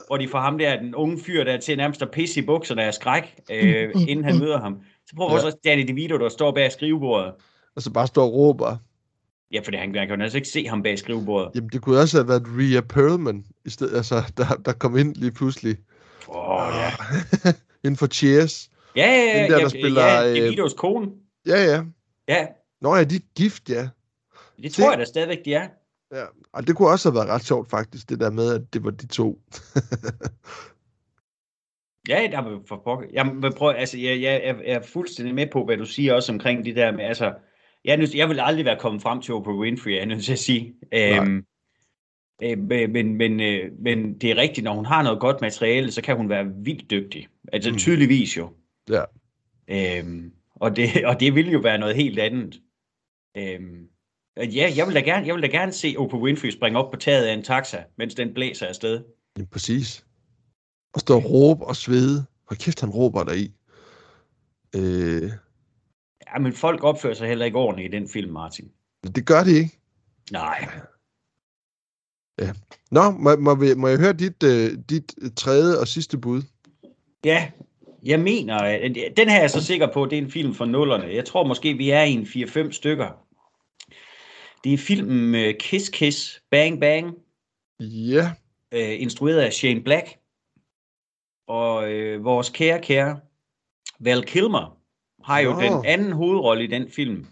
hvor 0.06 0.16
de 0.16 0.28
får 0.28 0.38
ham 0.40 0.58
der, 0.58 0.80
den 0.80 0.94
unge 0.94 1.18
fyr 1.26 1.44
der, 1.44 1.56
til 1.56 1.76
nærmest 1.76 2.02
at 2.02 2.10
pisse 2.10 2.40
i 2.40 2.46
bukserne 2.46 2.84
af 2.84 2.94
skræk, 2.94 3.34
øh, 3.50 3.90
inden 4.08 4.24
han 4.24 4.38
møder 4.38 4.60
ham. 4.60 4.78
Så 5.06 5.16
prøver 5.16 5.30
Ja. 5.30 5.38
ja. 5.38 5.44
også 5.46 5.58
Danny 5.64 5.88
DeVito, 5.88 6.18
der 6.18 6.28
står 6.28 6.50
bag 6.52 6.72
skrivebordet. 6.72 7.32
altså 7.76 7.92
bare 7.92 8.06
står 8.06 8.24
og 8.24 8.32
råber. 8.32 8.76
Ja, 9.52 9.60
for 9.60 9.76
han, 9.78 9.94
han 9.94 10.08
kan 10.08 10.18
jo 10.18 10.22
altså 10.22 10.38
ikke 10.38 10.48
se 10.48 10.66
ham 10.68 10.82
bag 10.82 10.98
skrivebordet. 10.98 11.50
Jamen, 11.54 11.70
det 11.72 11.82
kunne 11.82 12.00
også 12.00 12.18
have 12.18 12.28
været 12.28 12.42
Rhea 12.46 12.80
Perlman, 12.80 13.44
i 13.64 13.70
stedet, 13.70 13.96
altså, 13.96 14.32
der, 14.36 14.44
der 14.64 14.72
kom 14.72 14.96
ind 14.96 15.14
lige 15.14 15.32
pludselig. 15.32 15.76
Åh, 16.28 16.36
oh, 16.50 16.72
ja. 16.74 16.90
Inden 17.84 17.96
for 17.96 18.06
Cheers. 18.06 18.70
Ja, 18.96 19.06
ja, 19.06 19.42
Den 19.42 19.50
der, 19.50 19.56
ja, 19.56 19.62
der 19.62 19.68
spiller, 19.68 20.04
ja, 20.04 20.30
øh, 20.30 20.36
DeVitos 20.36 20.74
kone. 20.74 21.10
Ja, 21.46 21.64
ja. 21.64 21.82
Ja, 22.28 22.46
Nå 22.80 22.96
ja, 22.96 23.04
de 23.04 23.16
er 23.16 23.20
gift, 23.36 23.70
ja. 23.70 23.88
det 24.62 24.72
tror 24.72 24.90
jeg 24.90 24.98
da 24.98 25.04
stadigvæk, 25.04 25.44
de 25.44 25.54
er. 25.54 25.68
ja. 26.14 26.24
Og 26.52 26.66
det 26.66 26.76
kunne 26.76 26.88
også 26.88 27.08
have 27.10 27.14
været 27.16 27.28
ret 27.28 27.44
sjovt, 27.44 27.70
faktisk, 27.70 28.08
det 28.08 28.20
der 28.20 28.30
med, 28.30 28.54
at 28.54 28.62
det 28.72 28.84
var 28.84 28.90
de 28.90 29.06
to. 29.06 29.40
Ja, 32.08 32.28
der 32.32 32.38
var 32.38 32.60
for 32.68 32.80
pokker. 32.84 33.06
Jamen, 33.12 33.40
men 33.40 33.52
prøv, 33.52 33.74
altså, 33.76 33.98
jeg, 33.98 34.20
jeg, 34.22 34.34
er- 34.34 34.62
jeg 34.66 34.74
er 34.74 34.82
fuldstændig 34.82 35.34
med 35.34 35.46
på, 35.52 35.64
hvad 35.64 35.76
du 35.76 35.84
siger 35.84 36.14
også 36.14 36.32
omkring 36.32 36.64
det 36.64 36.76
der 36.76 36.92
med, 36.92 37.04
altså, 37.04 37.34
jeg, 37.84 37.96
nødt, 37.96 38.14
jeg 38.14 38.28
vil 38.28 38.40
aldrig 38.40 38.64
være 38.64 38.78
kommet 38.80 39.02
frem 39.02 39.22
til 39.22 39.34
Oprah 39.34 39.56
Winfrey, 39.56 39.92
jeg 39.92 40.00
er 40.00 40.04
nødt 40.04 40.24
til 40.24 40.32
at 40.32 40.38
sige. 40.38 40.74
Øhm, 40.94 41.44
øh, 42.42 42.58
men, 42.58 42.92
men, 42.92 43.14
men, 43.14 43.40
øh, 43.40 43.72
men 43.78 44.18
det 44.18 44.30
er 44.30 44.36
rigtigt, 44.36 44.64
når 44.64 44.74
hun 44.74 44.86
har 44.86 45.02
noget 45.02 45.20
godt 45.20 45.40
materiale, 45.40 45.90
så 45.92 46.02
kan 46.02 46.16
hun 46.16 46.28
være 46.28 46.46
vildt 46.64 46.90
dygtig. 46.90 47.28
Altså 47.52 47.70
Mm. 47.70 47.76
tydeligvis 47.78 48.36
jo. 48.36 48.50
Ja. 48.90 49.02
Øhm, 49.68 50.32
og, 50.54 50.76
det, 50.76 50.88
og 51.10 51.20
det 51.20 51.34
vil 51.34 51.50
jo 51.50 51.58
være 51.58 51.78
noget 51.78 51.96
helt 51.96 52.18
andet. 52.18 52.60
Øhm, 53.36 53.88
ja, 54.36 54.72
jeg 54.76 54.86
vil, 54.86 54.94
da 54.94 55.00
gerne, 55.00 55.26
jeg 55.26 55.34
vil 55.34 55.42
da 55.42 55.48
gerne 55.48 55.72
se 55.72 55.94
Oprah 55.98 56.20
Winfrey 56.22 56.50
springe 56.50 56.78
op 56.78 56.90
på 56.90 56.96
taget 56.96 57.26
af 57.26 57.32
en 57.34 57.42
taxa, 57.42 57.82
mens 57.98 58.14
den 58.14 58.34
blæser 58.34 58.66
afsted. 58.66 59.04
Ja, 59.38 59.44
præcis. 59.44 60.04
Og 60.94 61.00
stå 61.00 61.16
og 61.16 61.30
råbe 61.30 61.64
og 61.66 61.76
svede. 61.76 62.24
Hvor 62.46 62.54
kæft, 62.54 62.80
han 62.80 62.90
råber 62.90 63.24
der 63.24 63.32
i. 63.32 63.52
Øh, 64.76 65.30
Ja, 66.34 66.38
men 66.38 66.52
folk 66.52 66.84
opfører 66.84 67.14
sig 67.14 67.28
heller 67.28 67.44
ikke 67.44 67.58
ordentligt 67.58 67.94
i 67.94 67.96
den 67.96 68.08
film, 68.08 68.32
Martin. 68.32 68.70
det 69.14 69.26
gør 69.26 69.44
det 69.44 69.56
ikke. 69.56 69.78
Nej. 70.32 70.68
Nå, 72.90 73.10
må, 73.10 73.36
må, 73.36 73.54
må 73.76 73.88
jeg 73.88 73.98
høre 73.98 74.12
dit, 74.12 74.42
øh, 74.42 74.78
dit 74.90 75.14
tredje 75.36 75.78
og 75.78 75.88
sidste 75.88 76.18
bud? 76.18 76.42
Ja, 77.24 77.50
jeg 78.02 78.20
mener, 78.20 78.56
at 78.56 78.96
den 79.16 79.28
her 79.28 79.36
er 79.36 79.40
jeg 79.40 79.50
så 79.50 79.64
sikker 79.64 79.92
på, 79.92 80.04
det 80.06 80.18
er 80.18 80.22
en 80.22 80.30
film 80.30 80.54
fra 80.54 80.66
nullerne. 80.66 81.14
Jeg 81.14 81.24
tror 81.24 81.46
måske, 81.46 81.74
vi 81.74 81.90
er 81.90 82.02
i 82.02 82.12
en 82.12 82.22
4-5 82.22 82.72
stykker. 82.72 83.08
Det 84.64 84.74
er 84.74 84.78
filmen 84.78 85.34
øh, 85.34 85.54
Kiss 85.60 85.88
Kiss 85.88 86.42
Bang 86.50 86.80
Bang, 86.80 87.14
Ja, 87.80 88.32
øh, 88.72 89.02
instrueret 89.02 89.40
af 89.40 89.52
Shane 89.52 89.80
Black. 89.80 90.18
Og 91.48 91.92
øh, 91.92 92.24
vores 92.24 92.50
kære, 92.50 92.80
kære 92.82 93.20
Val 94.00 94.24
Kilmer 94.24 94.77
har 95.28 95.38
jo 95.38 95.52
Nå. 95.52 95.60
den 95.60 95.86
anden 95.86 96.12
hovedrolle 96.12 96.64
i 96.64 96.66
den 96.66 96.90
film. 96.90 97.26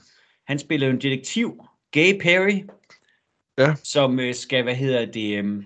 Han 0.47 0.59
spiller 0.59 0.87
jo 0.87 0.93
en 0.93 1.01
detektiv, 1.01 1.65
Gay 1.91 2.21
Perry, 2.21 2.63
Ja. 3.59 3.75
som 3.85 4.21
øh, 4.21 4.35
skal, 4.35 4.63
hvad 4.63 4.75
hedder 4.75 5.05
det, 5.07 5.39
øh, 5.45 5.63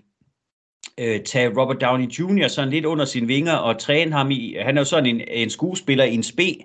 øh, 1.01 1.25
tage 1.25 1.61
Robert 1.61 1.81
Downey 1.81 2.07
Jr. 2.07 2.49
sådan 2.49 2.71
lidt 2.71 2.85
under 2.85 3.05
sine 3.05 3.27
vinger 3.27 3.55
og 3.55 3.79
træne 3.79 4.12
ham 4.12 4.31
i, 4.31 4.57
han 4.61 4.77
er 4.77 4.81
jo 4.81 4.85
sådan 4.85 5.07
en, 5.07 5.21
en 5.29 5.51
skuespiller 5.51 6.05
i 6.05 6.14
en 6.14 6.23
spe, 6.23 6.57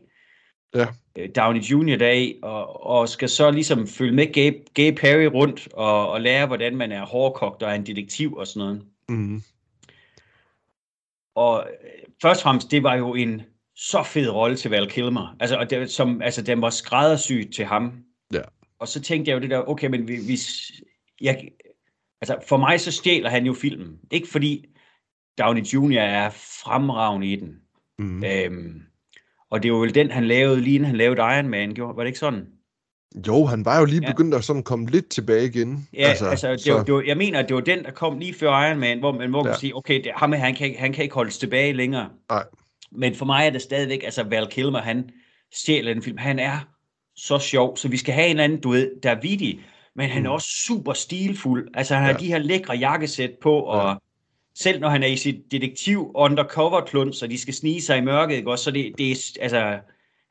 Ja. 0.75 0.85
øh, 1.17 1.29
Downey 1.35 1.59
Jr. 1.61 1.97
dag, 1.97 2.35
og, 2.43 2.85
og 2.85 3.09
skal 3.09 3.29
så 3.29 3.51
ligesom 3.51 3.87
følge 3.87 4.11
med 4.13 4.33
Gabe, 4.33 4.57
Gabe 4.73 4.95
Perry 4.95 5.23
rundt 5.33 5.67
og, 5.73 6.09
og 6.11 6.21
lære, 6.21 6.47
hvordan 6.47 6.75
man 6.75 6.91
er 6.91 7.05
hårdkogt 7.05 7.63
og 7.63 7.69
er 7.69 7.75
en 7.75 7.85
detektiv 7.85 8.33
og 8.33 8.47
sådan 8.47 8.59
noget. 8.67 8.81
Mm. 9.09 9.41
Og 11.35 11.67
øh, 11.83 11.89
først 12.21 12.39
og 12.39 12.43
fremmest, 12.43 12.71
det 12.71 12.83
var 12.83 12.95
jo 12.95 13.13
en 13.15 13.41
så 13.75 14.03
fed 14.03 14.29
rolle 14.29 14.57
til 14.57 14.71
Val 14.71 14.89
Kilmer. 14.89 15.35
Altså, 15.39 15.57
og 15.57 15.69
det, 15.69 15.91
som, 15.91 16.21
altså 16.21 16.41
den 16.41 16.61
var 16.61 16.69
skræddersyet 16.69 17.53
til 17.53 17.65
ham. 17.65 17.93
Ja. 18.33 18.41
Og 18.79 18.87
så 18.87 19.01
tænkte 19.01 19.29
jeg 19.29 19.35
jo 19.35 19.41
det 19.41 19.49
der, 19.49 19.69
okay, 19.69 19.87
men 19.87 20.03
hvis... 20.03 20.71
Jeg, 21.21 21.47
altså, 22.21 22.37
for 22.47 22.57
mig 22.57 22.79
så 22.79 22.91
stjæler 22.91 23.29
han 23.29 23.45
jo 23.45 23.53
filmen. 23.53 23.97
Ikke 24.11 24.27
fordi 24.27 24.65
Downey 25.39 25.61
Jr. 25.61 25.99
er 25.99 26.29
fremragende 26.63 27.27
i 27.27 27.35
den. 27.35 27.55
Mm. 27.99 28.23
Øhm, 28.23 28.81
og 29.49 29.63
det 29.63 29.73
var 29.73 29.77
vel 29.79 29.95
den, 29.95 30.11
han 30.11 30.25
lavede, 30.25 30.61
lige 30.61 30.75
inden 30.75 30.87
han 30.87 30.95
lavede 30.95 31.19
Iron 31.21 31.49
Man, 31.49 31.73
gjorde, 31.73 31.97
var 31.97 32.03
det 32.03 32.07
ikke 32.07 32.19
sådan? 32.19 32.47
Jo, 33.27 33.45
han 33.45 33.65
var 33.65 33.79
jo 33.79 33.85
lige 33.85 34.01
Ja. 34.03 34.11
begyndt 34.11 34.35
at 34.35 34.43
sådan 34.43 34.63
komme 34.63 34.85
lidt 34.89 35.09
tilbage 35.09 35.45
igen. 35.45 35.87
Ja, 35.93 35.99
altså, 35.99 36.25
altså 36.25 36.51
det, 36.51 36.61
så, 36.61 36.73
var, 36.73 36.83
det 36.83 36.93
var, 36.93 37.03
jeg 37.07 37.17
mener, 37.17 37.39
at 37.39 37.47
det 37.49 37.55
var 37.55 37.61
den, 37.61 37.83
der 37.83 37.91
kom 37.91 38.19
lige 38.19 38.33
før 38.33 38.67
Iron 38.67 38.79
Man, 38.79 38.99
hvor 38.99 39.11
man 39.11 39.31
man 39.31 39.45
Ja. 39.45 39.53
sige, 39.57 39.75
okay, 39.75 40.03
det, 40.03 40.11
ham 40.15 40.31
han 40.31 40.55
kan, 40.55 40.75
han 40.79 40.93
kan 40.93 41.03
ikke 41.03 41.15
holdes 41.15 41.37
tilbage 41.37 41.73
længere. 41.73 42.09
Nej. 42.29 42.43
Men 42.97 43.15
for 43.15 43.25
mig 43.25 43.45
er 43.45 43.49
det 43.49 43.61
stadigvæk, 43.61 44.03
altså 44.03 44.23
Val 44.23 44.47
Kilmer, 44.47 44.79
han 44.81 45.09
stjæler 45.53 45.93
den 45.93 46.03
film. 46.03 46.17
Han 46.17 46.39
er 46.39 46.59
så 47.15 47.39
sjov, 47.39 47.77
så 47.77 47.87
vi 47.87 47.97
skal 47.97 48.13
have 48.13 48.27
en 48.27 48.39
anden, 48.39 48.61
du 48.61 48.69
ved, 48.69 48.91
der 49.03 49.11
er 49.11 49.55
men 49.95 50.09
han 50.09 50.25
er 50.25 50.29
Mm. 50.29 50.33
også 50.33 50.47
super 50.49 50.93
stilfuld. 50.93 51.67
Altså 51.73 51.95
han 51.95 52.03
har 52.03 52.11
Ja. 52.11 52.17
de 52.17 52.27
her 52.27 52.37
lækre 52.37 52.73
jakkesæt 52.73 53.31
på, 53.41 53.59
og 53.59 53.89
Ja. 53.89 53.95
selv 54.55 54.79
når 54.79 54.89
han 54.89 55.03
er 55.03 55.07
i 55.07 55.15
sit 55.15 55.51
detektiv 55.51 56.11
undercover 56.15 56.81
kluns, 56.81 57.21
og 57.23 57.29
de 57.29 57.37
skal 57.37 57.53
snige 57.53 57.81
sig 57.81 57.97
i 57.97 58.01
mørket, 58.01 58.35
ikke 58.35 58.51
også, 58.51 58.63
så 58.63 58.71
det, 58.71 58.93
det 58.97 59.11
er, 59.11 59.37
altså, 59.41 59.79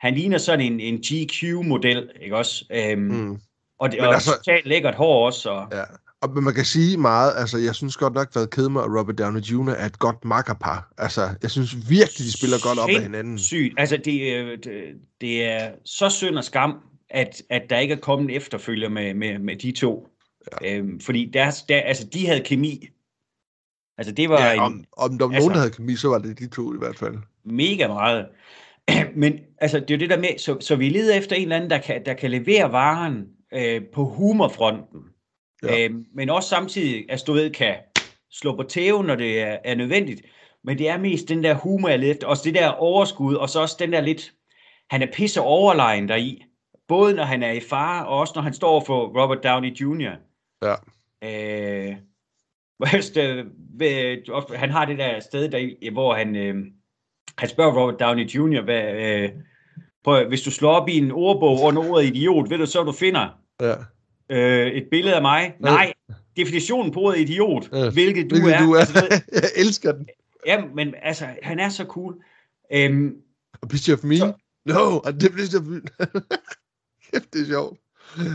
han 0.01 0.15
ligner 0.15 0.39
sådan 0.39 0.61
en, 0.73 0.81
en 0.81 0.99
GQ-model, 0.99 2.11
ikke 2.23 2.37
også? 2.37 2.65
Øhm, 2.71 3.01
mm. 3.01 3.39
og 3.79 3.93
det 3.93 4.01
er 4.01 4.09
altså, 4.09 4.37
totalt 4.37 4.67
lækkert 4.67 4.95
hår 4.95 5.27
også, 5.27 5.51
og, 5.51 5.69
Ja. 5.73 5.83
Og 6.25 6.43
man 6.43 6.55
kan 6.55 6.65
sige 6.65 6.97
meget, 6.97 7.33
altså 7.37 7.59
jeg 7.59 7.75
synes 7.75 7.97
godt 7.97 8.15
nok, 8.15 8.29
at 8.37 8.51
Kedmer 8.51 8.81
og 8.81 8.99
Robert 8.99 9.19
Downey 9.19 9.41
Jr. 9.41 9.71
er 9.71 9.87
et 9.87 9.99
godt 9.99 10.25
makkerpar. 10.25 10.93
Altså, 10.99 11.29
jeg 11.43 11.51
synes 11.51 11.75
virkelig, 11.91 12.19
de 12.27 12.33
spiller 12.33 12.57
godt 12.69 12.79
op 12.79 12.89
af 12.89 13.03
hinanden. 13.03 13.39
Sygt. 13.39 13.75
Altså, 13.79 13.97
det, 13.97 14.35
er- 14.37 14.57
det, 14.57 14.83
det 15.21 15.45
er 15.45 15.71
så 15.85 16.09
synd 16.09 16.37
og 16.39 16.45
skam, 16.45 16.77
at, 17.11 17.43
at 17.51 17.63
der 17.71 17.79
ikke 17.79 17.95
er 17.95 17.99
kommet 17.99 18.31
en 18.31 18.37
efterfølger 18.37 18.89
med, 18.89 19.15
med, 19.15 19.39
med 19.39 19.57
de 19.57 19.73
to. 19.73 20.09
Ja. 20.63 20.77
Øhm, 20.79 21.01
fordi 21.01 21.31
deres, 21.33 21.63
der, 21.63 21.81
altså, 21.81 22.05
de 22.13 22.27
havde 22.27 22.41
kemi. 22.41 22.89
Altså, 23.99 24.13
det 24.13 24.29
var 24.29 24.41
Ja, 24.47 24.53
en, 24.55 24.61
om, 24.61 24.85
om 24.97 25.19
der 25.19 25.27
var 25.27 25.35
altså- 25.35 25.41
nogen, 25.49 25.55
der 25.55 25.61
havde 25.61 25.75
kemi, 25.75 25.97
så 25.97 26.09
var 26.09 26.19
det 26.19 26.39
de 26.39 26.49
to 26.49 26.75
i 26.75 26.79
hvert 26.79 26.99
fald. 26.99 27.15
mega 27.45 27.89
meget. 27.89 28.27
Men 29.23 29.39
altså, 29.59 29.81
det 29.81 29.91
er 29.91 29.95
jo 29.95 30.01
det 30.01 30.11
der 30.11 30.19
med, 30.21 30.39
så, 30.39 30.57
så 30.61 30.77
vi 30.77 30.89
leder 30.89 31.15
efter 31.15 31.37
en 31.37 31.43
eller 31.43 31.57
anden, 31.57 31.71
der 31.71 31.79
kan, 31.79 32.03
der 32.07 32.15
kan 32.15 32.31
levere 32.31 32.73
varen 32.73 33.25
øh, 33.55 33.83
på 33.95 34.05
humorfronten. 34.05 35.01
Ja. 35.65 35.85
Øh, 35.85 35.91
men 36.15 36.31
også 36.31 36.49
samtidig, 36.49 37.05
at 37.09 37.23
du 37.27 37.33
ved, 37.33 37.51
kan 37.51 37.75
slå 38.33 38.57
på 38.57 38.63
tæven, 38.63 39.07
når 39.07 39.15
det 39.15 39.41
er, 39.41 39.59
er 39.65 39.75
nødvendigt. 39.75 40.23
Men 40.65 40.79
det 40.79 40.89
er 40.89 40.99
mest 40.99 41.29
den 41.29 41.45
der 41.45 41.55
humor, 41.55 41.89
jeg 41.89 41.99
leder 41.99 42.13
efter. 42.15 42.27
Også 42.27 42.43
det 42.45 42.55
der 42.55 42.69
overskud, 42.69 43.35
og 43.35 43.49
så 43.51 43.61
også 43.61 43.77
den 43.79 43.93
der 43.93 44.01
lidt, 44.01 44.33
han 44.91 45.03
er 45.03 45.07
pisse 45.13 45.41
overlegen 45.41 46.09
deri. 46.09 46.43
Både 46.89 47.15
når 47.15 47.25
han 47.25 47.43
er 47.43 47.53
i 47.53 47.61
fare, 47.61 48.07
og 48.07 48.19
også 48.19 48.33
når 48.37 48.43
han 48.43 48.55
står 48.55 48.85
for 48.87 49.23
Robert 49.23 49.45
Downey 49.45 49.71
Jr. 49.81 50.11
Ja. 50.63 50.75
Øh, 51.25 51.97
West, 52.85 53.17
øh, 53.17 53.45
ved- 53.79 54.57
han 54.57 54.71
har 54.71 54.85
det 54.85 54.99
der 54.99 55.21
sted, 55.21 55.49
der, 55.49 55.91
hvor 55.93 56.15
han, 56.15 56.37
øh, 56.37 56.55
han 57.39 57.49
spørger 57.49 57.81
Robert 57.83 58.01
Downey 58.01 58.25
Jr., 58.25 58.61
hvad, 58.63 58.93
øh, 58.95 59.31
prøv, 60.05 60.29
hvis 60.29 60.43
du 60.43 60.51
slår 60.51 60.71
op 60.71 60.89
i 60.89 60.99
en 60.99 61.11
ordbog 61.13 61.61
under 61.63 61.91
ordet 61.91 62.05
idiot, 62.07 62.51
ved 62.51 62.59
du 62.59 62.67
så, 62.67 62.83
du 62.83 62.93
finder 62.93 63.29
Ja. 63.61 63.75
Øh, 64.31 64.67
et 64.67 64.87
billede 64.91 65.15
af 65.15 65.23
mig? 65.23 65.55
Nej, 65.61 65.93
definitionen 66.37 66.93
på 66.93 67.01
ordet 67.01 67.21
idiot, 67.21 67.69
Ja, 67.73 67.91
hvilket 67.91 68.31
du 68.31 68.35
Hvilket 68.35 68.55
er. 68.55 68.65
du 68.65 68.73
er. 68.73 68.79
Altså, 68.79 68.95
ved, 69.01 69.21
jeg 69.43 69.51
elsker 69.57 69.93
den. 69.93 70.09
ja, 70.47 70.65
men 70.75 70.95
altså, 71.03 71.27
han 71.43 71.59
er 71.61 71.69
så 71.69 71.85
cool. 71.85 72.15
Øhm, 72.73 73.17
A 73.63 73.67
picture 73.67 73.95
of 73.97 74.05
me? 74.05 74.17
Så- 74.17 74.33
No, 74.67 74.97
a 74.99 75.13
picture 75.13 75.61
of 75.61 75.67
me. 75.67 75.81
Kæft, 77.13 77.33
det 77.33 77.41
er 77.43 77.47
sjovt. 77.47 77.79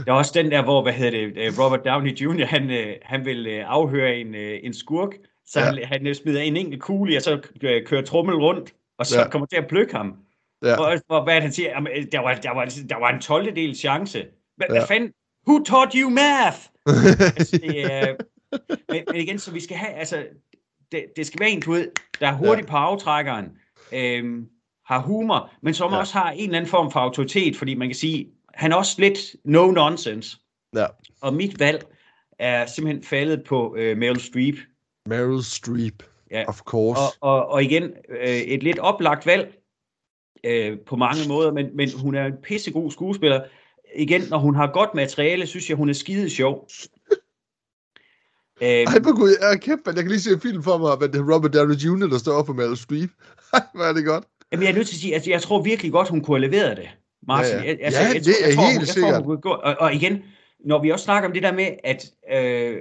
der 0.05 0.11
er 0.13 0.15
også 0.17 0.31
den 0.35 0.51
der, 0.51 0.63
hvor, 0.63 0.81
hvad 0.83 0.93
hedder 0.93 1.11
det, 1.11 1.37
øh, 1.37 1.59
Robert 1.59 1.85
Downey 1.85 2.11
Jr., 2.11 2.45
han, 2.45 2.71
øh, 2.71 2.95
han 3.01 3.25
vil 3.25 3.47
øh, 3.47 3.63
afhøre 3.67 4.15
en, 4.15 4.35
øh, 4.35 4.59
en 4.63 4.73
skurk, 4.73 5.09
så 5.45 5.59
Ja. 5.59 5.65
han, 5.65 5.79
han 5.85 6.07
øh, 6.07 6.15
smider 6.15 6.41
en 6.41 6.57
enkelt 6.57 6.81
kugle, 6.81 7.17
og 7.17 7.21
så 7.21 7.41
øh, 7.61 7.85
kører 7.85 8.01
trummel 8.01 8.35
rundt, 8.35 8.73
og 8.97 9.05
så 9.05 9.19
Ja. 9.19 9.29
kommer 9.29 9.45
til 9.45 9.55
at 9.57 9.67
plukke 9.67 9.95
ham. 9.95 10.15
Ja. 10.63 10.75
Og, 10.79 10.99
og 11.09 11.23
hvad 11.23 11.41
han 11.41 11.51
siger? 11.53 11.69
Jamen, 11.69 11.91
øh, 11.97 12.05
der, 12.11 12.19
var, 12.19 12.33
der, 12.35 12.53
var, 12.53 12.65
der 12.89 12.95
var 12.99 13.09
en 13.09 13.21
12. 13.21 13.55
del 13.55 13.75
chance. 13.75 14.25
Hvad. 14.57 14.67
Ja. 14.69 14.73
hvad 14.73 14.87
fanden? 14.87 15.11
Who 15.49 15.63
taught 15.63 15.93
you 15.93 16.09
math? 16.09 16.57
altså, 17.37 17.57
det, 17.57 17.93
er, 17.93 18.15
men, 18.89 19.03
men 19.07 19.15
igen, 19.15 19.39
så 19.39 19.51
vi 19.51 19.59
skal 19.59 19.77
have, 19.77 19.93
altså, 19.93 20.25
det, 20.91 21.05
det 21.15 21.27
skal 21.27 21.39
være 21.39 21.49
en, 21.49 21.63
ved, 21.67 21.91
der 22.19 22.27
er 22.27 22.33
hurtig 22.33 22.63
ja. 22.63 22.69
på 22.71 22.77
aftrækkeren, 22.77 23.45
øhm, 23.91 24.47
har 24.85 24.99
humor, 24.99 25.51
men 25.61 25.73
som 25.73 25.91
ja. 25.91 25.97
også 25.97 26.13
har 26.13 26.31
en 26.31 26.43
eller 26.43 26.57
anden 26.57 26.69
form 26.69 26.91
for 26.91 26.99
autoritet, 26.99 27.55
fordi 27.55 27.75
man 27.75 27.87
kan 27.87 27.95
sige, 27.95 28.27
han 28.53 28.71
er 28.71 28.75
også 28.75 28.95
lidt 28.99 29.19
no-nonsense. 29.45 30.37
Ja. 30.75 30.85
Og 31.21 31.33
mit 31.33 31.59
valg 31.59 31.85
er 32.39 32.65
simpelthen 32.65 33.03
faldet 33.03 33.43
på 33.43 33.75
øh, 33.77 33.97
Meryl 33.97 34.19
Streep. 34.19 34.55
Meryl 35.05 35.43
Streep, 35.43 36.03
Ja. 36.31 36.45
of 36.47 36.59
course. 36.59 37.01
Og, 37.01 37.11
og, 37.21 37.47
og 37.47 37.63
igen, 37.63 37.83
øh, 38.09 38.27
et 38.27 38.63
lidt 38.63 38.79
oplagt 38.79 39.25
valg 39.25 39.57
øh, 40.43 40.77
på 40.85 40.95
mange 40.95 41.27
måder, 41.27 41.53
men, 41.53 41.75
men 41.75 41.89
hun 42.01 42.15
er 42.15 42.25
en 42.25 42.37
pissegod 42.43 42.91
skuespiller. 42.91 43.43
Igen, 43.95 44.21
når 44.29 44.37
hun 44.37 44.55
har 44.55 44.71
godt 44.73 44.89
materiale, 44.95 45.47
synes 45.47 45.69
jeg, 45.69 45.77
hun 45.77 45.89
er 45.89 45.93
skide 45.93 46.29
sjov. 46.29 46.67
Øhm, 48.61 48.69
Ej, 48.69 48.99
hvor 48.99 49.15
gud, 49.15 49.35
jeg, 49.41 49.61
kæft, 49.61 49.79
man. 49.85 49.95
jeg 49.95 50.03
kan 50.03 50.11
lige 50.11 50.21
se 50.21 50.31
en 50.33 50.41
film 50.41 50.63
for 50.63 50.77
mig, 50.77 50.97
men 50.99 51.11
det 51.11 51.19
er 51.19 51.33
Robert 51.33 51.53
Downey 51.53 51.75
Jr., 51.75 52.07
der 52.07 52.17
står 52.17 52.33
op 52.33 52.45
for 52.45 52.53
Meryl 52.53 52.77
Streep. 52.77 53.09
Ej, 53.53 53.61
hvor 53.73 53.83
er 53.83 53.93
det 53.93 54.05
godt. 54.05 54.23
Jamen, 54.51 54.63
jeg 54.63 54.71
er 54.71 54.75
nødt 54.75 54.87
til 54.87 54.95
at 54.95 54.99
sige, 54.99 55.15
at 55.15 55.27
jeg 55.27 55.41
tror 55.41 55.61
virkelig 55.61 55.91
godt, 55.91 56.09
hun 56.09 56.21
kunne 56.21 56.39
have 56.39 56.51
leveret 56.51 56.77
det. 56.77 56.89
Martin. 57.27 57.53
Ja, 57.53 57.63
ja. 57.63 57.69
Jeg, 57.69 57.79
Ja, 57.79 58.19
det 58.19 58.35
er 58.41 58.47
jeg 58.47 58.55
tror, 58.55 58.63
helt 58.63 58.77
hun, 58.77 58.79
jeg 58.79 58.87
sikkert. 58.87 59.13
Tror, 59.13 59.23
hun 59.23 59.41
gå, 59.41 59.49
og, 59.49 59.75
og 59.79 59.93
igen, 59.93 60.23
når 60.65 60.81
vi 60.81 60.89
også 60.89 61.05
snakker 61.05 61.29
om 61.29 61.33
det 61.33 61.43
der 61.43 61.53
med, 61.53 61.67
at 61.83 62.11
øh, 62.31 62.77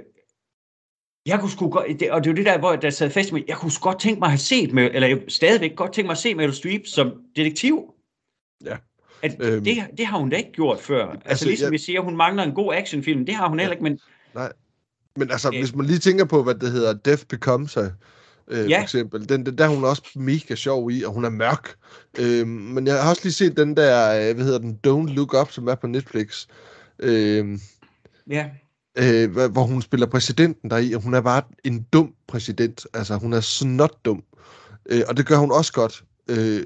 jeg 1.25 1.39
kunne 1.39 1.51
sgu 1.51 1.69
godt, 1.69 1.99
det, 1.99 2.11
og 2.11 2.23
det 2.23 2.29
er 2.29 2.35
det 2.35 2.45
der, 2.45 2.59
hvor 2.59 2.75
der 2.75 2.89
sad 2.89 3.09
fast 3.09 3.33
med, 3.33 3.41
jeg 3.47 3.57
kunne 3.57 3.71
godt 3.81 3.99
tænke 3.99 4.19
mig 4.19 4.25
at 4.25 4.31
have 4.31 4.37
set, 4.37 4.73
med, 4.73 4.89
eller 4.93 5.07
jeg 5.07 5.21
stadigvæk 5.27 5.75
godt 5.75 5.93
tænke 5.93 6.07
mig 6.07 6.11
at 6.11 6.17
se 6.17 6.35
Meryl 6.35 6.53
Streep 6.53 6.87
som 6.87 7.21
detektiv. 7.35 7.93
Ja. 8.65 8.77
At, 9.23 9.35
Øhm. 9.39 9.63
det, 9.63 9.77
det 9.97 10.05
har 10.05 10.17
hun 10.17 10.29
da 10.29 10.37
ikke 10.37 10.51
gjort 10.51 10.79
før. 10.81 11.05
Altså, 11.11 11.29
Altså, 11.29 11.45
ligesom 11.45 11.65
jeg- 11.65 11.71
vi 11.71 11.77
siger, 11.77 12.01
hun 12.01 12.17
mangler 12.17 12.43
en 12.43 12.51
god 12.53 12.73
actionfilm, 12.73 13.25
det 13.25 13.35
har 13.35 13.49
hun 13.49 13.59
heller 13.59 13.73
ikke, 13.73 13.83
men 13.83 13.99
Men 15.15 15.31
altså, 15.31 15.47
Øh. 15.53 15.59
hvis 15.59 15.75
man 15.75 15.85
lige 15.85 15.99
tænker 15.99 16.25
på, 16.25 16.43
hvad 16.43 16.55
det 16.55 16.71
hedder, 16.71 16.93
Death 16.93 17.23
Becomes 17.29 17.73
Her, 17.73 17.89
øh, 18.47 18.69
Ja. 18.69 18.77
for 18.77 18.83
eksempel, 18.83 19.29
den, 19.29 19.45
den, 19.45 19.57
der 19.57 19.63
er 19.63 19.67
hun 19.69 19.83
også 19.83 20.01
mega 20.15 20.55
sjov 20.55 20.91
i, 20.91 21.03
og 21.03 21.11
hun 21.13 21.25
er 21.25 21.29
mørk. 21.29 21.69
Øh, 22.19 22.47
men 22.47 22.87
jeg 22.87 23.03
har 23.03 23.09
også 23.09 23.21
lige 23.23 23.33
set 23.33 23.57
den 23.57 23.77
der, 23.77 24.29
øh, 24.29 24.35
hvad 24.35 24.45
hedder 24.45 24.59
den, 24.59 24.79
Don't 24.87 25.13
Look 25.13 25.33
Up, 25.41 25.51
som 25.51 25.67
er 25.67 25.75
på 25.75 25.87
Netflix, 25.87 26.47
øh, 26.99 27.59
ja, 28.29 28.45
øh, 28.97 29.31
hvor 29.31 29.47
hvor 29.47 29.63
hun 29.63 29.81
spiller 29.81 30.07
præsidenten 30.07 30.69
deri, 30.69 30.93
og 30.93 31.01
hun 31.01 31.13
er 31.13 31.21
bare 31.21 31.41
en 31.63 31.85
dum 31.93 32.13
præsident. 32.27 32.87
Altså, 32.93 33.15
hun 33.15 33.33
er 33.33 33.39
snot 33.41 34.05
dum. 34.05 34.23
Øh, 34.89 35.01
og 35.07 35.17
det 35.17 35.25
gør 35.27 35.37
hun 35.37 35.51
også 35.51 35.73
godt. 35.73 36.03
Øh, 36.29 36.63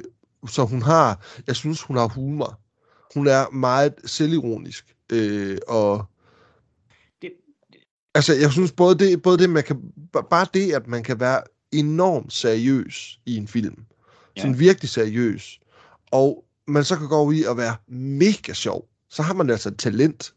så 0.48 0.66
hun 0.66 0.82
har, 0.82 1.26
jeg 1.48 1.56
synes, 1.56 1.82
hun 1.82 1.98
har 1.98 2.08
humor. 2.08 2.60
Hun 3.16 3.28
er 3.28 3.50
meget 3.50 3.94
selvironisk. 4.06 4.96
Øh, 5.12 5.58
og 5.68 6.06
Det- 7.22 7.32
altså, 8.16 8.34
jeg 8.34 8.52
synes 8.52 8.72
både 8.72 8.96
det, 9.00 9.22
både 9.22 9.38
det, 9.38 9.50
man 9.50 9.64
kan, 9.64 9.82
bare 10.30 10.48
det, 10.54 10.74
at 10.74 10.88
man 10.88 11.04
kan 11.04 11.20
være 11.20 11.42
enormt 11.72 12.34
seriøs 12.34 13.20
i 13.26 13.36
en 13.38 13.48
film. 13.48 13.86
Ja. 14.38 14.42
Sådan 14.42 14.60
virkelig 14.60 14.90
seriøs. 14.90 15.60
Og 16.12 16.46
man 16.68 16.84
så 16.84 16.96
kan 16.98 17.08
gå 17.08 17.16
over 17.16 17.32
i 17.32 17.44
at 17.44 17.58
være 17.58 17.76
mega 17.88 18.54
sjov. 18.54 18.88
Så 19.10 19.22
har 19.22 19.34
man 19.34 19.50
altså 19.50 19.72
talent. 19.76 20.34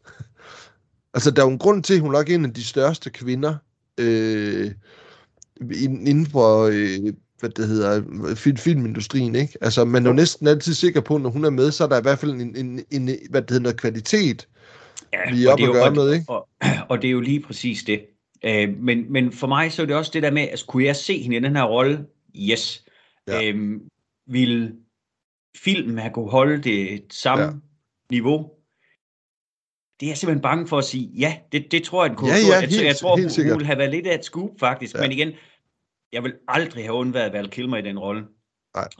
altså, 1.13 1.31
der 1.31 1.41
er 1.41 1.45
jo 1.45 1.51
en 1.51 1.59
grund 1.59 1.83
til, 1.83 1.93
at 1.93 1.99
hun 1.99 2.11
nok 2.11 2.29
er 2.29 2.35
en 2.35 2.45
af 2.45 2.53
de 2.53 2.63
største 2.63 3.09
kvinder 3.09 3.55
øh, 3.97 4.71
inden 5.61 6.07
inden 6.07 6.25
for, 6.25 6.63
øh, 6.63 7.13
hvad 7.39 7.49
det 7.49 7.67
hedder, 7.67 8.03
film, 8.35 8.57
filmindustrien, 8.57 9.35
ikke? 9.35 9.57
Altså, 9.61 9.85
man 9.85 10.05
er 10.05 10.09
jo 10.09 10.15
næsten 10.15 10.47
altid 10.47 10.73
sikker 10.73 11.01
på, 11.01 11.17
når 11.17 11.29
hun 11.29 11.45
er 11.45 11.49
med, 11.49 11.71
så 11.71 11.83
er 11.83 11.87
der 11.87 11.99
i 11.99 12.01
hvert 12.01 12.19
fald 12.19 12.31
en, 12.31 12.55
en, 12.55 12.85
en 12.91 13.05
hvad 13.29 13.41
det 13.41 13.49
hedder, 13.51 13.59
noget 13.63 13.79
kvalitet, 13.79 14.47
ja 15.13 15.33
vi 15.35 15.43
er 15.45 15.47
og 15.47 15.53
oppe 15.53 15.65
at 15.67 15.73
gøre 15.73 15.83
og- 15.89 15.95
med, 15.95 16.13
ikke? 16.13 16.25
Og, 16.29 16.47
og 16.89 17.01
det 17.01 17.07
er 17.07 17.11
jo 17.11 17.19
lige 17.19 17.39
præcis 17.39 17.83
det. 17.83 18.01
Øh, 18.45 18.77
men, 18.79 19.11
men 19.13 19.31
for 19.31 19.47
mig 19.47 19.71
så 19.71 19.81
er 19.81 19.85
det 19.85 19.95
også 19.95 20.11
det 20.13 20.23
der 20.23 20.31
med, 20.31 20.41
at 20.41 20.63
kunne 20.67 20.83
jeg 20.83 20.95
se 20.95 21.21
hende 21.21 21.37
i 21.37 21.39
den 21.39 21.55
her 21.55 21.63
rolle? 21.63 22.05
Yes. 22.51 22.85
Ja. 23.27 23.47
Øhm, 23.49 23.81
vil 24.27 24.73
filmen 25.63 25.97
have 25.97 26.13
kunne 26.13 26.31
holde 26.31 26.63
det 26.63 27.01
samme 27.11 27.43
Ja. 27.43 27.51
niveau? 28.11 28.49
Det 29.99 30.05
er 30.05 30.09
jeg 30.09 30.17
simpelthen 30.17 30.41
bange 30.41 30.67
for 30.67 30.77
at 30.77 30.83
sige, 30.83 31.09
ja, 31.17 31.37
det, 31.51 31.71
det 31.71 31.83
tror 31.83 32.03
jeg, 32.03 32.09
den 32.09 32.17
kunne 32.17 32.29
Ja, 32.31 32.35
ja, 32.37 32.43
gjort. 32.45 32.61
jeg, 32.61 32.69
helt- 32.69 32.85
jeg 32.85 32.95
tror, 32.95 33.17
helt 33.17 33.35
hun, 33.37 33.45
hun 33.45 33.51
ville 33.53 33.65
have 33.65 33.77
været 33.77 33.91
lidt 33.91 34.07
af 34.07 34.15
et 34.15 34.25
scoop, 34.25 34.49
faktisk. 34.59 34.95
Ja. 34.95 35.01
Men 35.01 35.11
igen, 35.11 35.31
jeg 36.13 36.23
vil 36.23 36.33
aldrig 36.47 36.83
have 36.83 36.93
undværet 36.93 37.33
Val 37.33 37.49
Kilmer 37.49 37.77
i 37.77 37.81
den 37.81 37.99
rolle. 37.99 38.23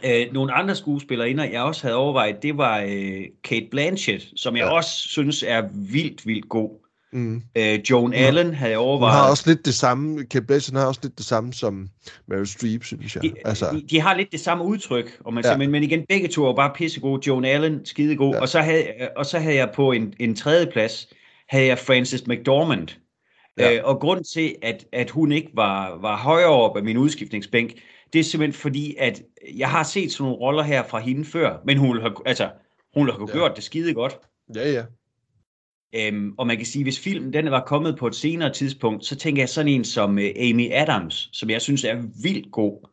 Øh, 0.05 0.33
nogle 0.33 0.53
andre 0.53 0.75
skuespillere, 0.75 1.49
jeg 1.51 1.61
også 1.61 1.81
havde 1.81 1.95
overvejet, 1.95 2.43
det 2.43 2.57
var 2.57 2.85
øh, 2.87 3.21
Kate 3.43 3.67
Blanchett, 3.71 4.27
som 4.35 4.55
jeg 4.57 4.63
Ja. 4.65 4.71
også 4.71 4.89
synes 5.09 5.43
er 5.47 5.63
vildt, 5.73 6.25
vildt 6.27 6.49
god. 6.49 6.83
Mm. 7.13 7.41
Øh, 7.57 7.79
Joan 7.89 8.13
Allen 8.13 8.53
havde 8.53 8.71
jeg 8.71 8.79
Hun 8.79 8.87
overvejet. 8.87 9.15
har 9.15 9.29
også 9.29 9.43
lidt 9.49 9.65
det 9.65 9.73
samme, 9.73 10.25
Kate 10.25 10.45
Blanchett 10.45 10.77
har 10.77 10.85
også 10.87 10.99
lidt 11.03 11.17
det 11.17 11.25
samme 11.25 11.53
som 11.53 11.89
Meryl 12.27 12.45
Streep, 12.45 12.83
synes 12.83 13.15
jeg. 13.15 13.23
de, 13.23 13.33
altså, 13.45 13.65
de, 13.71 13.81
de 13.89 13.99
har 14.01 14.15
lidt 14.17 14.31
det 14.31 14.39
samme 14.39 14.63
udtryk, 14.63 15.17
og 15.25 15.33
man 15.33 15.43
Ja. 15.43 15.51
ja. 15.51 15.57
men, 15.57 15.71
men 15.71 15.83
igen, 15.83 16.05
begge 16.09 16.27
to 16.27 16.43
var 16.43 16.53
bare 16.55 16.71
pissegode. 16.75 17.21
Joan 17.27 17.45
Allen, 17.45 17.85
skidegod. 17.85 18.29
Ja. 18.29 18.35
Ja. 18.35 18.41
Og, 18.41 18.49
så 18.49 18.59
havde, 18.61 18.83
og 19.17 19.25
så 19.25 19.39
havde 19.39 19.55
jeg 19.55 19.69
på 19.75 19.91
en, 19.91 20.13
en 20.19 20.35
tredje 20.35 20.65
plads, 20.71 21.07
havde 21.49 21.65
jeg 21.65 21.77
Frances 21.79 22.27
McDormand. 22.27 22.87
Ja. 23.57 23.75
Øh, 23.75 23.81
og 23.83 23.99
grund 23.99 24.23
til, 24.23 24.55
at, 24.61 24.85
at 24.91 25.09
hun 25.09 25.31
ikke 25.31 25.49
var, 25.53 25.97
var 25.97 26.17
højere 26.17 26.49
op 26.49 26.77
af 26.77 26.83
min 26.83 26.97
udskiftningsbænk, 26.97 27.73
det 28.13 28.19
er 28.19 28.23
simpelthen 28.23 28.53
fordi, 28.61 28.95
at 28.99 29.21
jeg 29.57 29.69
har 29.69 29.83
set 29.83 30.11
sådan 30.11 30.23
nogle 30.23 30.37
roller 30.39 30.63
her 30.63 30.83
fra 30.83 30.99
hende 30.99 31.25
før, 31.25 31.57
men 31.65 31.77
hun 31.77 31.99
have, 32.01 32.13
altså, 32.25 32.49
hun 32.93 33.09
have 33.09 33.27
Ja. 33.29 33.33
gjort 33.33 33.55
det 33.55 33.63
skide 33.63 33.93
godt. 33.93 34.19
ja, 34.55 34.71
ja. 34.71 34.83
Øhm, 35.95 36.33
og 36.37 36.47
man 36.47 36.57
kan 36.57 36.65
sige, 36.65 36.83
hvis 36.83 36.99
filmen 36.99 37.33
den 37.33 37.51
var 37.51 37.63
kommet 37.65 37.97
på 37.97 38.07
et 38.07 38.15
senere 38.15 38.53
tidspunkt, 38.53 39.05
så 39.05 39.15
tænker 39.15 39.41
jeg 39.41 39.49
sådan 39.49 39.71
en 39.71 39.83
som 39.83 40.11
uh, 40.17 40.23
Amy 40.23 40.71
Adams, 40.73 41.29
som 41.33 41.49
jeg 41.49 41.61
synes 41.61 41.83
er 41.83 41.95
vildt 42.23 42.51
god, 42.51 42.89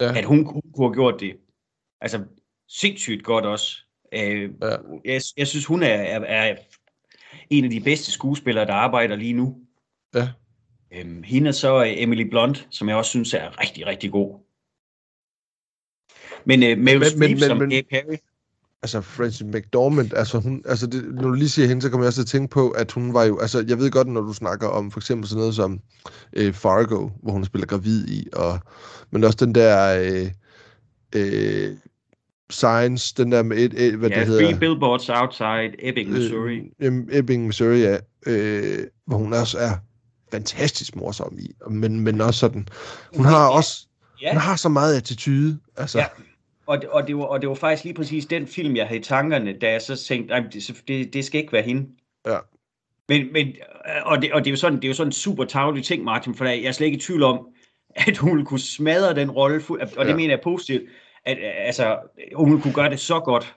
Ja. 0.00 0.18
at 0.18 0.24
hun, 0.24 0.36
hun 0.44 0.62
kunne 0.74 0.86
have 0.88 0.94
gjort 0.94 1.20
det. 1.20 1.36
Altså 2.00 2.24
sindssygt 2.68 3.24
godt 3.24 3.44
også. 3.44 3.76
Øh, 4.14 4.50
Ja. 4.62 4.68
jeg, 5.04 5.20
jeg 5.36 5.46
synes, 5.46 5.66
hun 5.66 5.82
er, 5.82 5.86
er, 5.86 6.20
er 6.20 6.56
en 7.50 7.64
af 7.64 7.70
de 7.70 7.80
bedste 7.80 8.12
skuespillere, 8.12 8.66
der 8.66 8.72
arbejder 8.72 9.16
lige 9.16 9.32
nu. 9.32 9.56
Ja. 10.14 10.28
Øhm, 10.92 11.22
hende 11.22 11.52
så 11.52 11.84
øh, 11.84 12.02
Emily 12.02 12.22
Blunt, 12.30 12.68
som 12.70 12.88
jeg 12.88 12.96
også 12.96 13.08
synes 13.10 13.34
er 13.34 13.60
rigtig, 13.60 13.86
rigtig 13.86 14.10
god. 14.12 14.38
Men 16.44 16.62
uh, 16.62 16.84
Meryl 16.84 16.98
Men- 16.98 17.04
Streep 17.10 17.30
men- 17.30 17.38
som 17.40 17.58
men- 17.58 17.70
Gay 17.70 17.82
Perry, 17.90 18.16
Altså, 18.82 19.00
Frances 19.00 19.42
McDormand, 19.44 20.14
altså, 20.14 20.38
hun, 20.40 20.62
altså 20.66 20.86
det, 20.86 21.14
når 21.14 21.22
du 21.22 21.32
lige 21.32 21.48
siger 21.48 21.68
hende, 21.68 21.82
så 21.82 21.90
kommer 21.90 22.04
jeg 22.04 22.08
også 22.08 22.16
til 22.16 22.22
at 22.22 22.40
tænke 22.40 22.50
på, 22.50 22.70
at 22.70 22.92
hun 22.92 23.14
var 23.14 23.24
jo, 23.24 23.38
altså, 23.38 23.64
jeg 23.68 23.78
ved 23.78 23.90
godt, 23.90 24.08
når 24.08 24.20
du 24.20 24.32
snakker 24.32 24.68
om 24.68 24.90
for 24.90 25.00
eksempel 25.00 25.28
sådan 25.28 25.38
noget 25.40 25.54
som 25.54 25.80
øh, 26.32 26.52
Fargo, 26.52 27.10
hvor 27.22 27.32
hun 27.32 27.44
spiller 27.44 27.66
gravid 27.66 28.08
i, 28.08 28.28
og, 28.32 28.58
men 29.10 29.24
også 29.24 29.46
den 29.46 29.54
der 29.54 30.00
øh, 30.02 30.30
øh, 31.16 31.76
Science, 32.50 33.14
den 33.16 33.32
der 33.32 33.42
med, 33.42 33.56
et, 33.56 33.86
et, 33.86 33.94
hvad 33.94 34.10
ja, 34.10 34.18
det 34.18 34.26
hedder, 34.26 34.44
Three 34.48 34.58
Billboards 34.60 35.08
Outside 35.08 35.72
Ebbing, 35.78 36.10
Missouri. 36.10 36.60
Øh, 36.80 36.92
Ebbing, 37.12 37.46
Missouri, 37.46 37.80
ja. 37.80 37.96
Øh, 38.26 38.78
hvor 39.06 39.16
hun 39.16 39.32
også 39.32 39.58
er 39.58 39.70
fantastisk 40.32 40.96
morsom 40.96 41.38
i. 41.38 41.50
Men, 41.70 42.00
men 42.00 42.20
også 42.20 42.40
sådan... 42.40 42.68
Hun 43.16 43.24
har 43.26 43.48
også... 43.48 43.86
Ja. 44.22 44.32
Hun 44.32 44.40
har 44.40 44.56
så 44.56 44.68
meget 44.68 44.96
attitude. 44.96 45.58
Altså, 45.76 45.98
Ja. 45.98 46.04
Og, 46.66 46.80
det- 46.80 46.88
og, 46.88 47.06
det 47.06 47.16
var, 47.16 47.24
og 47.24 47.40
det 47.40 47.48
var 47.48 47.54
faktisk 47.54 47.84
lige 47.84 47.94
præcis 47.94 48.26
den 48.26 48.46
film, 48.46 48.76
jeg 48.76 48.86
havde 48.86 49.00
i 49.00 49.02
tankerne, 49.02 49.58
da 49.58 49.70
jeg 49.70 49.82
så 49.82 49.96
tænkte, 49.96 50.34
"Ej, 50.34 50.40
det, 50.52 50.82
det, 50.88 51.12
det 51.14 51.24
skal 51.24 51.40
ikke 51.40 51.52
være 51.52 51.62
hende. 51.62 51.86
Ja. 52.26 52.36
Men, 53.08 53.32
men, 53.32 53.46
og, 54.04 54.22
det, 54.22 54.32
og 54.32 54.40
det 54.40 54.46
er 54.46 54.50
jo 54.52 54.56
sådan, 54.56 54.76
det 54.76 54.84
er 54.84 54.88
jo 54.88 54.94
sådan 54.94 55.08
en 55.08 55.12
super 55.12 55.44
tavlig 55.44 55.84
ting, 55.84 56.04
Martin, 56.04 56.34
for 56.34 56.44
jeg 56.44 56.62
er 56.62 56.72
slet 56.72 56.86
ikke 56.86 56.96
i 56.98 57.00
tvivl 57.00 57.22
om, 57.22 57.46
at 57.96 58.16
hun 58.16 58.30
ville 58.30 58.46
kunne 58.46 58.60
smadre 58.60 59.14
den 59.14 59.30
rolle, 59.30 59.62
og 59.68 59.78
det 60.04 60.10
Ja. 60.10 60.16
mener 60.16 60.30
jeg 60.34 60.40
positivt, 60.44 60.82
at 61.26 61.38
altså, 61.66 61.98
hun 62.34 62.60
kunne 62.60 62.74
gøre 62.74 62.90
det 62.90 63.00
så 63.00 63.20
godt. 63.20 63.54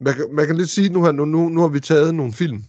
man, 0.00 0.14
kan, 0.14 0.24
man 0.32 0.46
kan 0.46 0.56
lidt 0.56 0.70
sige, 0.70 0.88
nu 0.88 1.02
har, 1.02 1.12
nu, 1.12 1.24
nu, 1.24 1.48
nu 1.48 1.60
har 1.60 1.68
vi 1.68 1.80
taget 1.80 2.14
nogle 2.14 2.32
film. 2.32 2.64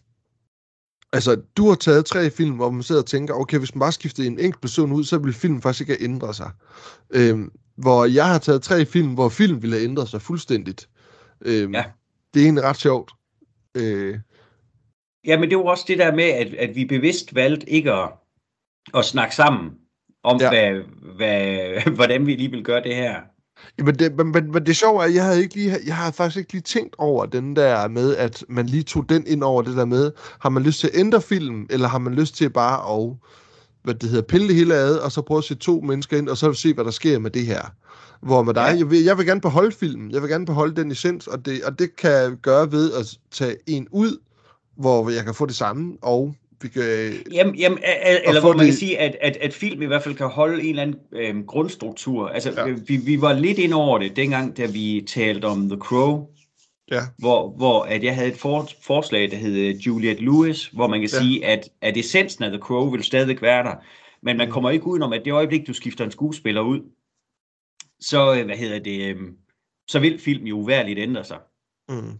Altså, 1.18 1.42
du 1.58 1.68
har 1.68 1.76
taget 1.76 2.06
tre 2.06 2.30
film, 2.32 2.56
hvor 2.56 2.70
man 2.70 2.84
sidder 2.84 3.02
og 3.02 3.06
tænker, 3.08 3.34
okay, 3.34 3.58
hvis 3.58 3.76
man 3.76 3.80
bare 3.80 3.92
skiftede 3.92 4.28
en 4.28 4.40
enkelt 4.40 4.62
person 4.62 4.92
ud, 4.92 5.04
så 5.04 5.18
ville 5.18 5.34
filmen 5.34 5.62
faktisk 5.62 5.82
ikke 5.90 5.94
have 5.94 6.04
ændret 6.12 6.36
sig. 6.36 6.52
Øhm, 7.10 7.52
hvor 7.76 8.06
jeg 8.06 8.26
har 8.28 8.38
taget 8.38 8.62
tre 8.62 8.86
film, 8.86 9.14
hvor 9.14 9.30
film 9.30 9.62
ville 9.62 9.76
have 9.76 9.84
ændret 9.84 10.10
sig 10.10 10.22
fuldstændigt. 10.22 10.90
Øhm, 11.42 11.74
Ja. 11.76 11.84
Det 12.34 12.40
er 12.40 12.44
egentlig 12.46 12.64
ret 12.64 12.78
sjovt. 12.78 13.12
Øh, 13.78 14.20
Ja, 15.26 15.40
men 15.40 15.50
det 15.50 15.58
var 15.58 15.64
også 15.64 15.86
det 15.88 15.98
der 15.98 16.16
med, 16.16 16.24
at, 16.24 16.54
at 16.54 16.76
vi 16.76 16.86
bevidst 16.86 17.36
valgte 17.36 17.70
ikke 17.70 17.92
at, 17.94 18.10
at 18.94 19.06
snakke 19.06 19.36
sammen 19.36 19.72
om, 20.24 20.40
Ja. 20.42 20.54
ja. 20.56 20.72
hvad, 20.74 20.84
hvad, 21.16 21.82
hvordan 21.98 22.26
vi 22.28 22.36
lige 22.36 22.52
vil 22.52 22.64
gøre 22.64 22.84
det 22.84 22.96
her. 22.96 23.22
Jamen 23.78 23.96
det, 23.96 24.16
men, 24.18 24.32
men, 24.32 24.52
men 24.52 24.66
det 24.66 24.78
sjove 24.78 25.02
er, 25.02 25.08
at 25.08 25.14
jeg 25.14 25.24
havde, 25.24 25.42
ikke 25.42 25.56
lige, 25.56 25.78
jeg 25.86 25.96
havde 25.96 26.14
faktisk 26.14 26.38
ikke 26.38 26.54
lige 26.54 26.62
tænkt 26.62 26.96
over 26.98 27.26
den 27.26 27.56
der 27.56 27.88
med, 27.88 28.16
at 28.16 28.44
man 28.50 28.66
lige 28.66 28.84
tog 28.84 29.10
den 29.10 29.28
ind 29.28 29.44
over 29.44 29.62
det 29.62 29.78
der 29.78 29.86
med, 29.86 30.12
har 30.40 30.50
man 30.50 30.64
lyst 30.64 30.80
til 30.80 30.88
at 30.88 31.00
ændre 31.00 31.22
filmen, 31.22 31.68
eller 31.70 31.88
har 31.88 31.98
man 31.98 32.14
lyst 32.14 32.36
til 32.36 32.50
bare 32.50 32.96
at 32.96 33.16
hvad 33.84 33.96
det 33.96 34.10
hedder, 34.10 34.24
pille 34.24 34.48
det 34.48 34.56
hele 34.56 34.76
ad, 34.76 34.96
og 34.96 35.12
så 35.12 35.22
prøve 35.22 35.38
at 35.38 35.44
se 35.44 35.56
to 35.56 35.82
mennesker 35.82 36.18
ind, 36.18 36.30
og 36.30 36.38
så 36.38 36.54
se, 36.54 36.74
hvad 36.74 36.86
der 36.86 36.92
sker 36.92 37.20
med 37.20 37.32
det 37.32 37.46
her. 37.46 37.62
Hvor 38.22 38.44
med 38.44 38.54
dig. 38.54 38.62
Ja. 38.62 38.78
jeg, 38.78 38.90
vil, 38.90 39.04
jeg 39.04 39.18
vil 39.18 39.26
gerne 39.26 39.42
beholde 39.42 39.72
filmen, 39.72 40.12
jeg 40.12 40.22
vil 40.22 40.30
gerne 40.30 40.46
beholde 40.46 40.76
den 40.76 40.92
essens, 40.92 41.28
og 41.28 41.46
det, 41.46 41.64
og 41.64 41.80
det 41.80 41.96
kan 41.96 42.12
jeg 42.12 42.32
gøre 42.42 42.72
ved 42.72 42.94
at 42.94 43.18
tage 43.32 43.56
en 43.68 43.88
ud, 43.92 44.18
hvor 44.78 45.10
jeg 45.10 45.24
kan 45.24 45.34
få 45.34 45.46
det 45.46 45.56
samme, 45.56 45.98
og 46.02 46.36
vi 46.62 46.68
kan... 46.68 47.14
Jamen, 47.32 47.56
jamen 47.56 47.80
a- 47.84 48.20
eller 48.28 48.42
hvor 48.42 48.50
man 48.54 48.60
det- 48.60 48.66
kan 48.68 48.74
sige, 48.78 49.00
at, 49.00 49.18
at, 49.22 49.38
at 49.38 49.54
film 49.54 49.82
i 49.82 49.86
hvert 49.86 50.04
fald 50.04 50.16
kan 50.16 50.28
holde 50.28 50.64
en 50.64 50.70
eller 50.70 50.82
anden 50.82 51.00
øhm, 51.14 51.46
grundstruktur. 51.46 52.28
Altså, 52.28 52.52
Ja. 52.68 52.76
vi, 52.88 52.98
vi 52.98 53.22
var 53.22 53.34
lidt 53.34 53.58
ind 53.60 53.74
over 53.74 54.00
det, 54.00 54.16
dengang, 54.16 54.58
da 54.58 54.66
vi 54.66 55.04
talte 55.08 55.46
om 55.46 55.70
The 55.70 55.80
Crow, 55.80 56.28
Ja, 56.92 57.02
hvor, 57.18 57.50
hvor 57.50 57.84
at 57.84 58.04
jeg 58.04 58.16
havde 58.16 58.30
et 58.30 58.38
for, 58.38 58.70
forslag, 58.82 59.32
der 59.32 59.38
hed 59.38 59.56
øh, 59.56 59.76
Juliette 59.76 60.24
Lewis, 60.24 60.68
hvor 60.68 60.88
man 60.88 61.00
kan 61.02 61.10
Ja. 61.14 61.20
sige, 61.20 61.46
at, 61.46 61.70
at 61.82 61.98
essensen 61.98 62.44
af 62.44 62.52
The 62.52 62.60
Crow 62.60 62.90
vil 62.90 63.04
stadigvæk 63.04 63.42
være 63.42 63.64
der. 63.64 63.76
Men 64.22 64.38
man 64.38 64.48
Mm. 64.48 64.52
kommer 64.54 64.70
ikke 64.70 64.88
udenom, 64.88 65.14
at 65.14 65.22
det 65.26 65.32
øjeblik, 65.32 65.68
du 65.68 65.74
skifter 65.74 66.06
en 66.06 66.12
skuespiller 66.12 66.62
ud, 66.62 66.80
så, 68.00 68.36
øh, 68.40 68.46
hvad 68.46 68.56
hedder 68.56 68.80
det, 68.80 69.10
øhm, 69.10 69.36
så 69.88 70.00
vil 70.00 70.20
film 70.20 70.46
jo 70.46 70.56
uværligt 70.58 71.00
ændre 71.00 71.24
sig. 71.24 71.38
mm. 71.90 72.12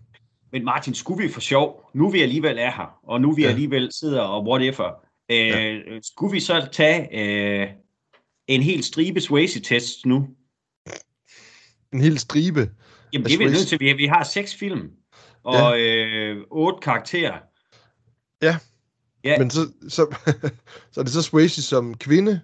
Men 0.52 0.66
Martin, 0.66 0.94
skulle 0.94 1.24
vi 1.28 1.34
for 1.34 1.42
sjov, 1.42 1.90
nu 1.94 2.10
vi 2.10 2.22
alligevel 2.22 2.58
er 2.58 2.72
her, 2.72 3.00
og 3.04 3.22
nu 3.22 3.32
vi 3.34 3.42
Ja. 3.42 3.48
ja. 3.48 3.54
alligevel 3.54 3.92
sidder 3.92 4.22
og 4.22 4.44
whatever, 4.48 4.92
øh, 5.32 5.38
ja. 5.48 5.80
skulle 6.02 6.32
vi 6.32 6.40
så 6.40 6.70
tage 6.72 7.08
øh, 7.12 7.70
en 8.48 8.62
helt 8.62 8.86
stribe 8.86 9.22
Swayze-test 9.22 10.06
nu? 10.06 10.28
en 11.94 12.02
hel 12.02 12.20
stribe. 12.20 12.72
Jamen 13.14 13.26
det 13.26 13.34
er 13.34 13.38
vi 13.38 13.46
nødt 13.46 13.68
til, 13.68 13.80
vi, 13.80 13.94
vi 13.94 14.06
har 14.06 14.24
seks 14.24 14.56
film, 14.56 14.92
og 15.44 15.82
øh, 15.82 16.44
otte 16.52 16.80
karakterer. 16.82 17.40
Ja. 18.42 18.58
Ja, 19.24 19.40
Men 19.40 19.50
så, 19.50 19.60
så, 19.90 20.16
så 20.92 21.00
er 21.00 21.04
det 21.04 21.14
så 21.14 21.22
Swayze 21.22 21.64
som 21.64 21.98
kvinde, 21.98 22.42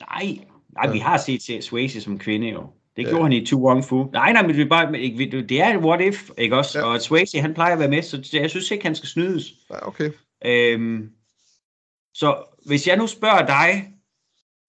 nej, 0.00 0.38
nej, 0.74 0.86
Ja. 0.86 0.92
vi 0.92 0.98
har 0.98 1.16
set 1.18 1.42
set 1.42 1.64
Swayze 1.64 2.00
som 2.00 2.18
kvinde 2.18 2.48
jo. 2.48 2.72
Det 2.98 3.04
Ja. 3.04 3.10
gjorde 3.10 3.22
han 3.22 3.32
i 3.32 3.46
To 3.46 3.56
Wrong 3.66 3.84
Fu. 3.84 4.04
Nej, 4.12 4.32
nej, 4.32 4.46
men 4.46 4.60
er, 4.60 4.68
bare, 4.68 5.00
ikke- 5.00 5.42
det 5.42 5.60
er 5.60 5.68
et 5.78 5.84
what 5.84 6.00
if, 6.00 6.30
ikke 6.38 6.56
også? 6.56 6.78
Ja. 6.78 6.84
Og 6.84 7.00
Swayze, 7.00 7.40
han 7.40 7.54
plejer 7.54 7.72
at 7.72 7.78
være 7.78 7.88
med, 7.88 8.02
så 8.02 8.28
jeg 8.32 8.50
synes 8.50 8.70
ikke, 8.70 8.84
han 8.84 8.94
skal 8.94 9.08
snydes. 9.08 9.52
Nej, 9.70 9.80
okay. 9.82 10.10
Øhm, 10.44 11.10
så 12.14 12.44
hvis 12.66 12.86
jeg 12.86 12.96
nu 12.96 13.06
spørger 13.06 13.46
dig, 13.46 13.92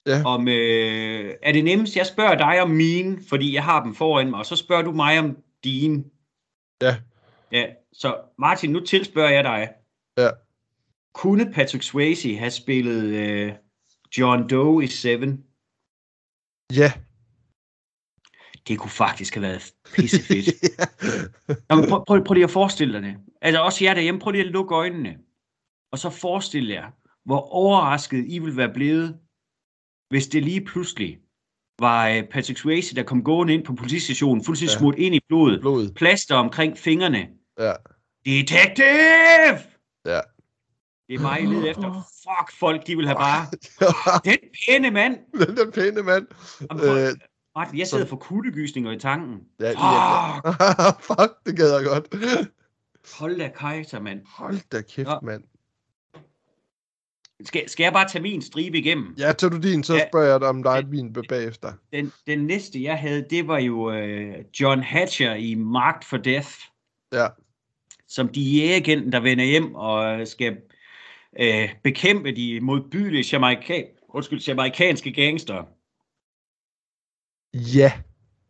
Ja. 0.07 0.25
om, 0.25 0.47
øh, 0.47 1.33
er 1.43 1.51
det 1.51 1.63
nemmest, 1.63 1.95
jeg 1.95 2.05
spørger 2.05 2.35
dig 2.37 2.61
om 2.61 2.69
mine, 2.69 3.19
fordi 3.29 3.53
jeg 3.53 3.63
har 3.63 3.83
dem 3.83 3.95
foran 3.95 4.29
mig, 4.29 4.39
og 4.39 4.45
så 4.45 4.55
spørger 4.55 4.83
du 4.83 4.91
mig 4.91 5.19
om 5.19 5.37
dine. 5.63 6.03
Ja. 6.81 6.95
Ja, 7.51 7.65
så 7.93 8.15
Martin, 8.39 8.71
nu 8.71 8.79
tilspørger 8.79 9.29
jeg 9.29 9.43
dig. 9.43 9.69
Ja. 10.17 10.29
Kunne 11.13 11.53
Patrick 11.53 11.83
Swayze 11.83 12.35
have 12.35 12.51
spillet 12.51 13.03
øh, 13.03 13.53
John 14.17 14.49
Doe 14.49 14.83
i 14.83 14.87
Seven? 14.87 15.43
Ja. 16.75 16.91
Det 18.67 18.79
kunne 18.79 18.91
faktisk 18.91 19.33
have 19.33 19.41
været 19.41 19.73
pissefedt. 19.95 20.47
Nå, 21.69 21.75
men 21.75 21.89
prøv, 21.89 22.05
prøv, 22.07 22.23
prøv 22.23 22.33
lige 22.33 22.43
at 22.43 22.51
forestille 22.51 22.93
dig 22.93 23.01
det. 23.01 23.15
Altså 23.41 23.61
også 23.61 23.83
jer 23.83 23.93
derhjemme, 23.93 24.19
prøv 24.19 24.31
lige 24.31 24.43
at 24.45 24.51
lukke 24.51 24.75
øjnene. 24.75 25.17
Og 25.91 25.99
så 25.99 26.09
forestil 26.09 26.67
jer, 26.67 26.87
hvor 27.25 27.39
overrasket 27.53 28.25
I 28.27 28.39
ville 28.39 28.57
være 28.57 28.73
blevet, 28.73 29.19
hvis 30.09 30.27
det 30.27 30.43
lige 30.43 30.65
pludselig 30.65 31.19
var 31.79 32.07
øh, 32.09 32.23
Patrick 32.23 32.59
Swayze, 32.59 32.95
der 32.95 33.03
kom 33.03 33.23
gående 33.23 33.53
ind 33.53 33.63
på 33.65 33.73
politistationen, 33.75 34.43
fuldstændig 34.45 34.69
Ja. 34.71 34.75
ja. 34.75 34.79
smurt 34.79 34.95
ind 34.97 35.15
i 35.15 35.19
blodet, 35.29 35.61
Blodet. 35.61 35.93
plaster 35.95 36.35
omkring 36.35 36.77
fingrene. 36.77 37.27
Ja. 37.59 37.73
Detective! 38.25 39.59
Ja. 40.05 40.21
Det 41.07 41.15
er 41.15 41.19
mig, 41.21 41.41
leder 41.43 41.69
efter. 41.69 42.07
Fuck, 42.23 42.59
folk, 42.59 42.87
de 42.87 42.95
vil 42.95 43.05
have 43.07 43.15
bare... 43.17 43.45
Den 44.31 44.37
pæne 44.67 44.91
mand! 44.91 45.17
den 45.33 45.57
der 45.57 45.71
pæne 45.71 46.03
mand. 46.03 46.27
Jamen, 46.71 46.83
Øh, 46.97 47.13
Martin, 47.55 47.79
jeg 47.79 47.87
sidder 47.87 48.05
for 48.05 48.15
kuldegysninger 48.15 48.91
i 48.91 48.99
tanken. 48.99 49.39
ja, 49.59 49.69
Fuck! 49.69 49.79
ja. 49.79 50.89
Fuck, 51.07 51.45
det 51.45 51.57
gad 51.57 51.73
jeg 51.75 51.85
godt. 51.85 52.15
Hold 53.19 53.37
da 53.39 53.51
kejser, 53.55 53.99
mand. 53.99 54.21
Hold 54.25 54.57
da 54.71 54.81
kæft, 54.81 55.07
Nå. 55.07 55.19
mand. 55.23 55.43
Skal, 57.45 57.69
skal 57.69 57.83
jeg 57.83 57.93
bare 57.93 58.07
tage 58.09 58.21
min 58.21 58.41
stribe 58.41 58.77
igennem? 58.77 59.15
Ja, 59.17 59.31
tager 59.31 59.51
du 59.51 59.57
din, 59.57 59.83
så 59.83 59.93
Ja. 59.95 60.07
spørger 60.11 60.31
jeg 60.31 60.39
dig 60.39 60.47
om 60.49 60.63
dig 60.63 60.71
et 60.71 60.91
vin 60.91 61.13
bagefter. 61.29 61.73
Den, 61.93 62.11
den 62.27 62.39
næste, 62.45 62.83
jeg 62.83 62.97
havde, 62.99 63.25
det 63.29 63.47
var 63.47 63.59
jo 63.59 63.91
øh, 63.91 64.35
John 64.59 64.81
Hatcher 64.83 65.33
i 65.33 65.55
Marked 65.55 66.07
for 66.07 66.17
Death, 66.17 66.49
Ja. 67.13 67.27
som 68.07 68.27
DEA-agenten, 68.27 69.11
der 69.11 69.19
vender 69.19 69.45
hjem 69.45 69.75
og 69.75 70.27
skal 70.27 70.57
øh, 71.39 71.69
bekæmpe 71.83 72.31
de 72.35 72.59
modbydelige 72.61 73.37
jamaikanske 74.47 75.11
gangster. 75.11 75.63
Ja. 77.53 77.91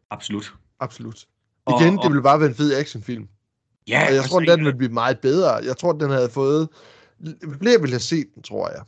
Absolut. 0.09 0.53
Absolut. 0.79 1.27
Og- 1.65 1.81
Igen, 1.81 1.97
og- 1.97 2.03
det 2.03 2.11
ville 2.11 2.23
bare 2.23 2.39
være 2.39 2.49
en 2.49 2.55
fed 2.55 2.73
actionfilm. 2.75 3.27
Ja, 3.87 4.05
Og 4.07 4.13
jeg 4.13 4.21
og 4.23 4.29
tror, 4.29 4.39
den 4.39 4.59
ville 4.65 4.77
blive 4.77 4.91
meget 4.93 5.19
bedre. 5.19 5.51
Jeg 5.53 5.77
tror, 5.77 5.91
den 5.93 6.09
havde 6.09 6.29
fået... 6.29 6.69
Flere 7.61 7.79
ville 7.79 7.93
have 7.93 7.99
set 7.99 8.27
den, 8.35 8.43
tror 8.43 8.69
jeg. 8.69 8.81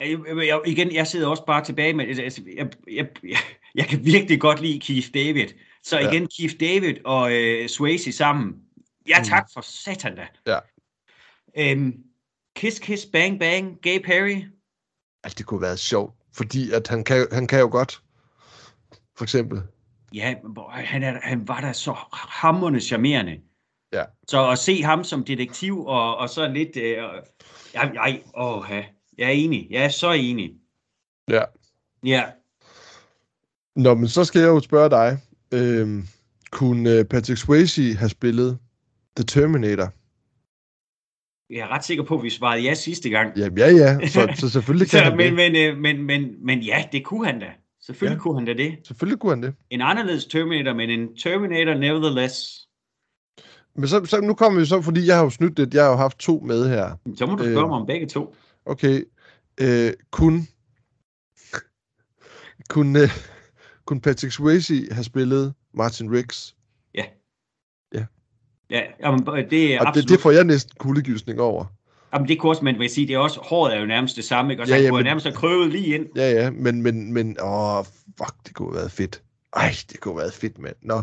Jeg, 0.00 0.18
jeg, 0.46 0.60
igen, 0.66 0.92
jeg 0.94 1.06
sidder 1.06 1.28
også 1.28 1.44
bare 1.46 1.64
tilbage 1.64 1.94
med, 1.94 2.06
altså, 2.18 2.42
jeg, 2.56 2.68
jeg, 2.92 3.08
jeg, 3.22 3.36
jeg 3.74 3.86
kan 3.86 4.04
virkelig 4.04 4.40
godt 4.40 4.60
lide 4.60 4.80
Keith 4.80 5.08
David. 5.14 5.48
Så 5.82 5.98
Ja. 5.98 6.10
igen, 6.10 6.28
Keith 6.38 6.54
David 6.60 6.94
og 7.04 7.32
øh, 7.32 7.68
Swayze 7.68 8.12
sammen. 8.12 8.54
Ja, 9.08 9.18
Mm. 9.18 9.24
tak 9.24 9.48
for 9.54 9.60
satan 9.60 10.16
da. 10.16 10.26
Ja. 10.46 10.58
Øhm, 11.58 11.94
kiss, 12.56 12.78
kiss, 12.78 13.06
bang, 13.12 13.38
bang, 13.40 13.78
Gay 13.82 13.98
Perry. 14.04 14.42
Altså, 15.24 15.34
det 15.38 15.46
kunne 15.46 15.58
have 15.60 15.66
været 15.66 15.78
sjovt. 15.78 16.14
Fordi 16.36 16.72
at 16.72 16.88
han 16.88 17.04
kan, 17.04 17.26
han 17.32 17.46
kan 17.46 17.60
jo 17.60 17.68
godt. 17.70 18.02
For 19.16 19.24
eksempel. 19.24 19.62
Ja, 20.14 20.34
han, 20.70 21.02
er, 21.02 21.18
han 21.22 21.48
var 21.48 21.60
da 21.60 21.72
så 21.72 21.96
hammerende 22.12 22.80
charmerende. 22.80 23.40
Ja. 23.92 24.04
Så 24.28 24.50
at 24.50 24.58
se 24.58 24.82
ham 24.82 25.04
som 25.04 25.24
detektiv, 25.24 25.86
og, 25.86 26.16
og 26.16 26.28
så 26.28 26.48
lidt... 26.48 26.76
Øh, 26.76 26.96
jeg, 27.74 27.90
jeg, 27.94 28.22
åh, 28.36 28.64
jeg 29.18 29.26
er 29.26 29.30
enig. 29.30 29.66
Jeg 29.70 29.84
er 29.84 29.88
så 29.88 30.12
enig. 30.12 30.52
Ja. 31.28 31.42
Ja. 32.04 32.24
Nå, 33.76 33.94
men 33.94 34.08
så 34.08 34.24
skal 34.24 34.40
jeg 34.40 34.48
jo 34.48 34.60
spørge 34.60 34.90
dig. 34.90 35.18
Øhm, 35.52 36.06
kunne 36.50 36.90
øh, 36.90 37.04
Patrick 37.04 37.40
Swayze 37.40 37.94
have 37.94 38.08
spillet 38.08 38.58
The 39.16 39.24
Terminator? 39.24 39.92
Jeg 41.50 41.58
er 41.58 41.68
ret 41.68 41.84
sikker 41.84 42.04
på, 42.04 42.16
at 42.16 42.22
vi 42.22 42.30
svarede 42.30 42.62
ja 42.62 42.74
sidste 42.74 43.10
gang. 43.10 43.38
Jamen, 43.38 43.58
ja, 43.58 43.70
ja. 43.70 44.06
Så, 44.08 44.28
så 44.40 44.48
selvfølgelig 44.50 44.90
kan 44.90 44.98
Så, 44.98 45.04
han 45.04 45.16
men, 45.16 45.26
det. 45.26 45.52
men, 45.52 45.56
øh, 45.56 45.78
men, 45.78 46.02
men, 46.02 46.46
men 46.46 46.58
ja, 46.60 46.84
det 46.92 47.04
kunne 47.04 47.26
han 47.26 47.40
da. 47.40 47.46
Selvfølgelig 47.82 48.16
Ja. 48.16 48.20
kunne 48.22 48.34
han 48.38 48.44
da 48.46 48.52
det. 48.52 48.76
Selvfølgelig 48.86 49.18
kunne 49.20 49.32
han 49.32 49.42
det. 49.42 49.54
En 49.70 49.80
anderledes 49.80 50.26
Terminator, 50.26 50.72
men 50.74 50.90
en 50.90 51.16
Terminator 51.16 51.74
nevertheless. 51.74 52.34
Men 53.76 53.88
så, 53.88 54.04
så 54.04 54.20
nu 54.20 54.34
kommer 54.34 54.60
vi 54.60 54.66
så, 54.66 54.82
fordi 54.82 55.06
jeg 55.06 55.16
har 55.16 55.24
jo 55.24 55.30
snydt 55.30 55.58
lidt. 55.58 55.74
Jeg 55.74 55.84
har 55.84 55.90
jo 55.90 55.96
haft 55.96 56.18
to 56.18 56.42
med 56.46 56.68
her. 56.68 56.96
Så 57.16 57.26
må 57.26 57.34
du 57.34 57.44
Øh. 57.44 57.52
spørge 57.52 57.68
mig 57.68 57.76
om 57.80 57.86
begge 57.86 58.06
to. 58.06 58.34
Okay. 58.66 59.02
Øh, 59.60 59.92
kunne, 60.10 60.46
kunne, 62.68 63.02
øh, 63.02 63.08
kunne 63.84 64.00
Patrick 64.00 64.32
Swayze 64.32 64.74
have 64.90 65.04
spillet 65.04 65.54
Martin 65.74 66.12
Riggs? 66.12 66.55
Ja, 68.70 68.80
jamen, 69.00 69.26
det 69.26 69.34
er 69.34 69.40
Og 69.40 69.50
det, 69.50 69.88
absolut. 69.88 70.08
det 70.08 70.20
får 70.20 70.30
jeg 70.30 70.44
næsten 70.44 70.72
kuldegysning 70.78 71.40
over. 71.40 71.64
Jamen, 72.14 72.28
det 72.28 72.38
kunne 72.38 72.52
også, 72.52 72.64
man 72.64 72.78
vil 72.78 72.90
sige, 72.90 73.06
det 73.06 73.14
er 73.14 73.18
også, 73.18 73.40
håret 73.42 73.74
er 73.76 73.80
jo 73.80 73.86
nærmest 73.86 74.16
det 74.16 74.24
samme, 74.24 74.52
ikke? 74.52 74.62
Og 74.62 74.66
så 74.66 74.74
Ja, 74.74 74.80
ja, 74.82 74.88
kunne 74.88 74.96
men- 74.96 75.04
men... 75.04 75.04
nærmest 75.10 75.26
have 75.26 75.34
krøvet 75.36 75.70
lige 75.72 75.86
ind. 75.94 76.06
Ja, 76.16 76.30
ja, 76.30 76.50
men, 76.50 76.82
men, 76.82 77.12
men, 77.12 77.36
åh, 77.42 77.84
fuck, 78.18 78.34
det 78.46 78.54
kunne 78.54 78.68
have 78.68 78.76
været 78.76 78.92
fedt. 78.92 79.22
Ej, 79.56 79.74
det 79.92 80.00
kunne 80.00 80.12
have 80.14 80.18
været 80.20 80.32
fedt, 80.34 80.58
mand. 80.58 80.74
Nå, 80.82 81.02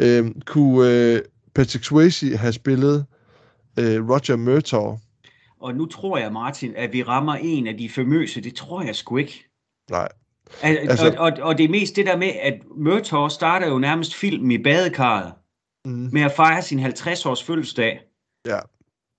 øhm, 0.00 0.40
kunne 0.46 0.90
øh, 0.90 1.20
Patrick 1.54 1.84
Swayze 1.84 2.36
have 2.36 2.52
spillet 2.52 3.06
øh, 3.78 4.08
Roger 4.08 4.36
Murtaugh? 4.36 4.98
Og 5.60 5.74
nu 5.74 5.86
tror 5.86 6.18
jeg, 6.18 6.32
Martin, 6.32 6.72
at 6.76 6.92
vi 6.92 7.02
rammer 7.02 7.34
en 7.34 7.66
af 7.66 7.76
de 7.78 7.88
famøse. 7.88 8.40
Det 8.40 8.54
tror 8.54 8.82
jeg 8.82 8.96
sgu 8.96 9.16
ikke. 9.16 9.44
Nej. 9.90 10.08
Al- 10.62 10.76
Altså... 10.90 11.08
Og, 11.08 11.14
og, 11.18 11.32
og 11.42 11.58
det 11.58 11.64
er 11.64 11.68
mest 11.68 11.96
det 11.96 12.06
der 12.06 12.16
med, 12.16 12.30
at 12.42 12.54
Murtaugh 12.76 13.30
starter 13.30 13.68
jo 13.68 13.78
nærmest 13.78 14.14
film 14.14 14.50
i 14.50 14.58
badekarret 14.58 15.32
Mm, 15.84 16.08
med 16.12 16.22
at 16.22 16.32
fejre 16.32 16.62
sin 16.62 16.86
50-års 16.86 17.42
fødselsdag. 17.42 18.00
ja, 18.46 18.58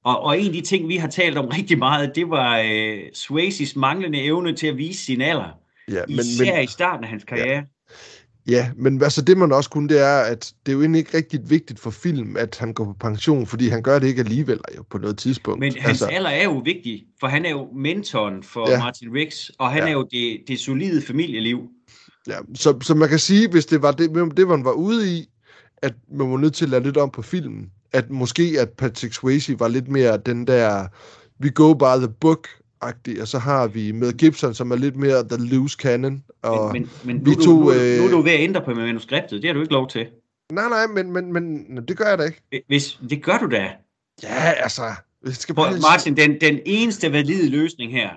Og, 0.06 0.20
og 0.20 0.40
en 0.40 0.48
af 0.48 0.54
de 0.54 0.62
ting, 0.62 0.88
vi 0.88 0.98
har 0.98 1.08
talt 1.08 1.38
om 1.38 1.46
rigtig 1.58 1.78
meget, 1.78 2.12
det 2.16 2.30
var 2.30 2.60
øh, 2.66 3.00
Swayzes 3.14 3.76
manglende 3.76 4.22
evne 4.22 4.56
til 4.56 4.68
at 4.68 4.78
vise 4.78 5.06
sin 5.06 5.22
alder. 5.22 5.60
ja, 5.92 6.02
men, 6.08 6.20
Især 6.20 6.56
men, 6.56 6.64
i 6.64 6.68
starten 6.68 7.04
af 7.04 7.10
hans 7.10 7.24
karriere. 7.24 7.64
ja, 8.48 8.72
men 8.76 9.04
altså 9.04 9.22
det 9.22 9.38
man 9.38 9.52
også 9.52 9.70
kunne, 9.70 9.90
det 9.90 10.00
er, 10.02 10.18
at 10.20 10.54
det 10.66 10.72
er 10.72 10.74
jo 10.74 10.82
egentlig 10.82 11.00
ikke 11.00 11.18
rigtig 11.18 11.50
vigtigt 11.50 11.80
for 11.80 11.90
film, 11.90 12.38
at 12.38 12.58
han 12.60 12.74
går 12.74 12.86
på 12.86 12.94
pension, 13.00 13.48
fordi 13.48 13.68
han 13.68 13.84
gør 13.84 14.00
det 14.00 14.08
ikke 14.08 14.20
alligevel 14.22 14.60
jo, 14.78 14.84
på 14.90 14.98
noget 14.98 15.18
tidspunkt. 15.18 15.60
Men 15.60 15.74
hans 15.74 15.88
altså, 15.88 16.06
alder 16.06 16.30
er 16.30 16.44
jo 16.44 16.58
vigtig, 16.66 17.04
for 17.20 17.28
han 17.28 17.46
er 17.46 17.50
jo 17.50 17.68
mentoren 17.76 18.44
for 18.44 18.70
Ja. 18.70 18.74
ja. 18.74 18.80
Martin 18.84 19.14
Riggs, 19.14 19.52
og 19.60 19.70
han 19.72 19.78
Ja. 19.80 19.84
ja. 19.86 19.90
er 19.92 19.94
jo 19.98 20.08
det, 20.12 20.40
det 20.48 20.60
solide 20.60 21.02
familieliv. 21.02 21.70
Ja, 22.28 22.38
så, 22.56 22.78
så 22.82 22.96
man 22.96 23.10
kan 23.10 23.20
sige, 23.20 23.50
hvis 23.50 23.66
det 23.66 23.82
var 23.82 23.92
det, 23.92 24.10
det, 24.38 24.48
man 24.48 24.66
var 24.66 24.72
ude 24.72 25.18
i, 25.18 25.30
at 25.86 25.94
man 26.12 26.32
var 26.32 26.38
nødt 26.38 26.54
til 26.54 26.66
at 26.66 26.70
lade 26.70 26.84
lidt 26.84 26.98
om 26.98 27.10
på 27.10 27.22
filmen, 27.22 27.72
at 27.92 28.10
måske 28.10 28.56
at 28.60 28.70
Patrick 28.70 29.14
Swayze 29.14 29.60
var 29.60 29.68
lidt 29.68 29.88
mere 29.88 30.18
den 30.18 30.48
der, 30.48 30.88
we 31.42 31.50
go 31.50 31.74
by 31.74 31.98
the 32.06 32.14
book 32.20 32.48
agtig 32.82 33.22
og 33.22 33.28
så 33.28 33.40
har 33.40 33.68
vi 33.68 33.92
med 33.92 34.14
Gibson, 34.14 34.54
som 34.54 34.72
er 34.72 34.76
lidt 34.76 34.96
mere 34.96 35.28
the 35.30 35.50
loose 35.50 35.78
cannon. 35.82 36.24
Og, 36.42 36.74
Men, 36.74 36.82
men, 36.82 36.90
men 37.04 37.26
vi 37.26 37.32
nu, 37.32 37.44
du, 37.46 37.52
nu, 37.52 37.72
øh, 37.72 38.00
nu 38.00 38.06
er 38.06 38.12
du 38.12 38.22
ved 38.22 38.32
at 38.32 38.40
ændre 38.40 38.62
på 38.62 38.74
manuskriptet, 38.74 39.42
det 39.42 39.48
har 39.50 39.54
du 39.54 39.62
ikke 39.62 39.74
lov 39.74 39.90
til. 39.90 40.08
Nej, 40.52 40.70
nej, 40.70 40.88
men, 40.88 41.12
men, 41.14 41.34
men 41.34 41.78
det 41.88 41.98
gør 41.98 42.06
jeg 42.10 42.18
da 42.18 42.24
ikke. 42.24 42.64
Hvis, 42.68 43.00
det 43.10 43.24
gør 43.24 43.38
du 43.38 43.48
da. 43.52 43.70
Ja, 44.24 44.52
altså, 44.52 44.82
jeg 45.26 45.34
skal 45.34 45.56
bare... 45.56 45.80
Martin, 45.80 46.18
den, 46.18 46.42
den 46.42 46.60
eneste 46.66 47.12
valide 47.12 47.50
løsning 47.50 47.92
her, 47.92 48.10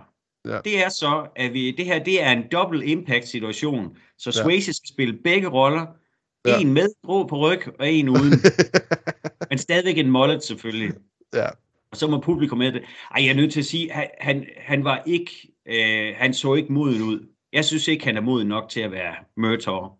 Ja. 0.46 0.54
ja. 0.54 0.60
det 0.64 0.84
er 0.84 0.88
så, 0.88 1.26
at 1.36 1.52
vi, 1.52 1.70
det 1.70 1.84
her 1.84 2.04
det 2.04 2.22
er 2.22 2.30
en 2.32 2.42
dobbelt 2.52 2.84
impact 2.84 3.28
situation. 3.28 3.96
Så 4.18 4.32
Ja. 4.36 4.42
Swayze 4.42 4.72
skal 4.72 4.88
spille 4.88 5.18
begge 5.24 5.48
roller. 5.48 5.86
Ja. 6.48 6.60
En 6.60 6.72
med 6.72 6.88
grå 7.06 7.26
på 7.26 7.38
ryg, 7.38 7.60
og 7.80 7.88
en 7.92 8.08
uden. 8.08 8.32
men 9.50 9.58
stadigvæk 9.58 9.98
en 9.98 10.10
mullet 10.10 10.44
selvfølgelig. 10.44 10.92
ja, 11.34 11.46
Og 11.90 11.96
så 11.96 12.06
må 12.06 12.20
publikum 12.20 12.58
med 12.58 12.72
det. 12.72 12.82
Ej, 13.14 13.24
jeg 13.24 13.30
er 13.30 13.34
nødt 13.36 13.52
til 13.52 13.60
at 13.60 13.66
sige, 13.66 13.92
han, 13.92 14.06
han, 14.20 14.46
han 14.56 14.84
var 14.84 15.02
ikke, 15.06 15.32
øh, 15.68 16.14
han 16.16 16.34
så 16.34 16.54
ikke 16.54 16.72
moden 16.72 17.02
ud. 17.02 17.28
Jeg 17.52 17.64
synes 17.64 17.88
ikke, 17.88 18.04
han 18.04 18.16
er 18.16 18.20
moden 18.20 18.48
nok 18.48 18.68
til 18.68 18.80
at 18.80 18.92
være 18.92 19.14
Murtaugh. 19.36 19.90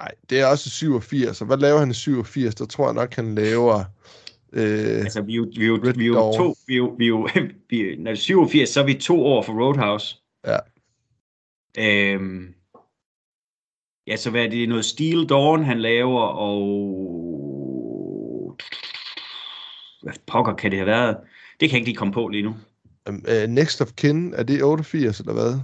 nej, 0.00 0.10
det 0.30 0.40
er 0.40 0.46
også 0.46 0.70
87, 0.70 1.40
og 1.40 1.46
hvad 1.46 1.56
laver 1.58 1.78
han 1.78 1.90
i 1.90 1.94
87? 1.94 2.54
Der 2.54 2.66
tror 2.66 2.86
jeg 2.86 2.94
nok, 2.94 3.14
han 3.14 3.34
laver... 3.34 3.84
Øh, 4.52 4.98
Altså, 4.98 5.22
vi 5.22 5.32
er 5.32 5.36
jo, 5.36 5.46
vi 5.56 5.62
er 5.64 5.68
jo, 5.68 5.80
vi 5.96 6.04
er 6.04 6.06
jo 6.06 6.32
to, 6.36 6.54
vi 6.66 6.74
er 6.74 6.76
jo, 6.78 6.94
vi 6.98 7.04
er 7.04 7.08
jo, 7.08 7.28
vi 7.70 7.80
er, 7.80 7.96
når 7.98 8.10
det 8.10 8.18
er 8.18 8.22
87, 8.22 8.68
så 8.68 8.80
er 8.80 8.84
vi 8.84 8.94
to 8.94 9.26
år 9.26 9.42
for 9.42 9.52
Roadhouse. 9.52 10.16
Ja. 10.46 10.58
Øhm, 11.78 12.54
ja, 14.06 14.16
så 14.16 14.30
hvad 14.30 14.44
er 14.44 14.50
det? 14.50 14.68
Noget 14.68 14.84
Steel 14.84 15.26
Dawn, 15.28 15.64
han 15.64 15.80
laver, 15.80 16.22
og... 16.22 16.60
Hvad 20.02 20.14
pokker 20.26 20.54
kan 20.54 20.70
det 20.70 20.78
have 20.78 20.86
været? 20.86 21.16
Det 21.60 21.70
kan 21.70 21.76
jeg 21.76 21.78
ikke 21.80 21.88
lige 21.88 21.96
komme 21.96 22.14
på 22.14 22.28
lige 22.28 22.42
nu. 22.42 22.54
øh, 23.08 23.48
Next 23.48 23.80
of 23.80 23.92
Kin, 23.96 24.34
er 24.34 24.42
det 24.42 24.62
88, 24.62 25.20
eller 25.20 25.32
hvad? 25.32 25.60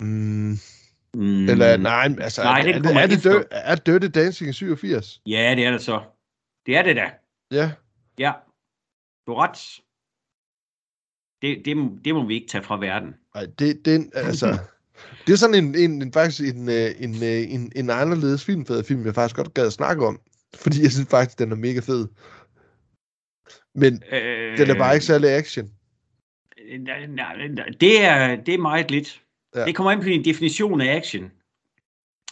Mm, 0.00 0.58
Mm, 1.14 1.48
eller 1.48 1.76
nej, 1.76 2.08
altså, 2.20 2.42
Nej, 2.42 2.58
er, 2.58 2.62
det 2.64 2.76
er, 2.76 2.82
kommer 2.82 3.00
er, 3.00 3.06
det. 3.06 3.24
Dirty, 3.24 3.46
er 3.50 3.74
Dirty 3.74 4.06
Dancing 4.14 4.50
i 4.50 4.52
87? 4.52 5.20
Ja, 5.26 5.54
det 5.56 5.64
er 5.66 5.70
det 5.70 5.82
så. 5.82 6.02
Det 6.66 6.76
er 6.76 6.82
det 6.82 6.96
da. 6.96 7.10
Ja, 7.50 7.70
Ja. 8.18 8.32
Du 9.26 9.34
har 9.34 9.42
ret. 9.48 9.80
Det, 11.42 11.64
det, 11.64 12.04
det 12.04 12.14
må 12.14 12.26
vi 12.26 12.34
ikke 12.34 12.46
tage 12.48 12.64
fra 12.64 12.78
verden. 12.78 13.14
Nej, 13.34 13.46
det, 13.58 13.84
den, 13.84 14.10
altså, 14.14 14.46
det 15.26 15.32
er 15.32 15.36
sådan 15.36 15.64
en, 15.64 15.74
en, 15.74 16.02
en 16.02 16.12
faktisk 16.12 16.54
en, 16.54 16.68
øh, 16.68 16.90
en, 16.98 17.14
øh, 17.14 17.52
en, 17.54 17.72
en 17.76 17.90
anderledes 17.90 18.44
filmfed 18.44 18.84
film, 18.84 19.06
jeg 19.06 19.14
faktisk 19.14 19.36
godt 19.36 19.54
gad 19.54 19.66
at 19.66 19.72
snakke 19.72 20.06
om. 20.06 20.20
Fordi 20.54 20.82
jeg 20.82 20.92
synes 20.92 21.08
faktisk, 21.08 21.38
den 21.38 21.52
er 21.52 21.56
mega 21.56 21.80
fed. 21.80 22.08
Men 23.74 24.02
Øh, 24.12 24.58
den 24.58 24.70
er 24.70 24.78
bare 24.78 24.94
ikke 24.94 25.06
særlig 25.06 25.30
action. 25.30 25.70
Nej, 26.78 27.06
nej, 27.06 27.48
nej, 27.48 27.68
det 27.80 28.04
er, 28.04 28.36
det 28.36 28.54
er 28.54 28.58
meget 28.58 28.90
lidt. 28.90 29.22
Ja. 29.54 29.64
Det 29.64 29.74
kommer 29.74 29.92
ind 29.92 30.02
på 30.02 30.08
din 30.08 30.24
definition 30.24 30.80
af 30.80 30.96
action. 30.96 31.30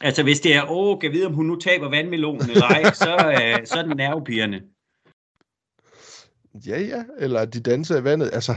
Altså, 0.00 0.22
hvis 0.22 0.40
det 0.40 0.54
er, 0.54 0.70
åh, 0.70 1.00
kan 1.00 1.12
vide, 1.12 1.26
om 1.26 1.34
hun 1.34 1.46
nu 1.46 1.56
taber 1.56 1.88
vandmelonen 1.88 2.50
eller 2.50 2.66
ej, 2.66 2.92
så, 2.92 3.16
øh, 3.16 3.66
så 3.66 3.74
er 3.78 3.82
den 3.82 3.96
nervepirrende. 3.96 4.62
Ja, 6.66 6.80
ja, 6.80 7.04
eller 7.18 7.44
de 7.44 7.60
danser 7.60 8.00
i 8.00 8.04
vandet. 8.04 8.30
Altså, 8.32 8.54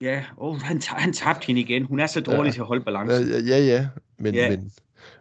Ja, 0.00 0.24
åh, 0.38 0.60
han, 0.60 0.82
han 0.86 1.12
tabte 1.12 1.46
hende 1.46 1.60
igen. 1.60 1.84
Hun 1.84 2.00
er 2.00 2.06
så 2.06 2.20
dårlig 2.20 2.44
Ja. 2.44 2.50
til 2.52 2.60
at 2.60 2.66
holde 2.66 2.84
balancen. 2.84 3.28
ja, 3.28 3.38
ja, 3.38 3.58
ja. 3.58 3.88
Men, 4.18 4.34
Ja. 4.34 4.50
men, 4.50 4.72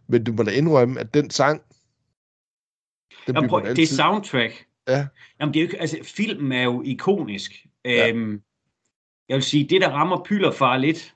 men 0.07 0.23
du 0.23 0.33
må 0.33 0.43
da 0.43 0.51
indrømme, 0.51 0.99
at 0.99 1.13
den 1.13 1.29
sang, 1.29 1.61
den 3.27 3.35
Jamen, 3.35 3.49
prøv, 3.49 3.65
det 3.65 3.79
er 3.79 3.87
soundtrack. 3.87 4.65
Ja. 4.87 5.07
Jamen, 5.39 5.53
det 5.53 5.59
er 5.59 5.63
jo 5.63 5.67
ikke, 5.67 5.81
altså, 5.81 5.97
filmen 6.03 6.51
er 6.51 6.63
jo 6.63 6.81
ikonisk. 6.81 7.65
Ja. 7.85 8.09
Øhm, 8.09 8.41
jeg 9.29 9.35
vil 9.35 9.43
sige, 9.43 9.63
det 9.63 9.81
der 9.81 9.89
rammer 9.89 10.23
Pylderfar 10.25 10.77
lidt, 10.77 11.13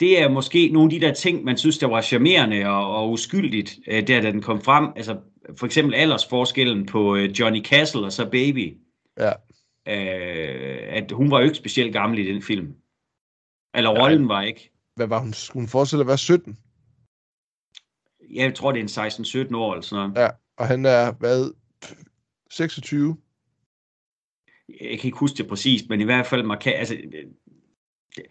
det 0.00 0.22
er 0.22 0.28
måske 0.28 0.68
nogle 0.68 0.94
af 0.94 1.00
de 1.00 1.06
der 1.06 1.14
ting, 1.14 1.44
man 1.44 1.56
synes, 1.58 1.78
der 1.78 1.86
var 1.86 2.00
charmerende 2.02 2.66
og, 2.66 2.96
og 2.96 3.10
uskyldigt, 3.10 3.78
øh, 3.86 4.06
der 4.06 4.20
da 4.20 4.30
den 4.30 4.42
kom 4.42 4.60
frem. 4.62 4.88
Altså, 4.96 5.18
for 5.56 5.66
eksempel 5.66 5.94
aldersforskellen 5.94 6.86
på 6.86 7.16
øh, 7.16 7.40
Johnny 7.40 7.64
Castle 7.64 8.00
og 8.00 8.12
så 8.12 8.30
Baby. 8.30 8.76
Ja. 9.18 9.32
Øh, 9.88 10.78
at 10.96 11.12
hun 11.12 11.30
var 11.30 11.38
jo 11.38 11.44
ikke 11.44 11.56
specielt 11.56 11.92
gammel 11.92 12.18
i 12.18 12.32
den 12.32 12.42
film. 12.42 12.74
Eller 13.74 13.92
Nej. 13.92 14.02
rollen 14.02 14.28
var 14.28 14.42
ikke. 14.42 14.70
Hvad 14.96 15.06
var 15.06 15.18
hun? 15.20 15.32
Skulle 15.32 15.60
hun 15.62 15.68
forestille 15.68 16.00
at 16.00 16.06
være 16.06 16.18
17? 16.18 16.58
Jeg 18.30 18.54
tror, 18.54 18.72
det 18.72 18.78
er 18.96 19.04
en 19.04 19.46
16-17 19.50 19.56
år 19.56 19.72
eller 19.72 19.82
sådan 19.82 20.10
noget. 20.10 20.22
Ja. 20.24 20.28
Og 20.56 20.66
han 20.66 20.84
er, 20.86 21.12
hvad, 21.12 21.52
26? 22.50 23.16
Jeg 24.68 24.98
kan 24.98 25.04
ikke 25.08 25.18
huske 25.18 25.36
det 25.36 25.48
præcist, 25.48 25.88
men 25.88 26.00
i 26.00 26.04
hvert 26.04 26.26
fald 26.26 26.42
markant. 26.42 26.76
Altså, 26.76 26.94
øh, 26.94 27.12
det- 28.16 28.26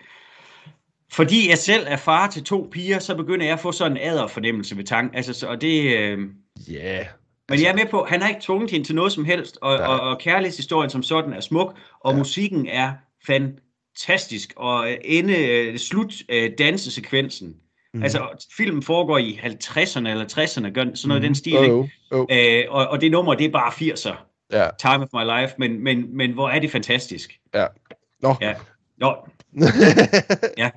Fordi 1.13 1.49
jeg 1.49 1.57
selv 1.57 1.85
er 1.87 1.97
far 1.97 2.29
til 2.29 2.43
to 2.43 2.69
piger, 2.71 2.99
så 2.99 3.15
begynder 3.15 3.45
jeg 3.45 3.53
at 3.53 3.59
få 3.59 3.71
sådan 3.71 3.97
en 3.97 4.03
æderfornemmelse 4.03 4.77
ved 4.77 4.83
tanken. 4.83 5.15
Altså, 5.15 5.33
så, 5.33 5.47
og 5.47 5.61
det, 5.61 5.97
øh, 5.97 6.29
Ja. 6.69 6.73
Yeah. 6.97 7.05
Men 7.49 7.61
jeg 7.61 7.69
er 7.69 7.75
med 7.75 7.85
på, 7.91 8.05
han 8.09 8.21
har 8.21 8.29
ikke 8.29 8.41
tvunget 8.41 8.71
hende 8.71 8.85
til 8.87 8.95
noget 8.95 9.11
som 9.11 9.25
helst, 9.25 9.57
og, 9.61 9.77
og, 9.77 9.99
og 9.99 10.19
kærlighedshistorien 10.19 10.89
som 10.89 11.03
sådan 11.03 11.33
er 11.33 11.39
smuk, 11.39 11.77
og 11.99 12.11
Ja. 12.13 12.17
musikken 12.17 12.67
er 12.67 12.93
fantastisk, 13.27 14.53
og 14.55 14.97
ende, 15.03 15.37
øh, 15.47 15.77
slut 15.77 16.13
øh, 16.29 16.51
dansesekvensen. 16.57 17.47
Mhm. 17.47 17.57
Mm. 17.93 18.03
Altså, 18.03 18.45
filmen 18.57 18.83
foregår 18.83 19.17
i 19.17 19.39
50'erne 19.43 20.07
eller 20.09 20.25
60'erne, 20.25 20.69
gør, 20.69 20.83
sådan 20.83 21.07
noget 21.07 21.21
mm. 21.21 21.27
den 21.27 21.35
stil, 21.35 21.57
Oh, 21.57 21.63
ikke? 21.63 21.75
oh. 22.11 22.25
Øh, 22.31 22.63
og, 22.69 22.87
og 22.87 23.01
det 23.01 23.11
nummer, 23.11 23.33
det 23.33 23.45
er 23.45 23.51
bare 23.51 23.71
80'er, 23.71 24.15
Ja. 24.51 24.67
Time 24.79 25.03
of 25.03 25.07
My 25.13 25.41
Life, 25.41 25.55
men, 25.59 25.83
men, 25.83 26.17
men 26.17 26.31
hvor 26.31 26.49
er 26.49 26.59
det 26.59 26.71
fantastisk. 26.71 27.39
Nå. 28.21 28.35
Ja. 28.41 28.53
Nå, 28.97 29.15
Ja. 30.57 30.69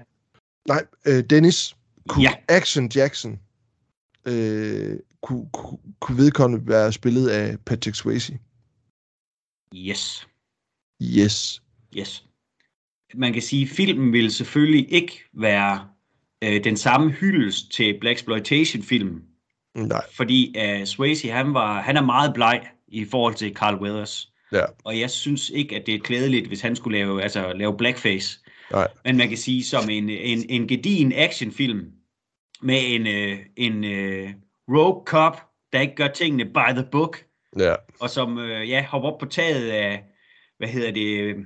Nej, 0.68 0.85
øh, 1.07 1.25
Dennis. 1.31 1.77
Kunne 2.09 2.23
Ja. 2.23 2.33
Action 2.49 2.91
Jackson 2.95 3.39
øh, 4.29 4.97
kunne, 5.23 5.49
kunne, 5.53 5.79
kunne 6.01 6.18
vedkommende 6.18 6.68
være 6.68 6.93
spillet 6.93 7.29
af 7.29 7.61
Patrick 7.61 7.97
Swayze? 7.97 8.39
yes. 9.75 10.29
Yes. 11.03 11.62
Yes. 11.99 12.25
Man 13.14 13.33
kan 13.33 13.43
sige, 13.43 13.62
at 13.62 13.68
filmen 13.68 14.12
vil 14.12 14.33
selvfølgelig 14.33 14.93
ikke 14.93 15.23
være 15.33 15.89
øh, 16.45 16.64
den 16.64 16.77
samme 16.77 17.11
hyldest 17.11 17.73
til 17.73 17.99
Black 18.01 18.18
Exploitation 18.18 18.83
film, 18.83 19.23
Nej. 19.75 20.05
fordi 20.16 20.55
øh, 20.59 20.87
Swayze 20.87 21.31
han 21.31 21.55
var 21.55 21.83
han 21.83 21.97
er 21.97 22.03
meget 22.03 22.35
bleg 22.35 22.62
i 22.89 23.05
forhold 23.05 23.35
til 23.35 23.55
Carl 23.55 23.83
Weathers. 23.83 24.33
Ja. 24.53 24.64
Og 24.85 25.01
jeg 25.01 25.11
synes 25.11 25.51
ikke, 25.51 25.77
at 25.77 25.87
det 25.87 25.95
er 25.95 25.99
klædeligt, 25.99 26.47
hvis 26.47 26.61
han 26.61 26.77
skulle 26.77 26.99
lave, 26.99 27.23
altså, 27.23 27.53
lave 27.53 27.77
blackface. 27.77 28.41
Nej. 28.73 28.89
Men 29.05 29.16
man 29.16 29.29
kan 29.29 29.39
sige, 29.39 29.64
som 29.64 29.91
en, 29.91 30.11
en, 30.11 30.45
en 30.49 30.68
gedigen 30.68 31.12
actionfilm 31.12 31.93
med 32.62 32.79
en, 32.85 33.07
øh, 33.07 33.39
en 33.57 33.85
øh, 33.85 34.31
rogue 34.69 35.03
cop, 35.07 35.37
der 35.73 35.81
ikke 35.81 35.95
gør 35.95 36.09
tingene 36.09 36.45
by 36.45 36.71
the 36.75 36.87
book, 36.93 37.25
Ja. 37.59 37.75
og 38.01 38.11
som 38.11 38.39
øh, 38.39 38.69
ja, 38.71 38.87
hopper 38.89 39.09
op 39.11 39.19
på 39.19 39.27
taget 39.27 39.71
af, 39.71 40.05
hvad 40.59 40.69
hedder 40.69 40.91
det, 40.93 41.37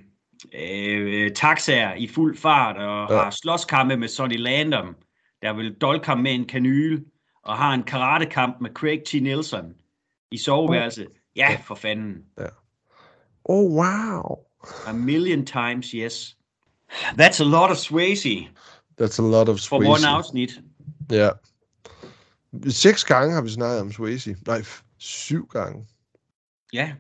øh, 0.55 1.31
taxaer 1.35 1.95
i 1.95 2.07
fuld 2.09 2.37
fart, 2.37 2.77
og 2.77 3.09
Ja. 3.11 3.15
ja. 3.17 3.23
har 3.23 3.31
slåskampe 3.31 3.97
med 3.97 4.09
Sonny 4.09 4.37
Landham, 4.39 4.97
der 5.43 5.53
vil 5.53 5.75
dolke 5.75 6.07
ham 6.07 6.19
med 6.19 6.35
en 6.35 6.45
kanyle, 6.45 7.05
og 7.43 7.57
har 7.57 7.75
en 7.75 7.83
karatekamp 7.83 8.57
med 8.61 8.71
Craig 8.71 9.03
T. 9.07 9.23
Nelson 9.23 9.75
i 10.31 10.39
soveværelset. 10.39 11.09
Ja, 11.37 11.59
for 11.65 11.75
fanden. 11.75 12.17
Oh, 13.45 13.73
wow. 13.77 14.39
A 14.87 14.93
million 14.93 15.47
times, 15.47 15.91
yes. 15.91 16.37
That's 17.21 17.41
a 17.41 17.45
lot 17.45 17.71
of 17.71 17.77
Swayze 17.77 18.49
That's 19.01 19.19
a 19.19 19.23
lot 19.23 19.49
of 19.49 19.59
for 19.61 19.79
Swayze. 19.81 19.89
one 19.91 20.09
afsnit. 20.09 20.51
Ja. 21.11 21.29
Seks 22.69 23.05
gange 23.05 23.35
har 23.35 23.43
vi 23.43 23.49
snakket 23.49 23.81
om 23.81 23.93
Swayze. 23.93 24.37
Nej, 24.47 24.63
syv 24.99 25.47
gange. 25.47 25.87
Ja, 26.73 26.95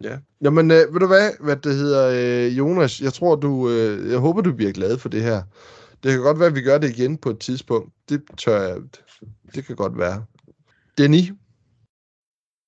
Ja. 0.00 0.18
Jamen, 0.40 0.70
øh, 0.70 0.92
ved 0.92 1.00
du 1.00 1.06
hvad, 1.06 1.32
hvad 1.40 1.56
det 1.56 1.74
hedder, 1.74 2.08
øh, 2.46 2.58
Jonas, 2.58 3.00
jeg 3.00 3.12
tror 3.12 3.36
du, 3.36 3.70
øh, 3.70 4.10
jeg 4.10 4.18
håber 4.18 4.40
du 4.40 4.52
bliver 4.52 4.72
glad 4.72 4.98
for 4.98 5.08
det 5.08 5.22
her. 5.22 5.42
Det 6.02 6.12
kan 6.12 6.20
godt 6.20 6.38
være, 6.38 6.48
at 6.48 6.54
vi 6.54 6.62
gør 6.62 6.78
det 6.78 6.90
igen 6.98 7.18
på 7.18 7.30
et 7.30 7.38
tidspunkt. 7.38 7.94
Det 8.08 8.22
tør 8.36 8.62
jeg, 8.62 8.76
det 9.54 9.64
kan 9.64 9.76
godt 9.76 9.98
være. 9.98 10.24
Denny, 10.98 11.32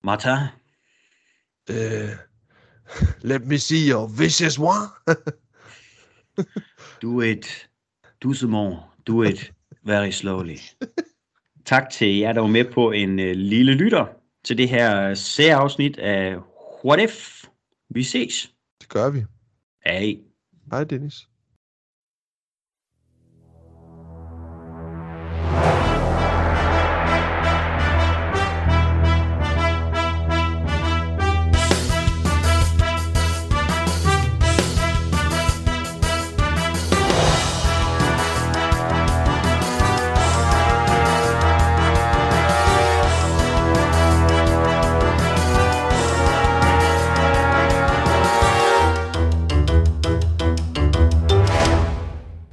Martha. 0.04 0.36
øh, 1.70 2.10
let 3.20 3.46
me 3.46 3.58
see 3.58 3.90
your 3.90 4.06
vicious 4.06 4.58
one. 4.58 4.88
Do 7.02 7.20
it. 7.20 7.68
Do 8.22 8.34
some 8.34 8.52
more. 8.52 8.82
Do 9.06 9.22
it 9.22 9.52
very 9.84 10.10
slowly. 10.10 10.56
Tak 11.68 11.90
til 11.90 12.18
jer, 12.18 12.32
der 12.32 12.40
var 12.40 12.48
med 12.48 12.64
på 12.64 12.90
en 12.90 13.18
øh, 13.20 13.36
lille 13.36 13.74
lytter 13.74 14.06
til 14.44 14.58
det 14.58 14.68
her 14.68 15.14
særafsnit 15.14 15.98
af 15.98 16.36
What 16.84 17.00
If? 17.00 17.44
Vi 17.90 18.02
ses. 18.02 18.52
Det 18.80 18.88
gør 18.88 19.10
vi. 19.10 19.24
Hej. 19.84 20.16
Hej, 20.70 20.84
Dennis. 20.84 21.27